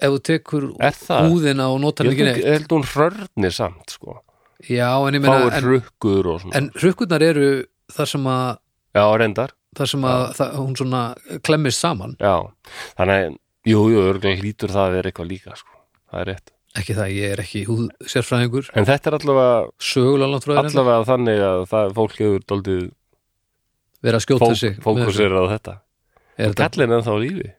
[0.00, 0.98] ef þú tekur Er
[1.30, 2.42] húðina og notar ekki neitt.
[2.44, 4.20] ég held hún hrörnir samt sko
[4.68, 6.56] já, en ég meina fáir hrukkur og svona.
[6.58, 7.48] en hrukkurnar eru
[7.90, 8.58] þar sem að,
[8.94, 11.02] já, reyndar, þar sem að það, hún svona
[11.46, 12.16] klemmist saman.
[12.20, 12.34] Já
[12.98, 13.36] þannig,
[13.70, 15.76] jú, jú, örgulega hlýtur það að vera eitthvað líka sko.
[16.10, 16.52] Það er rétt.
[16.80, 19.54] Ekki það, ég er ekki húð sérfræðingur en þetta er allavega,
[19.90, 20.60] enda.
[20.62, 22.84] allavega þannig að það fólk hefur doldið
[24.06, 25.74] vera að skjóta sig fókusir á þetta.
[26.38, 27.50] Er þetta- kallin er þá lífi.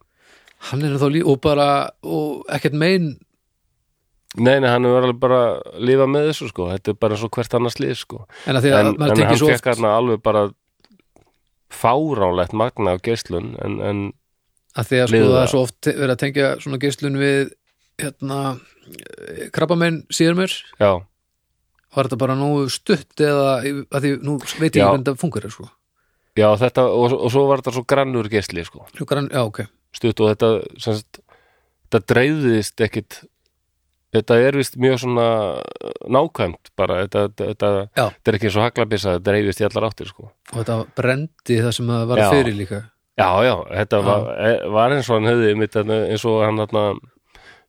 [0.70, 3.20] Hann er þá líf og bara og ekkert mein
[4.38, 7.30] nei, nei, hann er alveg bara að lifa með þessu sko, þetta er bara svo
[7.36, 8.24] hvert annars lið sko.
[8.48, 10.48] En að því að en, en hann fekk oft hérna alveg bara
[11.72, 14.02] fáránlegt magna af geislun en, en
[14.76, 17.54] að því að sko það er svo oft verið að tengja svona geislun við
[18.02, 18.40] hérna
[19.56, 20.56] krabbamenn síður mér.
[20.80, 20.92] Já,
[21.96, 24.88] var þetta bara nú stutt eða að því nú veit ég Já.
[24.90, 25.68] hvernig það fungur sko.
[26.40, 29.66] já þetta, og, og svo var þetta svo grannur geisli sko, Hljúkar hann, já ok.
[29.92, 31.20] Stutt og þetta sem sagt,
[31.90, 33.20] þetta dreifðist ekkit
[34.12, 35.28] þetta er vist mjög svona
[36.12, 39.88] nákvæmt bara, þetta, þetta, þetta, þetta er ekki eins og haglabissa, þetta dreifðist í allar
[39.90, 42.30] áttir sko og þetta brendi það sem það var Já.
[42.36, 42.82] fyrir líka
[43.22, 44.06] Já, já, þetta Já.
[44.08, 46.86] var, e- var eins og hann hefði mitt, eins og hann þarna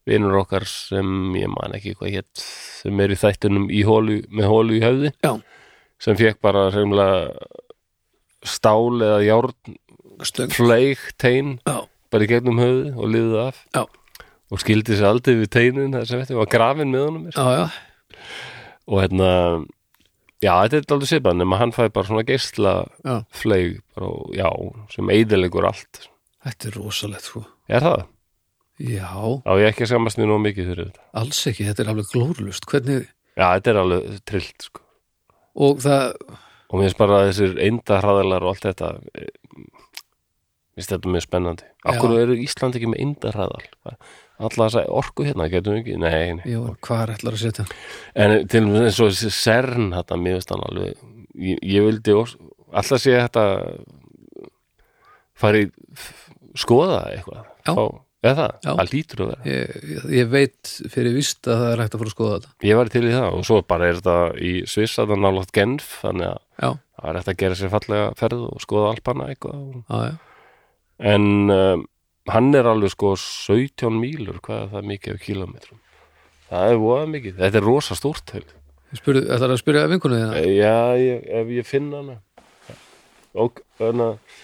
[0.06, 1.08] vinur okkar sem
[1.38, 5.12] ég man ekki hvað hétt sem er í þættunum í hólu, með hólu í höfði
[5.22, 5.36] Já.
[6.02, 6.70] sem fekk bara
[8.42, 9.76] stál eða járn
[10.50, 13.84] fleik tein já, bara í gegnum höfði og liðið af Já.
[14.52, 17.64] Og skildi sér aldrei við teinin þess að þetta var grafin með honum já, já,
[18.86, 19.30] og hérna
[20.42, 22.26] já, þetta er aldrei sipað nema hann fæði bara svona
[23.32, 24.48] fleik bara, og- já,
[24.92, 26.04] sem eidilegur allt
[26.44, 28.04] þetta er rosalegt sko er það?
[28.82, 29.08] já,
[29.46, 31.02] Já, ég ekki að skammast mér nú mikið fyrir þetta.
[31.22, 33.04] alls ekki, þetta er alveg glórlust hvernig,
[33.36, 34.80] Já, þetta er alveg trillt, sko.
[35.56, 36.16] og það
[36.72, 39.26] Og mér finnst bara þessir eindarhraðalar og allt þetta, eh,
[40.72, 41.66] mér finnst þetta mjög spennandi.
[41.84, 43.66] Akkur eru Ísland ekki með eindarhraðal?
[44.42, 45.96] Alla þess að orku hérna, getum við ekki?
[46.02, 46.44] Nei, nei.
[46.52, 47.66] já, hvað er ætlar að setja
[48.14, 51.02] En til og með eins og þessi CERN, þetta, mér finnst hann alveg,
[51.48, 52.16] ég, ég vildi
[52.72, 53.44] alltaf sé þetta
[55.42, 55.66] fari
[56.58, 57.44] skoða eitthvað.
[57.66, 57.72] Já.
[57.76, 57.84] Fá,
[58.22, 58.70] eða það, Já.
[58.78, 59.44] það lítur að vera.
[59.50, 62.78] ég, ég, veit fyrir víst að það er hægt að fara að skoða þetta Ég
[62.78, 65.88] var til í það og svo bara er þetta í Sviss að það nálátt Genf,
[66.02, 69.64] þannig að já, það er eftir að gera sér fallega ferð og skoða alpana eitthvað
[69.64, 70.12] já, já,
[71.12, 71.84] en um,
[72.30, 75.80] hann er alveg sko 17 mílur, hvað er það mikið af kilometrum
[76.52, 77.36] það er voða mikið.
[77.40, 77.94] Þetta er rosa.
[77.96, 78.48] Ég.
[78.92, 80.40] Spurði, ætlar að spyrja vinkunni þína?
[80.52, 82.18] Já, ég, ef ég finn hana.
[83.40, 84.34] Og þannig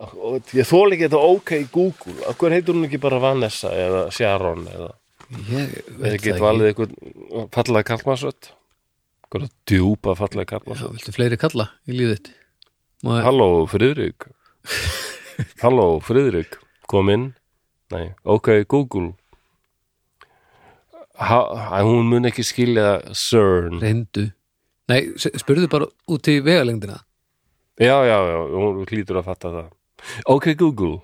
[0.00, 2.14] að ég þóla ekki þetta OK Google.
[2.30, 4.88] Af hver heitur hún ekki bara Vanessa eða Sharon eða,
[5.50, 6.96] ég eða veit get það valið eitthvað
[7.58, 8.48] fallega kallmarsrött
[9.20, 11.98] eitthvað djúpa fallega já, kallmarsrött viltu fleiri kalla í
[13.20, 14.30] ég- Halló, Friðrik.
[15.62, 16.56] Halló, Friðrik
[16.90, 17.30] Kom inn
[17.90, 19.12] Nei, ok, Google.
[21.18, 21.38] Ha,
[21.82, 23.80] Hún mun ekki skilja CERN.
[23.82, 24.28] Reyndu.
[24.90, 27.00] Nei, spurðu bara út í vegalengdina.
[27.80, 29.72] Já, já, já, hún hlýtur að fatta það.
[30.30, 31.00] Ok, Google.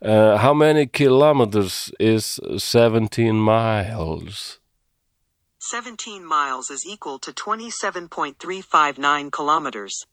[0.00, 4.58] Uh, How many kilometers is 17 miles?
[5.60, 10.06] 17 miles is equal to 27.359 kilometers.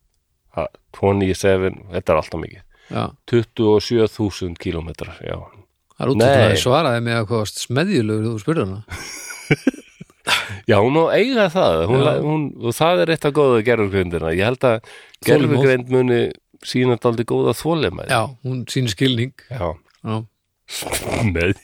[0.56, 0.68] Ha,
[1.00, 5.38] 27, þetta er alltaf mikið 27.000 kilometrar, já.
[5.96, 8.84] Það er út að það svaraði mig að hvað smedjulegur þú spurði hana.
[10.70, 11.80] Já, hún á eiga það.
[11.90, 15.26] Hún, hún, og það er eitt af góða gerfurgrindina ég held að Þolinmóð.
[15.26, 16.20] gerfurgrind muni
[16.66, 19.34] sína daldi góða þólimæði já, hún sýnir skilning.
[19.50, 19.72] Já,
[21.34, 21.56] með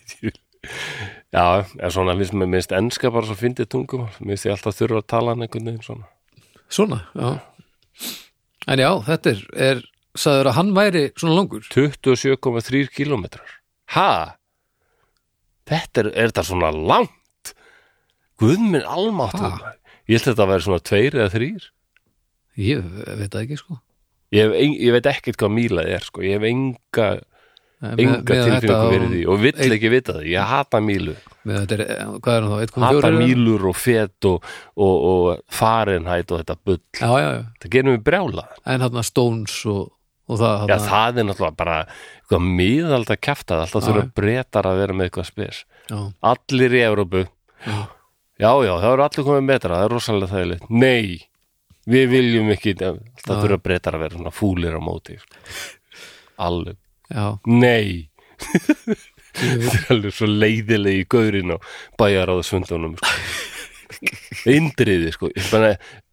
[1.31, 1.43] Já,
[1.77, 5.09] en svona finnst mér minnst enska bara svo fyndið tungum minnst ég alltaf þurfa að
[5.13, 6.09] tala hann einhvern veginn svona.
[6.67, 7.29] Svona, já.
[8.67, 9.85] En já, þetta er, er
[10.17, 11.63] sagður að hann væri svona langur.
[11.73, 13.55] 27,3 kilometrar
[13.95, 14.09] Ha?
[15.67, 17.53] Þetta er, er þetta svona langt?
[18.39, 19.73] Guð minn almáttur Ha?
[20.07, 21.65] Ég held þetta að vera svona tveir eða þrýr
[22.57, 22.85] ég
[23.19, 23.75] veit það ekki sko.
[24.33, 26.23] Ég, ein- ég veit ekkert hvað míla er sko.
[26.25, 27.09] ég hef enga,
[27.83, 31.13] Nei, enga þetta á- fyrir því og vill ekki vita það, ég hata mílu.
[31.45, 34.43] Þetta er, eh, er þá, 1,4 hata mílur og fet og,
[34.75, 36.79] og, og farinhætt og þetta bull.
[36.97, 39.91] Já, já, já, það gerir mig brjála en hann Stones og, og
[40.35, 44.67] það Já, þarna- það er náttúrulega bara eitthvað miðald að kjafta alltaf Já, þurfa breytar
[44.67, 45.61] að vera með eitthvað spes.
[45.87, 45.99] Já,
[46.33, 47.21] allir í Evrópu.
[47.67, 47.77] Já.
[48.43, 51.27] já, já, það eru allir komið metra það er rosalega þægilegt, nei
[51.87, 55.15] við viljum ekki, alltaf þurfa breytar að vera svona fúlir á móti.
[56.37, 56.75] Alveg,
[57.09, 58.09] já, nei.
[59.37, 61.65] Þetta er alveg svo leiðilegi í gaurin og
[61.99, 63.11] bæjar á það svundunum sko.
[64.47, 65.29] Indriði sko.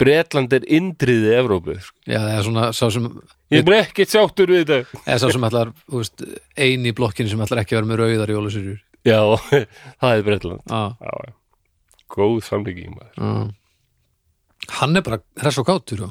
[0.00, 1.96] Bretland er indriði Evrópu sko.
[2.06, 3.08] já, það er svona sá sem
[3.54, 5.02] ég er ekki sáttur við þetta.
[5.04, 6.26] Eða sá sem þú veist,
[6.56, 9.20] ein í blokkinu sem ætlar ekki vera með rauðar jólasýrjur já,
[10.00, 10.64] það er Bretland.
[10.70, 11.34] Já, já,
[12.14, 13.14] góð samlíking maður.
[13.18, 13.32] Já.
[14.80, 16.10] Hann er bara hress og kátur já,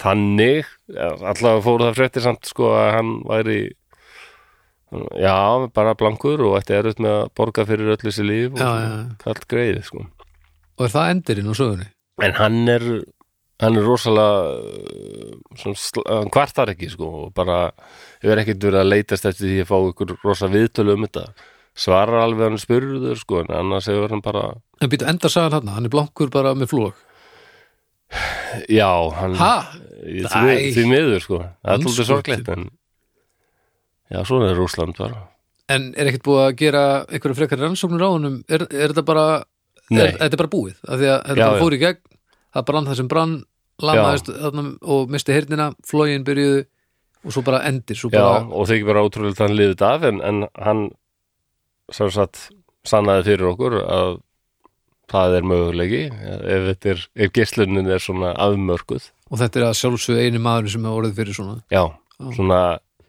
[0.00, 3.60] þannig, allavega fóru það fréttir samt sko að hann væri
[5.20, 5.36] já,
[5.74, 8.90] bara blankur og ætti erut með að borga fyrir öll þessi líf og Já, já,
[9.22, 10.06] kallt greiði sko.
[10.82, 11.88] Og er það endirinn á sögunni?
[12.26, 12.86] En hann er
[13.62, 17.68] hann er rosalega sl- hann kvartar ekki sko, og bara
[18.24, 21.24] hefur ekkert verið að leitast eftir því að fá ykkur rosa viðtölu um þetta.
[21.78, 24.42] Svarar alveg hann spurður sko, en annars hefur hann bara
[24.82, 26.98] en býtu endar sagan hann, hann er blankur bara með flúg
[28.68, 29.54] já, hann ha?
[30.04, 32.66] Ég- því, því miður sko, það er alltaf sorglegt en
[34.12, 35.28] já, svona er Rússland bara.
[35.72, 38.40] En er ekkert búið að gera einhverju frekar rannsóknir á honum?
[38.50, 39.26] Er, er þetta bara.
[39.90, 41.60] Er, þetta er bara búið, því að þetta Já, já.
[41.62, 42.02] fór í gegn
[42.52, 43.36] það brann það sem brann
[43.82, 44.30] lamaðist
[44.82, 46.64] og misti hirnina, flógin byrjuðu
[47.22, 50.06] og svo bara endir svo já, bara, og þykir bara ótrúlega að hann liðið af
[50.08, 50.84] en, en hann
[51.92, 52.48] sem sagt
[52.86, 54.14] sannaði fyrir okkur að
[55.12, 60.24] það er mögulegi ef, er, ef geislunin er svona afmörkuð og þetta er að sjálfsögðu
[60.26, 61.84] eini maður sem er orðið fyrir svona já,
[62.36, 62.62] svona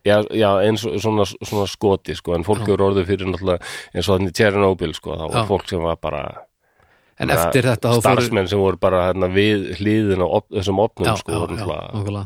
[0.03, 2.73] já, já eins og svona, svona skoti sko, en fólk Já.
[2.75, 5.47] eru orðið fyrir náttúrulega eins og þannig Tjernobyl sko, þá var Já.
[5.49, 6.23] fólk sem var bara
[7.21, 10.81] en eftir þetta þá fóru starfsmenn sem voru bara hérna, við hlýðin á op, þessum
[10.83, 12.25] opnum já, sko, já, já, nákvæmlega.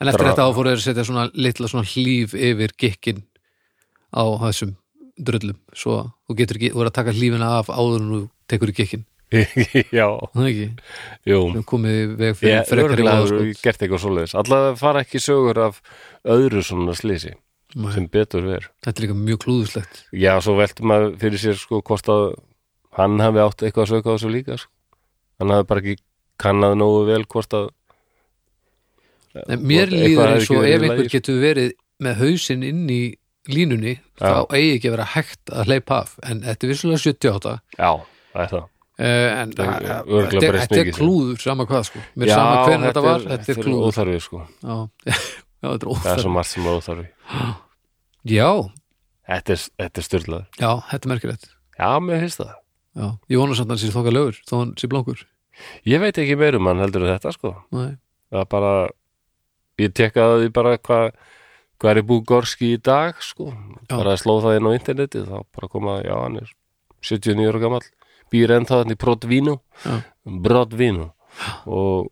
[0.00, 3.22] en eftir þetta þá fóru þeir að setja svona litla svona hlíf yfir gikkin
[4.10, 4.74] á þessum
[5.20, 5.58] drullum.
[5.76, 8.20] Svo þú getur ekki, þú er að taka hlífina af áður en þú
[8.50, 9.06] tekur í gikkin
[9.94, 10.64] já, það er ekki,
[11.30, 11.36] jú.
[11.54, 13.60] Sem komið í veg fyrir Ég frekari örgulega hefur voðaskot.
[13.62, 14.32] gert eitthvað svoleiðis.
[14.40, 15.78] Allavega fara ekki sögur af
[16.26, 17.36] öðru svona slísi
[17.94, 21.80] sem betur ver þetta er líka mjög klúðuslegt Já, svo veltum maður fyrir sér sko
[21.80, 22.24] að
[22.98, 24.70] hann hafi átt eitthvað að söka á þessu líka sko.
[25.40, 25.96] hann hafi bara ekki
[26.40, 27.68] kannað nógu vel hvort að
[29.50, 31.68] En mér líður eins og ef einhver lagi, getur verið
[32.02, 33.02] með hausinn inn í
[33.50, 36.16] línunni þá eigi ekki að vera hægt að hleypa af.
[36.26, 37.90] En þetta er vissulega 78 Já,
[38.34, 38.64] það er það.
[39.00, 42.02] Uh, en er þetta er- þetta er klúður sama hvað sko.
[42.20, 43.86] Mér sama hvernig þetta var, þetta er klúður.
[43.86, 44.42] óþarfi sko.
[44.66, 44.76] já,
[45.62, 47.06] já, þetta er Það er svo margt sem er óþarfi.
[48.34, 48.50] Já,
[49.30, 51.44] Þetta er, þetta er styrlað já, þetta er merkilegt.
[51.78, 52.50] Já, mér finnst það
[52.96, 55.26] já, ég vona samt að hann sé þokkar lögur þó hann sé blankur.
[55.88, 57.54] Ég veit ekki meir um hann heldur þetta sko.
[57.74, 57.98] Nei.
[58.30, 58.72] það er bara
[59.80, 61.10] ég tekkaði bara hvað
[61.80, 63.50] hvað er Búgorski í dag sko.
[63.88, 63.96] Já.
[63.96, 66.50] bara að sló það inn á interneti þá bara koma, já hann er
[67.00, 67.86] 79 ára gamall,
[68.30, 69.54] býr ennþá þannig Brodvino,
[69.86, 69.94] Já.
[70.44, 71.06] Brodvino
[71.64, 72.10] og,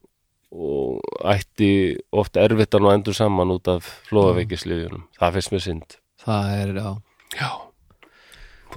[0.49, 5.99] og ætti oft erfittan og endur saman út af flóðaveikislifjunum það finnst mér synd.
[6.25, 6.89] Það er, já,
[7.37, 7.51] já.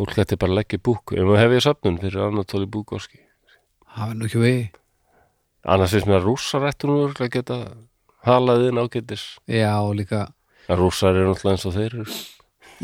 [0.01, 3.21] Fólk ætti bara að leggja búk um að hefja söfnun fyrir Anatoli Búgorski
[3.95, 4.67] það er nú ekki vegi
[5.69, 7.57] annars finnst mér að rússar ættu nú að geta
[8.25, 10.27] halað inn ágætis já, og líka
[10.69, 11.93] En rússar eru náttúrulega eins og þeir.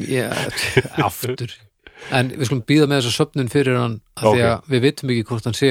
[0.02, 0.32] Já,
[1.08, 1.52] aftur
[2.14, 4.48] En við skulum býða með þessa söfnun fyrir hann af því Ok.
[4.50, 5.70] að við vitum ekki hvort hann sé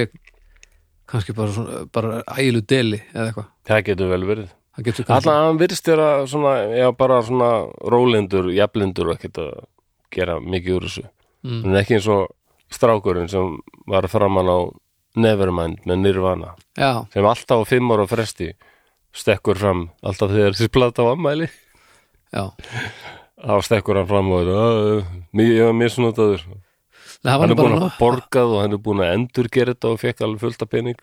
[1.11, 4.49] kannski bara, svona, bara ægilu deli eða eitthvað Það getur vel verið.
[4.77, 7.51] Getur kannski Alltaf hann virðist vera svona, já, bara svona
[7.95, 9.53] rólindur, jaflindur og ekkert að
[10.17, 11.05] gera mikið úr þessu.
[11.47, 11.63] Mm.
[11.71, 12.33] Er ekki eins og
[12.75, 13.53] strákurinn sem
[13.87, 14.59] var framan á
[15.17, 16.55] Nevermind með Nirvana.
[16.77, 18.51] Já, sem alltaf á fimm ára fresti
[19.17, 21.47] stekkur fram alltaf þegar þessi plata á ammæli
[22.35, 22.51] já.
[23.47, 25.73] Þá stekkur hann fram og "Ö, mér- ég var
[27.39, 30.01] var hann er búin að borgað og hann er búin að endur gera þetta og
[30.01, 30.99] fekk alveg fullt af pening.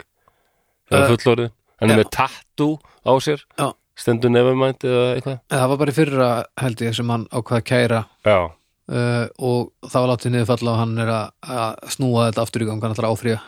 [0.91, 1.51] Það er Uh, fullorðið.
[1.79, 3.41] Hann er með tattoo á sér.
[3.57, 3.73] Já.
[3.95, 5.39] stendur nefnmænt eða eitthvað?
[5.49, 8.05] Það var bara í fyrra held ég sem hann ákvað að kæra.
[8.25, 8.51] Já,
[8.91, 12.69] uh, og það var látið niður falla og hann er að, snúa þetta aftur í
[12.69, 13.39] gang hann ætlar að áfrýja.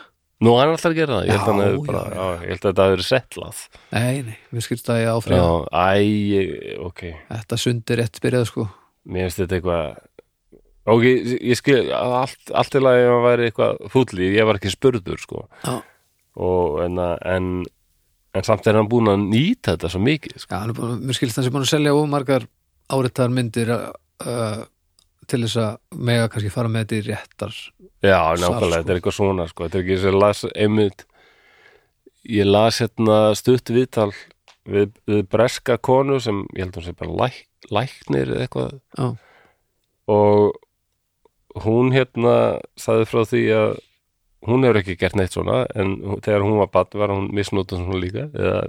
[0.44, 1.22] Nú hann er alltaf að gera það.
[1.26, 2.24] Ég held, Já, hann hefur já, bara, já.
[2.44, 3.60] ég held að þetta verið settlað.
[3.94, 6.42] Nei, nei, við skilst að ég já, áfrýja æ,
[6.84, 7.04] ok.
[7.30, 8.66] Þetta sundi rétt byrjað sko.
[9.06, 9.86] Mér finnst þetta eitthvað
[10.92, 15.22] ok, ég, skil allt, allt til að ég væri eitthvað fúlli ég var ekki spurður
[15.22, 15.46] sko.
[15.64, 15.78] Já,
[16.36, 17.50] og, en, en,
[18.36, 20.52] en samt er hann búin að nýta þetta svo mikið sko.
[20.52, 22.44] Já, hann er mér skilst hann sem búin að selja ómargar
[22.92, 24.60] áriðtar myndir uh,
[25.30, 27.58] til þess að mega kannski fara með þetta í réttar
[28.04, 28.72] Já, nákvæmlega, sko.
[28.76, 29.66] þetta er eitthvað svona sko.
[29.66, 31.06] þetta er ekki sem las einmitt
[32.36, 34.10] ég las hérna stutt viðtal
[34.66, 39.08] við, við breska konu sem ég held hún sé bara læk, læknir eða eitthvað Já,
[40.06, 42.36] og hún hérna
[42.78, 43.70] sagði frá því að
[44.46, 48.02] hún hefur ekki gert neitt svona en þegar hún var bann var hún misnótað svona
[48.02, 48.66] líka eða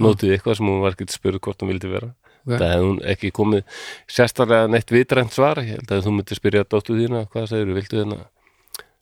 [0.00, 2.10] nótið eitthvað sem hún var ekki spurð hvort hún vildi vera
[2.46, 2.54] Ok.
[2.56, 3.64] það hefði hún ekki komið
[4.08, 5.60] sérstaklega neitt vitrænt svar.
[5.64, 8.20] Ég held að þú myndir spyrja dóttu þína hvað segir, viltu hérna?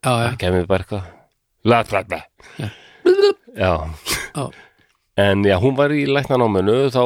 [0.02, 1.15] Já, já, það kemur bara eitthvað.
[1.69, 2.23] Bla bla
[3.59, 3.74] Já.
[4.36, 4.51] Já.
[5.19, 7.02] en já, hún var í læknanáminu þá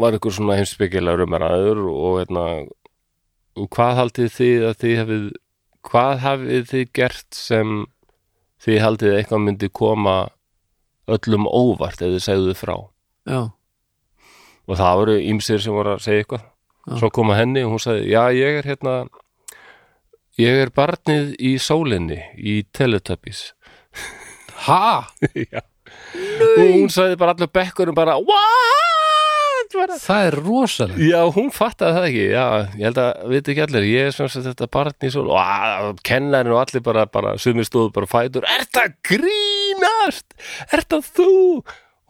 [0.00, 2.44] var ykkur svona heimspekilega rumaraður og hérna
[3.68, 5.24] hvað haldið þið að þið hafið
[5.90, 7.74] hvað hafið þið gert sem
[8.64, 10.16] þið haldið að eitthvað myndi koma
[11.10, 12.76] öllum óvart eða þið segðu frá?
[13.28, 13.40] Já,
[14.70, 17.82] og það voru ýmsir sem voru að segja eitthvað svo kom að henni og hún
[17.82, 18.94] sagði, já ég er hérna
[20.40, 23.50] ég er barnið í sólinni í Teletubbies
[24.66, 25.08] Ha?
[25.34, 25.60] já.
[25.60, 28.76] og hún sagði bara allir bekkurum bara, what?
[29.70, 32.44] Það er rosalega Já, hún fattaði það ekki, já,
[32.80, 36.00] ég held að veit ekki allir, ég er sem sagt þetta barn í sól og
[36.06, 40.26] kennarinn og allir bara, bara sumir stóðu bara fætur, er það grínast?
[40.74, 41.28] Er það þú?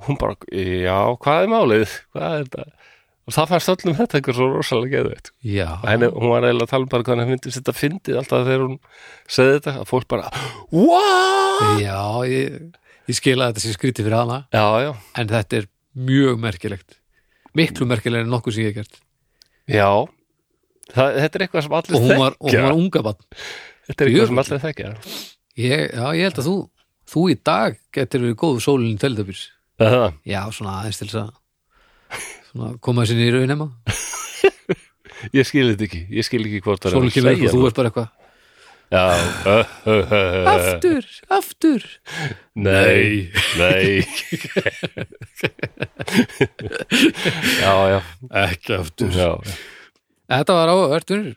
[0.06, 1.96] Hún bara, já, hvað er málið?
[2.14, 2.64] Hvað er þetta?
[3.30, 5.28] Og það fannst öllum þetta eitthvað svo rosalega geðveitt.
[6.16, 8.78] Hún var eiginlega að tala um bara hvað henni myndist þetta fyndið alltaf þegar hún
[9.30, 10.30] segði þetta, að fólk bara,
[10.74, 11.82] what?
[11.84, 12.00] já
[12.30, 12.56] ég,
[13.10, 14.90] ég skil að þetta sé skrítið fyrir hana Já, já,
[15.20, 15.68] en þetta er
[16.08, 16.96] mjög merkilegt
[17.58, 19.00] miklu merkilega en nokkuð sem ég hef gert
[19.70, 19.88] já,
[20.94, 22.66] það, þetta er eitthvað sem allir og hún var, og hún þekkja.
[22.66, 23.22] var unga bann
[23.90, 24.90] Þetta er eitthvað sem allir þekkja.
[25.60, 26.56] ég, Já, ég held að þú
[27.10, 29.44] þú í dag getur við góðu sólinn Teletubbies
[29.80, 31.30] Það, Já, svona aðeins til þess að
[32.50, 33.66] svona koma sinni í raun nema
[35.36, 37.68] ég skil þetta ekki, ég skil ekki hvort það er að segja og þú það.
[37.70, 38.10] ert bara eitthvað.
[38.90, 39.14] Já, uh,
[39.54, 41.78] uh, uh, uh, Aftur, aftur.
[42.58, 44.00] Nei, nei.
[47.60, 48.00] Já, já.
[48.44, 49.10] Ekki aftur.
[49.14, 49.30] Já,
[50.30, 51.34] Þetta var áhvert Þetta Er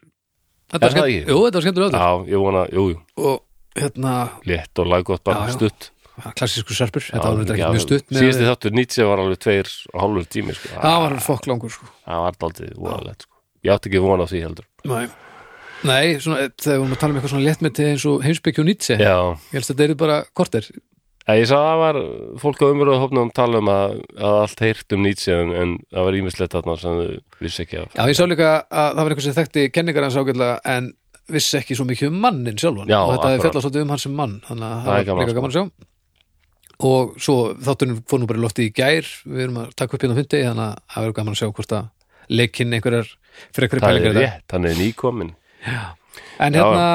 [0.73, 1.21] var það skemmt, ekki?
[1.29, 2.97] jú, þetta var skemmtur já, ég vona, jú, jú.
[3.21, 3.37] Og
[3.77, 4.13] hérna,
[4.49, 5.55] Létt og laggott bara Já, já.
[5.59, 5.81] stutt
[6.21, 7.05] klassísku serpur.
[7.09, 10.55] Þetta var þetta ekki mjög stutt Síðusti þáttur Nietzsche var alveg tveir og hálfur tími
[10.57, 10.71] sko.
[10.77, 11.89] það var fokk langur sko.
[12.05, 13.33] Það var daldið voðalegt sko.
[13.63, 14.67] Ég átti ekki vona á því heldur.
[14.91, 15.05] Nei,
[15.83, 18.67] Nei svona, þegar við erum að tala um eitthvað svona léttmeti eins og heimsbyggju og
[18.69, 18.97] Nietzsche.
[19.01, 20.67] Já, ég helst að þetta eru bara korter.
[21.23, 21.99] Æ, ég sá að það var
[22.43, 26.07] fólk á umröðu hófnum tala um að, að allt heyrt um Nietzsche en, en það
[26.09, 27.93] var ímislegt þarna sem þau vissi ekki af.
[27.95, 30.91] Já, ég sá líka að það var eitthvað sem þekkti kenningar hans ágætlega en
[31.31, 32.91] vissi ekki svo mikið um mannin sjálfan.
[32.91, 33.45] Já, og þetta akkurat.
[33.47, 35.65] fjallað svolítið um hann sem mann þannig að Það er líka gaman að sjá
[36.79, 39.07] og svo þátturinn fór nú bara lofti í gær.
[39.25, 41.51] Við erum að taka upp hérna á fundi þannig að það verður gaman að sjá
[41.51, 41.91] hvort að
[42.33, 43.11] leikinn einhverjar
[43.53, 45.33] fyrir einhverju Það pælingar er rétt, hann er nýkomin
[46.39, 46.87] en hérna,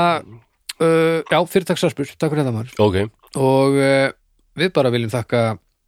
[0.83, 2.75] uh, já, fyrirtaksarspur takk fyrir þetta maður.
[2.83, 2.99] Ok,
[3.41, 4.11] og uh,
[4.59, 5.43] við bara viljum þakka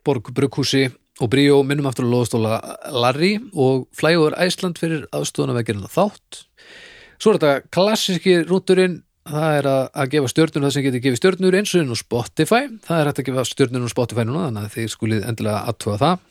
[0.06, 0.86] Borg Brugghúsi
[1.20, 2.60] og Bríó minnum aftur að loðastóla
[2.96, 6.44] Larry og Flyover Æsland fyrir aðstofuna veggerina þátt.
[7.20, 11.20] Svo er þetta klassíski rúturinn það er að, að gefa stjörnur það sem getur gefið
[11.20, 12.62] stjörnur eins og inn á Spotify.
[12.86, 16.00] Það er hægt að gefa stjörnur á Spotify núna þannig að þið skulið endilega aðtuga
[16.00, 16.24] það.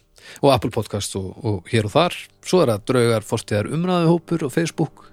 [0.44, 2.18] Og Apple Podcast og, og hér og þar.
[2.45, 5.06] Svo er það draugar fórstíðar umræðuhópur og Facebook.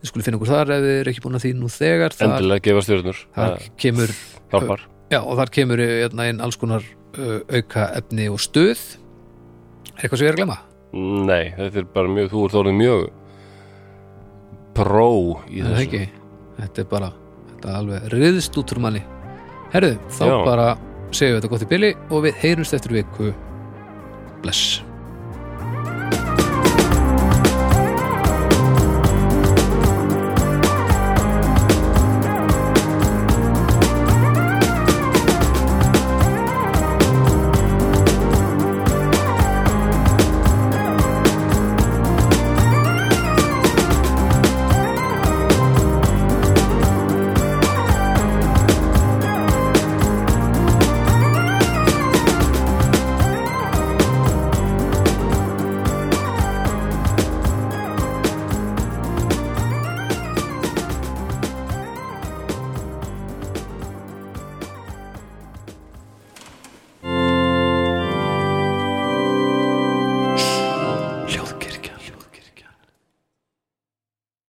[0.00, 2.16] Þið skulið finna okkur þar ef þið er ekki búin að því nú þegar.
[2.16, 4.14] Þar, endilega gefa stjórnur þar kemur
[4.52, 4.86] hjálpar.
[5.10, 6.86] Já, og þar kemur hérna, inn alls konar
[7.16, 8.82] uh, auka efni og stuð.
[9.96, 10.58] Er eitthvað sem ég er að glemma?
[10.96, 13.02] Nei, þetta er bara mjög, þú ert orðið mjög
[14.76, 15.08] pró
[15.48, 16.04] í þessu?
[16.56, 17.12] Þetta er bara,
[17.52, 19.04] þetta er alveg riðst út úr manni.
[19.74, 20.36] Herðu, þá Já.
[20.46, 20.66] bara
[21.10, 23.32] segjum við þetta gott í bili og við heyrumst eftir viku.
[24.44, 24.85] Bless